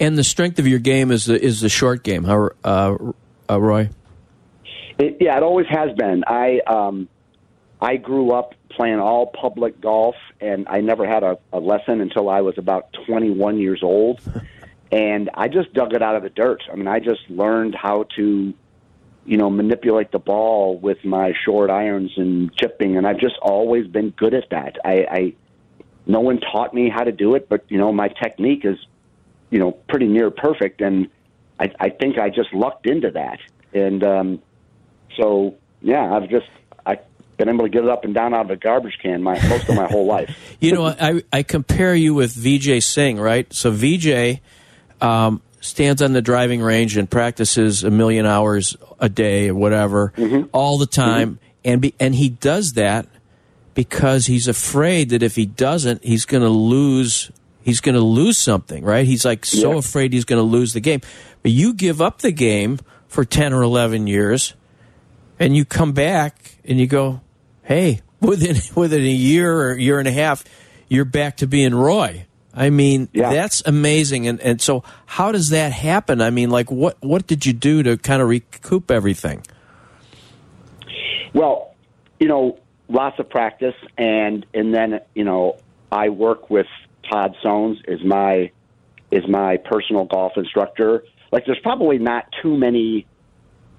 And 0.00 0.16
the 0.16 0.24
strength 0.24 0.58
of 0.58 0.66
your 0.66 0.78
game 0.78 1.10
is 1.10 1.26
the 1.26 1.42
is 1.42 1.60
the 1.60 1.68
short 1.68 2.02
game, 2.02 2.24
huh, 2.24 2.50
uh, 2.64 2.96
uh, 3.50 3.60
Roy? 3.60 3.90
It, 4.98 5.18
yeah, 5.20 5.36
it 5.36 5.42
always 5.42 5.66
has 5.68 5.94
been. 5.96 6.24
I 6.26 6.60
um, 6.66 7.08
I 7.80 7.96
grew 7.96 8.32
up 8.32 8.54
playing 8.70 8.98
all 8.98 9.26
public 9.26 9.80
golf, 9.80 10.16
and 10.40 10.66
I 10.68 10.80
never 10.80 11.06
had 11.06 11.22
a, 11.22 11.38
a 11.52 11.60
lesson 11.60 12.00
until 12.00 12.28
I 12.28 12.40
was 12.40 12.58
about 12.58 12.92
21 13.06 13.58
years 13.58 13.80
old. 13.82 14.20
and 14.92 15.30
I 15.34 15.48
just 15.48 15.72
dug 15.74 15.92
it 15.92 16.02
out 16.02 16.16
of 16.16 16.22
the 16.22 16.30
dirt. 16.30 16.62
I 16.70 16.76
mean, 16.76 16.88
I 16.88 16.98
just 16.98 17.20
learned 17.28 17.74
how 17.74 18.04
to, 18.16 18.54
you 19.26 19.36
know, 19.36 19.50
manipulate 19.50 20.12
the 20.12 20.18
ball 20.18 20.78
with 20.78 21.04
my 21.04 21.34
short 21.44 21.70
irons 21.70 22.12
and 22.16 22.54
chipping, 22.56 22.96
and 22.96 23.06
I've 23.06 23.18
just 23.18 23.36
always 23.42 23.86
been 23.86 24.10
good 24.10 24.34
at 24.34 24.50
that. 24.50 24.76
I, 24.84 24.92
I 25.10 25.34
no 26.06 26.20
one 26.20 26.40
taught 26.40 26.72
me 26.72 26.88
how 26.88 27.04
to 27.04 27.12
do 27.12 27.34
it, 27.34 27.48
but 27.48 27.64
you 27.68 27.78
know, 27.78 27.92
my 27.92 28.08
technique 28.08 28.64
is, 28.64 28.78
you 29.50 29.58
know, 29.58 29.72
pretty 29.72 30.06
near 30.06 30.30
perfect, 30.30 30.80
and 30.80 31.08
I, 31.58 31.72
I 31.80 31.88
think 31.90 32.18
I 32.18 32.28
just 32.28 32.52
lucked 32.52 32.86
into 32.86 33.10
that. 33.12 33.38
And 33.72 34.02
um, 34.04 34.42
so, 35.16 35.56
yeah, 35.80 36.14
I've 36.14 36.28
just 36.28 36.48
I've 36.86 37.00
been 37.36 37.48
able 37.48 37.64
to 37.64 37.68
get 37.68 37.84
it 37.84 37.90
up 37.90 38.04
and 38.04 38.14
down 38.14 38.34
out 38.34 38.46
of 38.46 38.50
a 38.50 38.56
garbage 38.56 38.98
can 39.02 39.22
my 39.22 39.34
most 39.48 39.68
of 39.68 39.76
my 39.76 39.86
whole 39.86 40.06
life. 40.16 40.56
You 40.60 40.72
know, 40.72 40.86
I 40.86 41.22
I 41.32 41.42
compare 41.42 41.94
you 41.94 42.14
with 42.14 42.34
Vijay 42.34 42.82
Singh, 42.82 43.18
right? 43.18 43.52
So 43.52 43.72
Vijay 43.72 44.40
um, 45.00 45.42
stands 45.60 46.02
on 46.02 46.12
the 46.12 46.22
driving 46.22 46.62
range 46.62 46.96
and 46.96 47.10
practices 47.10 47.84
a 47.84 47.90
million 47.90 48.26
hours 48.26 48.76
a 49.00 49.08
day 49.08 49.48
or 49.48 49.54
whatever 49.54 50.12
mm 50.16 50.30
-hmm. 50.30 50.48
all 50.52 50.78
the 50.78 50.86
time, 50.86 51.28
mm 51.28 51.38
-hmm. 51.38 51.72
and 51.72 51.80
be, 51.80 51.94
and 52.00 52.14
he 52.14 52.32
does 52.40 52.72
that 52.72 53.06
because 53.74 54.32
he's 54.32 54.48
afraid 54.48 55.10
that 55.10 55.22
if 55.22 55.36
he 55.36 55.46
doesn't, 55.46 56.04
he's 56.04 56.26
going 56.26 56.44
to 56.44 56.50
lose. 56.76 57.30
He's 57.68 57.82
going 57.82 57.96
to 57.96 58.00
lose 58.00 58.38
something, 58.38 58.82
right? 58.82 59.04
He's 59.04 59.26
like 59.26 59.44
so 59.44 59.72
yeah. 59.72 59.78
afraid 59.78 60.14
he's 60.14 60.24
going 60.24 60.38
to 60.40 60.42
lose 60.42 60.72
the 60.72 60.80
game. 60.80 61.02
But 61.42 61.52
you 61.52 61.74
give 61.74 62.00
up 62.00 62.20
the 62.20 62.32
game 62.32 62.78
for 63.08 63.26
ten 63.26 63.52
or 63.52 63.62
eleven 63.62 64.06
years, 64.06 64.54
and 65.38 65.54
you 65.54 65.66
come 65.66 65.92
back 65.92 66.56
and 66.64 66.80
you 66.80 66.86
go, 66.86 67.20
hey, 67.64 68.00
within 68.22 68.56
within 68.74 69.02
a 69.02 69.04
year 69.04 69.54
or 69.54 69.76
year 69.76 69.98
and 69.98 70.08
a 70.08 70.12
half, 70.12 70.44
you're 70.88 71.04
back 71.04 71.36
to 71.36 71.46
being 71.46 71.74
Roy. 71.74 72.24
I 72.54 72.70
mean, 72.70 73.08
Yeah. 73.12 73.34
that's 73.34 73.62
amazing. 73.66 74.26
And 74.26 74.40
and 74.40 74.62
so, 74.62 74.82
how 75.04 75.30
does 75.30 75.50
that 75.50 75.72
happen? 75.72 76.22
I 76.22 76.30
mean, 76.30 76.48
like, 76.48 76.70
what 76.70 76.96
what 77.02 77.26
did 77.26 77.44
you 77.44 77.52
do 77.52 77.82
to 77.82 77.98
kind 77.98 78.22
of 78.22 78.28
recoup 78.28 78.90
everything? 78.90 79.42
Well, 81.34 81.74
you 82.18 82.28
know, 82.28 82.58
lots 82.88 83.18
of 83.18 83.28
practice, 83.28 83.74
and 83.98 84.46
and 84.54 84.74
then 84.74 85.00
you 85.14 85.24
know, 85.24 85.58
I 85.92 86.08
work 86.08 86.50
with 86.50 86.66
Todd 87.10 87.34
Sones 87.44 87.76
is 87.86 88.00
my 88.04 88.50
is 89.10 89.22
my 89.28 89.56
personal 89.56 90.04
golf 90.04 90.32
instructor. 90.36 91.04
Like, 91.32 91.44
there's 91.46 91.60
probably 91.62 91.98
not 91.98 92.26
too 92.42 92.56
many, 92.56 93.06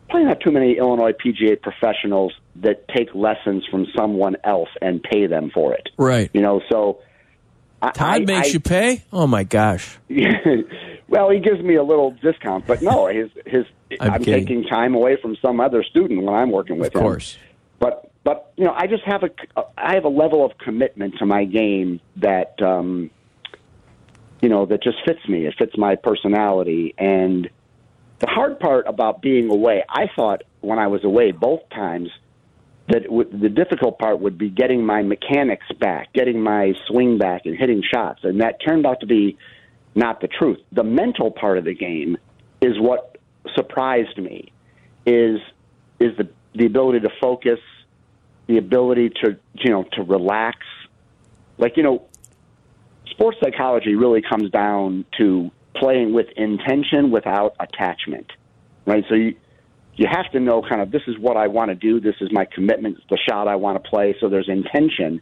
probably 0.10 0.28
not 0.28 0.40
too 0.42 0.52
many 0.52 0.78
Illinois 0.78 1.12
PGA 1.14 1.60
professionals 1.62 2.34
that 2.58 2.88
take 2.88 3.14
lessons 3.14 3.64
from 3.70 3.86
someone 3.98 4.38
else 4.44 4.70
and 4.82 5.02
pay 5.02 5.28
them 5.28 5.52
for 5.54 5.74
it. 5.74 5.90
Right. 5.98 6.30
You 6.34 6.42
know, 6.42 6.62
so 6.72 7.00
I, 7.82 7.92
Todd 7.92 8.22
I- 8.22 8.26
makes 8.26 8.50
I- 8.50 8.52
you 8.52 8.60
pay. 8.60 9.04
Oh 9.14 9.28
my 9.28 9.44
gosh. 9.44 9.98
well, 11.08 11.30
he 11.30 11.40
gives 11.40 11.62
me 11.62 11.76
a 11.76 11.84
little 11.84 12.12
discount, 12.22 12.66
but 12.68 12.82
no, 12.82 13.08
his 13.14 13.30
his 13.46 13.66
I'm 14.00 14.14
I'm, 14.14 14.24
taking 14.24 14.64
time 14.64 14.96
away 14.96 15.18
from 15.22 15.36
some 15.42 15.60
other 15.60 15.84
student 15.84 16.24
when 16.24 16.34
I'm 16.34 16.52
working 16.52 16.78
with 16.78 16.88
Of 16.90 16.94
him. 16.96 17.00
Of 17.00 17.04
course. 17.04 17.38
But 17.80 18.12
but 18.24 18.52
you 18.58 18.66
know, 18.66 18.74
I 18.76 18.88
just 18.88 19.04
have 19.06 19.24
a 19.24 19.30
I 19.78 19.96
have 19.96 20.06
a 20.06 20.10
level 20.10 20.46
of 20.46 20.58
commitment 20.58 21.16
to 21.20 21.26
my 21.26 21.46
game 21.46 22.00
that 22.18 22.62
um, 22.62 23.10
you 24.42 24.50
know 24.50 24.66
that 24.66 24.84
just 24.84 24.98
fits 25.06 25.28
me. 25.28 25.46
It 25.46 25.56
fits 25.58 25.78
my 25.78 25.96
personality, 25.96 26.94
and 26.98 27.50
the 28.20 28.28
hard 28.28 28.60
part 28.60 28.86
about 28.88 29.22
being 29.22 29.50
away, 29.50 29.84
I 29.90 30.06
thought 30.16 30.44
when 30.62 30.80
I 30.80 30.88
was 30.88 31.04
away 31.04 31.32
both 31.32 31.62
times 31.70 32.10
that 32.90 33.10
would, 33.10 33.32
the 33.40 33.50
difficult 33.50 34.00
part 34.00 34.20
would 34.20 34.38
be 34.38 34.50
getting 34.50 34.86
my 34.86 35.02
mechanics 35.04 35.66
back, 35.80 36.12
getting 36.14 36.42
my 36.42 36.74
swing 36.88 37.18
back, 37.18 37.46
and 37.46 37.58
hitting 37.58 37.82
shots, 37.82 38.22
and 38.24 38.42
that 38.42 38.56
turned 38.66 38.86
out 38.86 39.00
to 39.02 39.06
be 39.06 39.38
not 39.96 40.22
the 40.22 40.28
truth. 40.28 40.60
The 40.72 40.84
mental 40.84 41.32
part 41.32 41.58
of 41.58 41.66
the 41.66 41.76
game 41.76 42.18
is 42.62 42.80
what 42.80 43.18
surprised 43.56 44.18
me. 44.18 44.52
Is 45.06 45.40
is 46.00 46.16
the 46.18 46.30
the 46.56 46.66
ability 46.66 47.02
to 47.02 47.10
focus, 47.22 47.60
the 48.48 48.58
ability 48.58 49.10
to 49.24 49.38
you 49.54 49.72
know 49.72 49.86
to 49.94 50.04
relax. 50.04 50.58
Like 51.58 51.78
you 51.78 51.84
know, 51.84 52.09
sports 53.12 53.38
psychology 53.44 53.96
really 53.96 54.22
comes 54.22 54.50
down 54.52 55.06
to 55.18 55.52
playing 55.76 56.14
with 56.14 56.28
intention 56.36 57.12
without 57.12 57.56
attachment, 57.60 58.32
right? 58.86 59.04
So 59.10 59.16
you 59.16 59.36
you 59.96 60.08
have 60.10 60.32
to 60.32 60.40
know 60.40 60.62
kind 60.62 60.82
of 60.82 60.92
this 60.92 61.02
is 61.08 61.18
what 61.20 61.36
I 61.36 61.48
want 61.48 61.70
to 61.70 61.76
do, 61.76 62.00
this 62.00 62.16
is 62.22 62.30
my 62.32 62.46
commitment, 62.46 62.98
it's 62.98 63.08
the 63.10 63.20
shot 63.30 63.50
I 63.50 63.58
want 63.58 63.84
to 63.84 63.90
play. 63.90 64.16
So 64.22 64.30
there's 64.30 64.48
intention, 64.48 65.20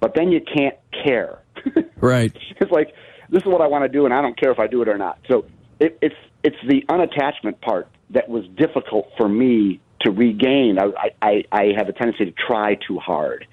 but 0.00 0.14
then 0.14 0.30
you 0.30 0.40
can't 0.40 0.76
care. 1.04 1.38
Right. 2.00 2.32
it's 2.60 2.70
like 2.70 2.94
this 3.30 3.42
is 3.42 3.46
what 3.46 3.60
I 3.60 3.66
want 3.66 3.84
to 3.84 3.88
do, 3.88 4.04
and 4.04 4.14
I 4.14 4.22
don't 4.22 4.38
care 4.38 4.52
if 4.52 4.58
I 4.58 4.68
do 4.68 4.82
it 4.82 4.88
or 4.88 4.96
not. 4.96 5.18
So 5.28 5.46
it, 5.80 5.98
it's 6.00 6.14
it's 6.44 6.56
the 6.66 6.82
unattachment 6.88 7.60
part 7.60 7.88
that 8.10 8.28
was 8.28 8.44
difficult 8.56 9.08
for 9.16 9.28
me 9.28 9.80
to 10.02 10.10
regain. 10.10 10.78
I, 10.78 11.10
I 11.20 11.44
I 11.50 11.72
have 11.76 11.88
a 11.88 11.92
tendency 11.92 12.26
to 12.26 12.32
try 12.32 12.76
too 12.86 12.98
hard, 12.98 13.46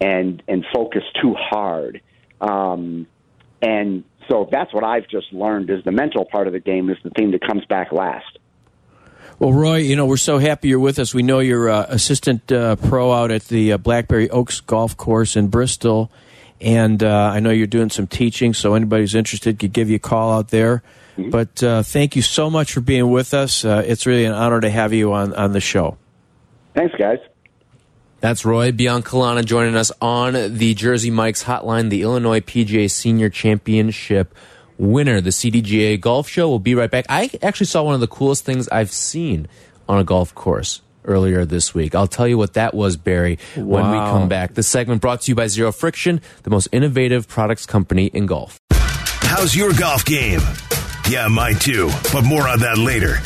and 0.00 0.42
and 0.48 0.64
focus 0.74 1.02
too 1.20 1.34
hard, 1.34 2.00
um, 2.40 3.06
and 3.62 4.04
so 4.28 4.48
that's 4.50 4.72
what 4.72 4.84
I've 4.84 5.08
just 5.08 5.32
learned 5.32 5.70
is 5.70 5.82
the 5.84 5.92
mental 5.92 6.24
part 6.24 6.46
of 6.46 6.52
the 6.52 6.60
game 6.60 6.90
is 6.90 6.96
the 7.02 7.10
thing 7.10 7.30
that 7.32 7.46
comes 7.46 7.64
back 7.64 7.92
last. 7.92 8.38
Well, 9.38 9.52
Roy, 9.52 9.76
you 9.76 9.96
know 9.96 10.06
we're 10.06 10.16
so 10.16 10.38
happy 10.38 10.68
you're 10.68 10.80
with 10.80 10.98
us. 10.98 11.14
We 11.14 11.22
know 11.22 11.38
you're 11.38 11.70
uh, 11.70 11.86
assistant 11.88 12.50
uh, 12.50 12.76
pro 12.76 13.12
out 13.12 13.30
at 13.30 13.44
the 13.44 13.72
uh, 13.72 13.78
Blackberry 13.78 14.28
Oaks 14.30 14.60
Golf 14.60 14.96
Course 14.96 15.36
in 15.36 15.48
Bristol, 15.48 16.10
and 16.60 17.02
uh, 17.02 17.30
I 17.32 17.40
know 17.40 17.50
you're 17.50 17.68
doing 17.68 17.90
some 17.90 18.06
teaching. 18.06 18.52
So 18.52 18.74
anybody 18.74 19.04
who's 19.04 19.14
interested 19.14 19.58
could 19.58 19.72
give 19.72 19.90
you 19.90 19.96
a 19.96 20.00
call 20.00 20.32
out 20.32 20.48
there. 20.48 20.82
But 21.18 21.62
uh, 21.64 21.82
thank 21.82 22.14
you 22.14 22.22
so 22.22 22.48
much 22.48 22.72
for 22.72 22.80
being 22.80 23.10
with 23.10 23.34
us. 23.34 23.64
Uh, 23.64 23.82
it's 23.84 24.06
really 24.06 24.24
an 24.24 24.32
honor 24.32 24.60
to 24.60 24.70
have 24.70 24.92
you 24.92 25.12
on 25.12 25.34
on 25.34 25.52
the 25.52 25.60
show. 25.60 25.98
Thanks, 26.74 26.94
guys. 26.96 27.18
That's 28.20 28.44
Roy 28.44 28.72
Biancalana 28.72 29.44
joining 29.44 29.76
us 29.76 29.92
on 30.00 30.32
the 30.32 30.74
Jersey 30.74 31.10
Mike's 31.10 31.44
hotline, 31.44 31.88
the 31.88 32.02
Illinois 32.02 32.40
PGA 32.40 32.90
Senior 32.90 33.28
Championship 33.28 34.34
winner, 34.76 35.20
the 35.20 35.30
CDGA 35.30 36.00
Golf 36.00 36.28
Show. 36.28 36.48
We'll 36.48 36.58
be 36.58 36.74
right 36.74 36.90
back. 36.90 37.06
I 37.08 37.30
actually 37.42 37.66
saw 37.66 37.84
one 37.84 37.94
of 37.94 38.00
the 38.00 38.08
coolest 38.08 38.44
things 38.44 38.68
I've 38.70 38.90
seen 38.90 39.46
on 39.88 40.00
a 40.00 40.04
golf 40.04 40.34
course 40.34 40.82
earlier 41.04 41.44
this 41.44 41.74
week. 41.74 41.94
I'll 41.94 42.08
tell 42.08 42.26
you 42.26 42.36
what 42.36 42.54
that 42.54 42.74
was, 42.74 42.96
Barry, 42.96 43.38
when 43.54 43.90
we 43.90 43.98
come 43.98 44.28
back. 44.28 44.54
This 44.54 44.66
segment 44.66 45.00
brought 45.00 45.20
to 45.22 45.30
you 45.30 45.36
by 45.36 45.46
Zero 45.46 45.70
Friction, 45.70 46.20
the 46.42 46.50
most 46.50 46.68
innovative 46.72 47.28
products 47.28 47.66
company 47.66 48.06
in 48.06 48.26
golf. 48.26 48.58
How's 48.70 49.54
your 49.54 49.72
golf 49.74 50.04
game? 50.04 50.40
Yeah, 51.08 51.28
mine 51.28 51.54
too, 51.54 51.88
but 52.12 52.22
more 52.24 52.48
on 52.48 52.58
that 52.60 52.78
later. 52.78 53.18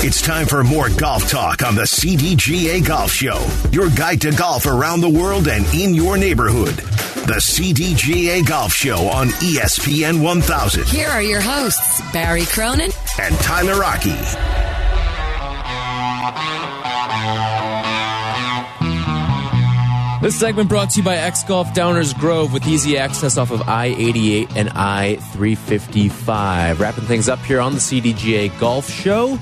It's 0.00 0.20
time 0.20 0.46
for 0.46 0.62
more 0.62 0.90
golf 0.90 1.28
talk 1.28 1.64
on 1.64 1.74
the 1.74 1.82
CDGA 1.82 2.86
Golf 2.86 3.10
Show, 3.10 3.44
your 3.72 3.88
guide 3.90 4.20
to 4.20 4.30
golf 4.30 4.66
around 4.66 5.00
the 5.00 5.08
world 5.08 5.48
and 5.48 5.64
in 5.74 5.94
your 5.94 6.16
neighborhood. 6.18 6.76
The 7.26 7.40
CDGA 7.40 8.46
Golf 8.46 8.72
Show 8.72 9.08
on 9.08 9.28
E 9.42 9.56
ESPN 9.56 10.22
1000 10.22 10.84
Here 10.86 11.08
are 11.08 11.22
your 11.22 11.40
hosts, 11.40 12.02
Barry 12.12 12.44
Cronin 12.44 12.90
and 13.18 13.34
Tyler 13.36 13.82
Aki. 13.82 14.12
This 20.22 20.38
segment 20.38 20.68
brought 20.68 20.90
to 20.90 21.00
you 21.00 21.04
by 21.04 21.16
X 21.16 21.42
Golf 21.44 21.68
Downers 21.68 22.16
Grove 22.16 22.52
with 22.52 22.66
easy 22.68 22.98
access 22.98 23.38
off 23.38 23.50
of 23.50 23.62
I 23.62 23.86
88 23.86 24.56
and 24.56 24.68
I 24.70 25.16
355. 25.16 26.80
Wrapping 26.80 27.04
things 27.04 27.28
up 27.28 27.38
here 27.40 27.60
on 27.60 27.72
the 27.72 27.80
CDGA 27.80 28.56
Golf 28.60 28.90
Show. 28.90 29.38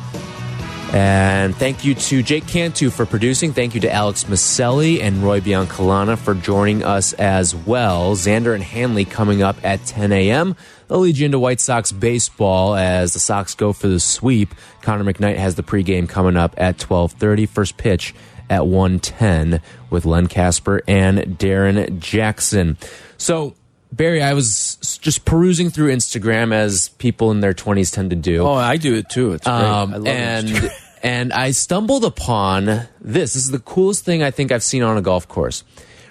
And 0.94 1.56
thank 1.56 1.84
you 1.84 1.96
to 1.96 2.22
Jake 2.22 2.46
Cantu 2.46 2.88
for 2.88 3.04
producing. 3.04 3.52
Thank 3.52 3.74
you 3.74 3.80
to 3.80 3.92
Alex 3.92 4.24
Miceli 4.24 5.00
and 5.02 5.24
Roy 5.24 5.40
Biancalana 5.40 6.16
for 6.16 6.34
joining 6.34 6.84
us 6.84 7.12
as 7.14 7.52
well. 7.52 8.14
Xander 8.14 8.54
and 8.54 8.62
Hanley 8.62 9.04
coming 9.04 9.42
up 9.42 9.56
at 9.64 9.84
10 9.86 10.12
a.m. 10.12 10.54
They'll 10.86 11.00
lead 11.00 11.18
you 11.18 11.26
into 11.26 11.40
White 11.40 11.58
Sox 11.58 11.90
baseball 11.90 12.76
as 12.76 13.12
the 13.12 13.18
Sox 13.18 13.56
go 13.56 13.72
for 13.72 13.88
the 13.88 13.98
sweep. 13.98 14.54
Connor 14.82 15.02
McKnight 15.12 15.36
has 15.36 15.56
the 15.56 15.64
pregame 15.64 16.08
coming 16.08 16.36
up 16.36 16.54
at 16.58 16.78
12:30. 16.78 17.48
First 17.48 17.76
pitch 17.76 18.14
at 18.48 18.64
110 18.68 19.60
with 19.90 20.04
Len 20.06 20.28
Kasper 20.28 20.80
and 20.86 21.36
Darrin 21.36 21.98
Jackson. 21.98 22.76
So, 23.16 23.54
Barry, 23.92 24.22
I 24.22 24.32
was 24.34 24.76
just 25.00 25.24
perusing 25.24 25.70
through 25.70 25.92
Instagram 25.92 26.52
as 26.52 26.90
people 26.90 27.32
in 27.32 27.40
their 27.40 27.54
20s 27.54 27.92
tend 27.92 28.10
to 28.10 28.16
do. 28.16 28.42
Oh, 28.44 28.52
I 28.54 28.76
do 28.76 28.94
it 28.94 29.08
too. 29.08 29.32
It's 29.32 29.44
great. 29.44 29.54
I 29.54 29.80
Um, 29.82 29.90
love 29.90 30.06
and. 30.06 30.70
and 31.04 31.34
I 31.34 31.50
stumbled 31.50 32.04
upon 32.04 32.64
this. 32.64 32.88
This 33.34 33.36
is 33.36 33.50
the 33.50 33.58
coolest 33.58 34.04
thing 34.04 34.22
I 34.22 34.30
think 34.30 34.50
I've 34.50 34.62
seen 34.62 34.82
on 34.82 34.96
a 34.96 35.02
golf 35.02 35.28
course. 35.28 35.62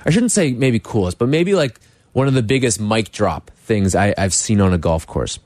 I 0.05 0.11
shouldn't 0.11 0.31
say 0.31 0.51
maybe 0.53 0.79
coolest, 0.79 1.17
but 1.17 1.27
maybe 1.27 1.55
like 1.55 1.79
one 2.13 2.27
of 2.27 2.35
the 2.35 2.43
biggest 2.43 2.79
mic 2.79 3.11
drop 3.11 3.49
things 3.55 3.95
I, 3.95 4.13
I've 4.17 4.33
seen 4.33 4.61
on 4.61 4.71
a 4.71 4.77
golf 4.77 5.07
course. 5.07 5.39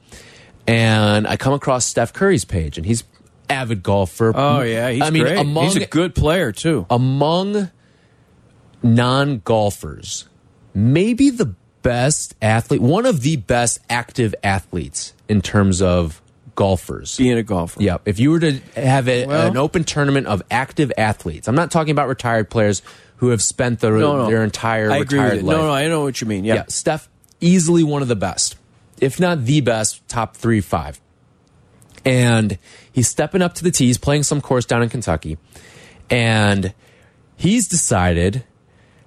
And 0.67 1.25
I 1.25 1.37
come 1.37 1.53
across 1.53 1.85
Steph 1.85 2.11
Curry's 2.11 2.43
page, 2.43 2.77
and 2.77 2.85
he's 2.85 3.05
avid 3.49 3.81
golfer. 3.83 4.33
Oh 4.35 4.61
yeah, 4.61 4.89
he's 4.89 5.01
I 5.01 5.11
mean, 5.11 5.23
great. 5.23 5.37
among 5.37 5.63
he's 5.63 5.77
a 5.77 5.85
good 5.85 6.13
player 6.13 6.51
too. 6.51 6.85
among 6.89 7.71
non 8.83 9.39
golfers, 9.45 10.27
maybe 10.73 11.29
the 11.29 11.55
best 11.83 12.35
athlete, 12.41 12.81
one 12.81 13.05
of 13.05 13.21
the 13.21 13.37
best 13.37 13.79
active 13.89 14.35
athletes 14.43 15.13
in 15.29 15.41
terms 15.41 15.81
of 15.81 16.21
golfers. 16.57 17.15
Being 17.15 17.37
a 17.37 17.43
golfer. 17.43 17.81
Yeah, 17.81 17.99
if 18.03 18.19
you 18.19 18.31
were 18.31 18.41
to 18.41 18.59
have 18.75 19.07
a, 19.07 19.25
Well- 19.25 19.47
an 19.47 19.55
open 19.55 19.85
tournament 19.85 20.27
of 20.27 20.43
active 20.51 20.91
athletes, 20.97 21.47
I'm 21.47 21.55
not 21.55 21.71
talking 21.71 21.91
about 21.91 22.09
retired 22.09 22.49
players 22.49 22.81
who 23.17 23.29
have 23.29 23.41
spent 23.41 23.79
their, 23.79 23.93
No, 23.97 24.17
no. 24.17 24.27
their 24.27 24.43
entire 24.43 24.91
I 24.91 24.99
retired 24.99 25.43
life. 25.43 25.55
No, 25.57 25.67
no, 25.67 25.71
I 25.71 25.87
know 25.87 26.01
what 26.01 26.19
you 26.19 26.27
mean. 26.27 26.43
Yeah. 26.43 26.55
yeah, 26.55 26.63
Steph 26.67 27.07
easily 27.39 27.83
one 27.83 28.01
of 28.01 28.07
the 28.09 28.15
best, 28.15 28.57
if 28.99 29.19
not 29.19 29.45
the 29.45 29.61
best, 29.61 30.05
top 30.09 30.35
three, 30.35 30.59
five. 30.59 30.99
And 32.03 32.57
he's 32.91 33.07
stepping 33.07 33.41
up 33.41 33.53
to 33.55 33.63
the 33.63 33.71
tee. 33.71 33.85
He's 33.87 33.97
playing 33.97 34.23
some 34.23 34.41
course 34.41 34.65
down 34.65 34.81
in 34.83 34.89
Kentucky, 34.89 35.37
and 36.09 36.73
he's 37.35 37.67
decided 37.67 38.43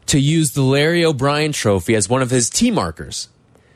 to 0.06 0.18
use 0.20 0.52
the 0.52 0.62
Larry 0.62 1.04
O'Brien 1.04 1.52
Trophy 1.52 1.94
as 1.94 2.08
one 2.08 2.22
of 2.22 2.30
his 2.30 2.48
tee 2.50 2.70
markers. 2.70 3.28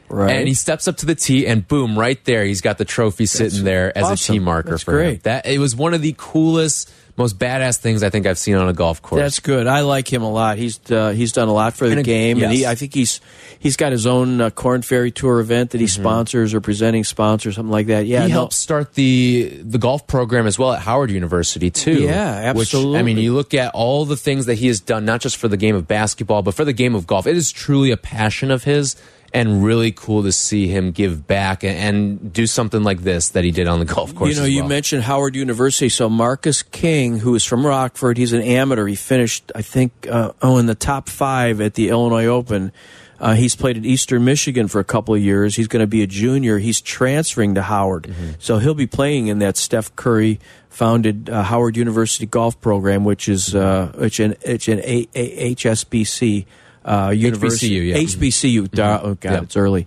Right. 0.09 0.31
And 0.37 0.47
he 0.49 0.55
steps 0.55 0.87
up 0.87 0.97
to 0.99 1.07
the 1.07 1.15
tee, 1.15 1.47
and 1.47 1.67
boom, 1.67 1.99
right 1.99 2.23
there, 2.25 2.45
he's 2.45 2.61
got 2.61 2.79
the 2.79 2.85
trophy 2.85 3.27
sitting 3.27 3.65
there 3.65 3.97
as 3.97 4.05
awesome. 4.05 4.35
a 4.35 4.37
tee 4.37 4.39
marker 4.39 4.71
That's 4.71 4.83
for 4.85 4.93
him. 5.01 5.09
great. 5.11 5.23
That 5.25 5.47
it 5.47 5.59
was 5.59 5.75
one 5.75 5.93
of 5.95 6.03
the 6.03 6.15
coolest, 6.17 6.93
most 7.17 7.39
badass 7.39 7.79
things 7.79 8.03
I 8.03 8.11
think 8.11 8.27
I've 8.27 8.39
seen 8.39 8.55
on 8.57 8.69
a 8.69 8.73
golf 8.73 9.01
course. 9.03 9.21
That's 9.21 9.41
good. 9.41 9.67
I 9.67 9.81
like 9.81 10.13
him 10.13 10.23
a 10.23 10.31
lot. 10.31 10.59
He's 10.59 10.79
uh, 10.91 11.11
he's 11.11 11.33
done 11.33 11.49
a 11.49 11.53
lot 11.53 11.75
for 11.75 11.87
the 11.87 11.93
And 11.93 12.01
a- 12.01 12.05
game, 12.05 12.43
and 12.43 12.53
he. 12.53 12.67
I 12.67 12.75
think 12.77 12.93
he's 12.95 13.21
he's 13.59 13.77
got 13.77 13.93
his 13.93 14.07
own 14.07 14.41
uh, 14.41 14.51
Korn 14.51 14.83
Ferry 14.83 15.11
Tour 15.11 15.41
event 15.41 15.71
that 15.71 15.81
he 15.81 15.87
sponsors 15.87 16.55
or 16.55 16.61
presenting 16.61 17.03
sponsor, 17.03 17.51
something 17.51 17.73
like 17.73 17.87
that. 17.87 18.07
Yeah, 18.07 18.23
he 18.23 18.29
no, 18.29 18.35
helped 18.35 18.53
start 18.53 18.95
the 18.95 19.59
the 19.65 19.79
golf 19.79 20.07
program 20.07 20.47
as 20.47 20.59
well 20.59 20.73
at 20.75 20.81
Howard 20.81 21.11
University 21.11 21.71
too. 21.71 22.03
Yeah, 22.03 22.53
Which, 22.53 22.75
I 22.75 23.03
mean, 23.03 23.17
you 23.17 23.33
look 23.35 23.55
at 23.55 23.73
all 23.75 24.05
the 24.05 24.17
things 24.17 24.47
that 24.47 24.57
he 24.57 24.67
has 24.69 24.81
done, 24.81 25.05
not 25.05 25.21
just 25.23 25.39
for 25.39 25.49
the 25.49 25.57
game 25.57 25.75
of 25.75 25.89
basketball, 25.89 26.43
but 26.43 26.55
for 26.55 26.65
the 26.65 26.73
game 26.75 26.95
of 26.95 27.07
golf. 27.07 27.27
It 27.27 27.37
is 27.37 27.51
truly 27.51 27.91
a 27.91 27.97
passion 27.97 28.51
of 28.51 28.65
his, 28.65 28.97
and 29.35 29.65
really 29.65 29.91
cool 29.91 30.23
to 30.23 30.31
see 30.33 30.69
him 30.69 30.93
give 30.93 31.27
back 31.27 31.65
and, 31.65 31.77
and 31.77 32.33
do 32.33 32.47
something 32.47 32.85
like 32.85 33.01
this 33.01 33.31
that 33.31 33.43
he 33.43 33.51
did 33.51 33.67
on 33.67 33.81
the 33.81 33.85
golf 33.85 34.15
course. 34.15 34.31
You 34.31 34.37
know, 34.37 34.45
as 34.45 34.51
you 34.51 34.63
mentioned 34.65 35.03
Howard 35.03 35.35
University. 35.35 35.89
So 35.89 36.09
Marcus 36.09 36.63
King, 36.63 37.19
who 37.19 37.35
is 37.35 37.45
from 37.45 37.67
Rockford, 37.67 38.17
he's 38.17 38.33
an 38.33 38.43
amateur. 38.43 38.87
He 38.87 38.95
finished, 38.95 39.51
I 39.55 39.63
think, 39.63 40.07
uh, 40.09 40.33
oh, 40.41 40.59
in 40.59 40.67
the 40.67 40.77
top 40.77 41.09
five 41.09 41.61
at 41.61 41.75
the 41.75 41.89
Illinois 41.89 42.27
Open. 42.27 42.71
Uh, 43.19 43.35
he's 43.35 43.57
played 43.57 43.77
at 43.77 43.85
Eastern 43.85 44.25
Michigan 44.25 44.69
for 44.69 44.81
a 44.81 44.85
couple 44.85 45.15
of 45.15 45.21
years. 45.21 45.57
He's 45.57 45.69
going 45.69 45.81
to 45.83 45.87
be 45.87 46.03
a 46.03 46.07
junior. 46.07 46.59
He's 46.59 46.81
transferring 46.81 47.55
to 47.55 47.63
Howard, 47.63 48.05
Mm-hmm. 48.05 48.33
so 48.39 48.59
he'll 48.59 48.75
be 48.75 48.87
playing 48.89 49.29
in 49.29 49.39
that 49.39 49.57
Steph 49.57 49.95
Curry 49.97 50.41
founded 50.69 51.31
uh, 51.31 51.43
Howard 51.45 51.77
University 51.77 52.27
golf 52.27 52.61
program, 52.61 53.05
which 53.05 53.29
is 53.29 53.55
uh, 53.55 53.93
which 53.97 54.21
an 54.21 54.35
it's 54.43 54.69
an 54.69 54.81
a, 54.81 55.09
a, 55.15 55.55
HSBC 55.55 56.45
uh, 56.85 57.13
university. 57.15 57.71
HBCU, 57.71 57.89
yeah. 57.89 57.97
HBCU. 57.97 58.71
Dar- 58.71 59.01
Oh 59.03 59.15
God, 59.15 59.33
Yeah. 59.33 59.43
it's 59.43 59.57
early. 59.57 59.87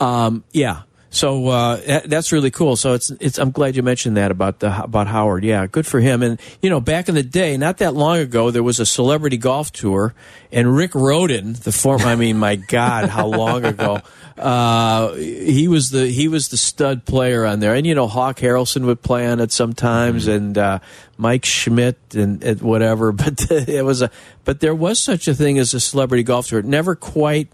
Um, 0.00 0.44
yeah. 0.52 0.82
So 1.10 1.48
uh, 1.48 2.00
that's 2.04 2.32
really 2.32 2.50
cool. 2.50 2.76
So 2.76 2.92
it's 2.92 3.10
it's. 3.12 3.38
I'm 3.38 3.50
glad 3.50 3.76
you 3.76 3.82
mentioned 3.82 4.18
that 4.18 4.30
about 4.30 4.60
the 4.60 4.82
about 4.82 5.06
Howard. 5.06 5.42
Yeah, 5.42 5.66
good 5.66 5.86
for 5.86 6.00
him. 6.00 6.22
And 6.22 6.38
you 6.60 6.68
know, 6.68 6.80
back 6.80 7.08
in 7.08 7.14
the 7.14 7.22
day, 7.22 7.56
not 7.56 7.78
that 7.78 7.94
long 7.94 8.18
ago, 8.18 8.50
there 8.50 8.62
was 8.62 8.78
a 8.78 8.84
celebrity 8.84 9.38
golf 9.38 9.72
tour, 9.72 10.14
and 10.52 10.76
Rick 10.76 10.92
Rhoden, 10.92 11.62
the 11.62 11.72
former. 11.72 12.04
I 12.04 12.16
mean, 12.16 12.36
my 12.36 12.56
God, 12.56 13.08
how 13.08 13.26
long 13.26 13.64
ago? 13.64 14.00
Uh, 14.38 15.14
he 15.14 15.66
was 15.66 15.90
the 15.90 16.06
he 16.06 16.28
was 16.28 16.46
the 16.48 16.56
stud 16.56 17.04
player 17.04 17.44
on 17.44 17.58
there, 17.58 17.74
and 17.74 17.84
you 17.84 17.92
know, 17.92 18.06
Hawk 18.06 18.38
Harrelson 18.38 18.84
would 18.84 19.02
play 19.02 19.26
on 19.26 19.40
it 19.40 19.50
sometimes, 19.50 20.28
and 20.28 20.56
uh, 20.56 20.78
Mike 21.16 21.44
Schmidt 21.44 21.98
and, 22.14 22.42
and 22.44 22.60
whatever. 22.60 23.10
But 23.18 23.50
it 23.50 23.84
was 23.84 24.00
a 24.00 24.12
but 24.44 24.60
there 24.60 24.76
was 24.76 25.00
such 25.00 25.26
a 25.26 25.34
thing 25.34 25.58
as 25.58 25.74
a 25.74 25.80
celebrity 25.80 26.22
golf 26.22 26.46
tour. 26.46 26.60
It 26.60 26.66
never 26.66 26.94
quite, 26.94 27.48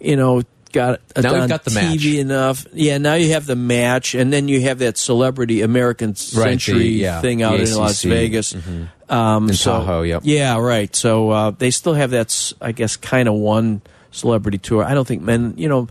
you 0.00 0.16
know. 0.16 0.42
Got 0.74 1.00
Now 1.16 1.38
we've 1.40 1.48
got 1.48 1.62
the 1.64 1.70
TV 1.70 1.90
match. 1.92 2.04
enough. 2.04 2.66
Yeah, 2.72 2.98
now 2.98 3.14
you 3.14 3.30
have 3.32 3.46
the 3.46 3.54
match, 3.56 4.14
and 4.14 4.32
then 4.32 4.48
you 4.48 4.60
have 4.62 4.80
that 4.80 4.98
celebrity 4.98 5.62
American 5.62 6.16
Century 6.16 6.78
the- 6.78 6.88
yeah, 6.90 7.20
thing 7.20 7.42
out 7.42 7.60
in 7.60 7.72
Las 7.74 8.04
ACC. 8.04 8.10
Vegas. 8.10 8.52
Mm-hmm. 8.52 9.12
Um, 9.14 9.48
In 9.48 9.54
so- 9.54 9.78
Tahoe, 9.78 10.02
yep. 10.02 10.22
Yeah, 10.24 10.58
right. 10.58 10.94
So 10.94 11.30
uh, 11.30 11.50
they 11.52 11.70
still 11.70 11.94
have 11.94 12.10
that, 12.10 12.26
s- 12.26 12.52
I 12.60 12.72
guess, 12.72 12.96
kind 12.96 13.28
of 13.28 13.34
one 13.34 13.82
celebrity 14.10 14.58
tour. 14.58 14.84
I 14.84 14.94
don't 14.94 15.06
think 15.06 15.22
men, 15.22 15.54
you 15.56 15.68
know, 15.68 15.86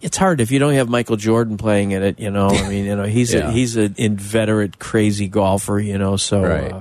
it's 0.00 0.16
hard 0.16 0.40
if 0.40 0.50
you 0.50 0.58
don't 0.58 0.74
have 0.74 0.88
Michael 0.88 1.16
Jordan 1.16 1.56
playing 1.56 1.92
in 1.92 2.02
it. 2.02 2.18
You 2.18 2.30
know, 2.30 2.48
I 2.48 2.68
mean, 2.68 2.84
you 2.84 2.96
know, 2.96 3.04
he's 3.04 3.32
Yeah. 3.34 3.48
a, 3.48 3.50
he's 3.52 3.76
an 3.76 3.94
inveterate, 3.96 4.78
crazy 4.80 5.28
golfer. 5.28 5.78
You 5.78 5.98
know, 5.98 6.16
so 6.16 6.42
Right. 6.42 6.72
uh, 6.72 6.80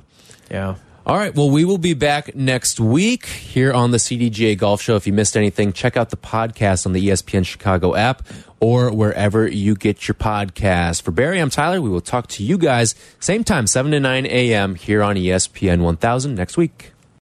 yeah. 0.49 0.75
All 1.07 1.17
right. 1.17 1.35
Well, 1.35 1.51
we 1.51 1.65
will 1.65 1.77
be 1.77 1.93
back 1.93 2.35
next 2.35 2.79
week 2.79 3.27
here 3.27 3.71
on 3.71 3.91
the 3.91 3.97
CDGA 3.97 4.57
Golf 4.57 4.81
Show. 4.81 4.95
If 4.95 5.05
you 5.05 5.13
missed 5.13 5.37
anything, 5.37 5.71
check 5.71 5.95
out 5.95 6.09
the 6.09 6.17
podcast 6.17 6.87
on 6.87 6.93
the 6.93 7.09
ESPN 7.09 7.45
Chicago 7.45 7.93
app 7.93 8.23
or 8.59 8.91
wherever 8.91 9.47
you 9.47 9.75
get 9.75 10.07
your 10.07 10.15
podcast. 10.15 11.03
For 11.03 11.11
Barry, 11.11 11.39
I'm 11.39 11.51
Tyler. 11.51 11.79
We 11.79 11.89
will 11.89 12.01
talk 12.01 12.25
to 12.29 12.43
you 12.43 12.57
guys 12.57 12.95
same 13.19 13.43
time, 13.43 13.67
7 13.67 13.91
to 13.91 13.99
9 13.99 14.25
a.m. 14.25 14.73
here 14.73 15.03
on 15.03 15.15
ESPN 15.15 15.81
1000 15.81 16.33
next 16.33 16.57
week. 16.57 16.94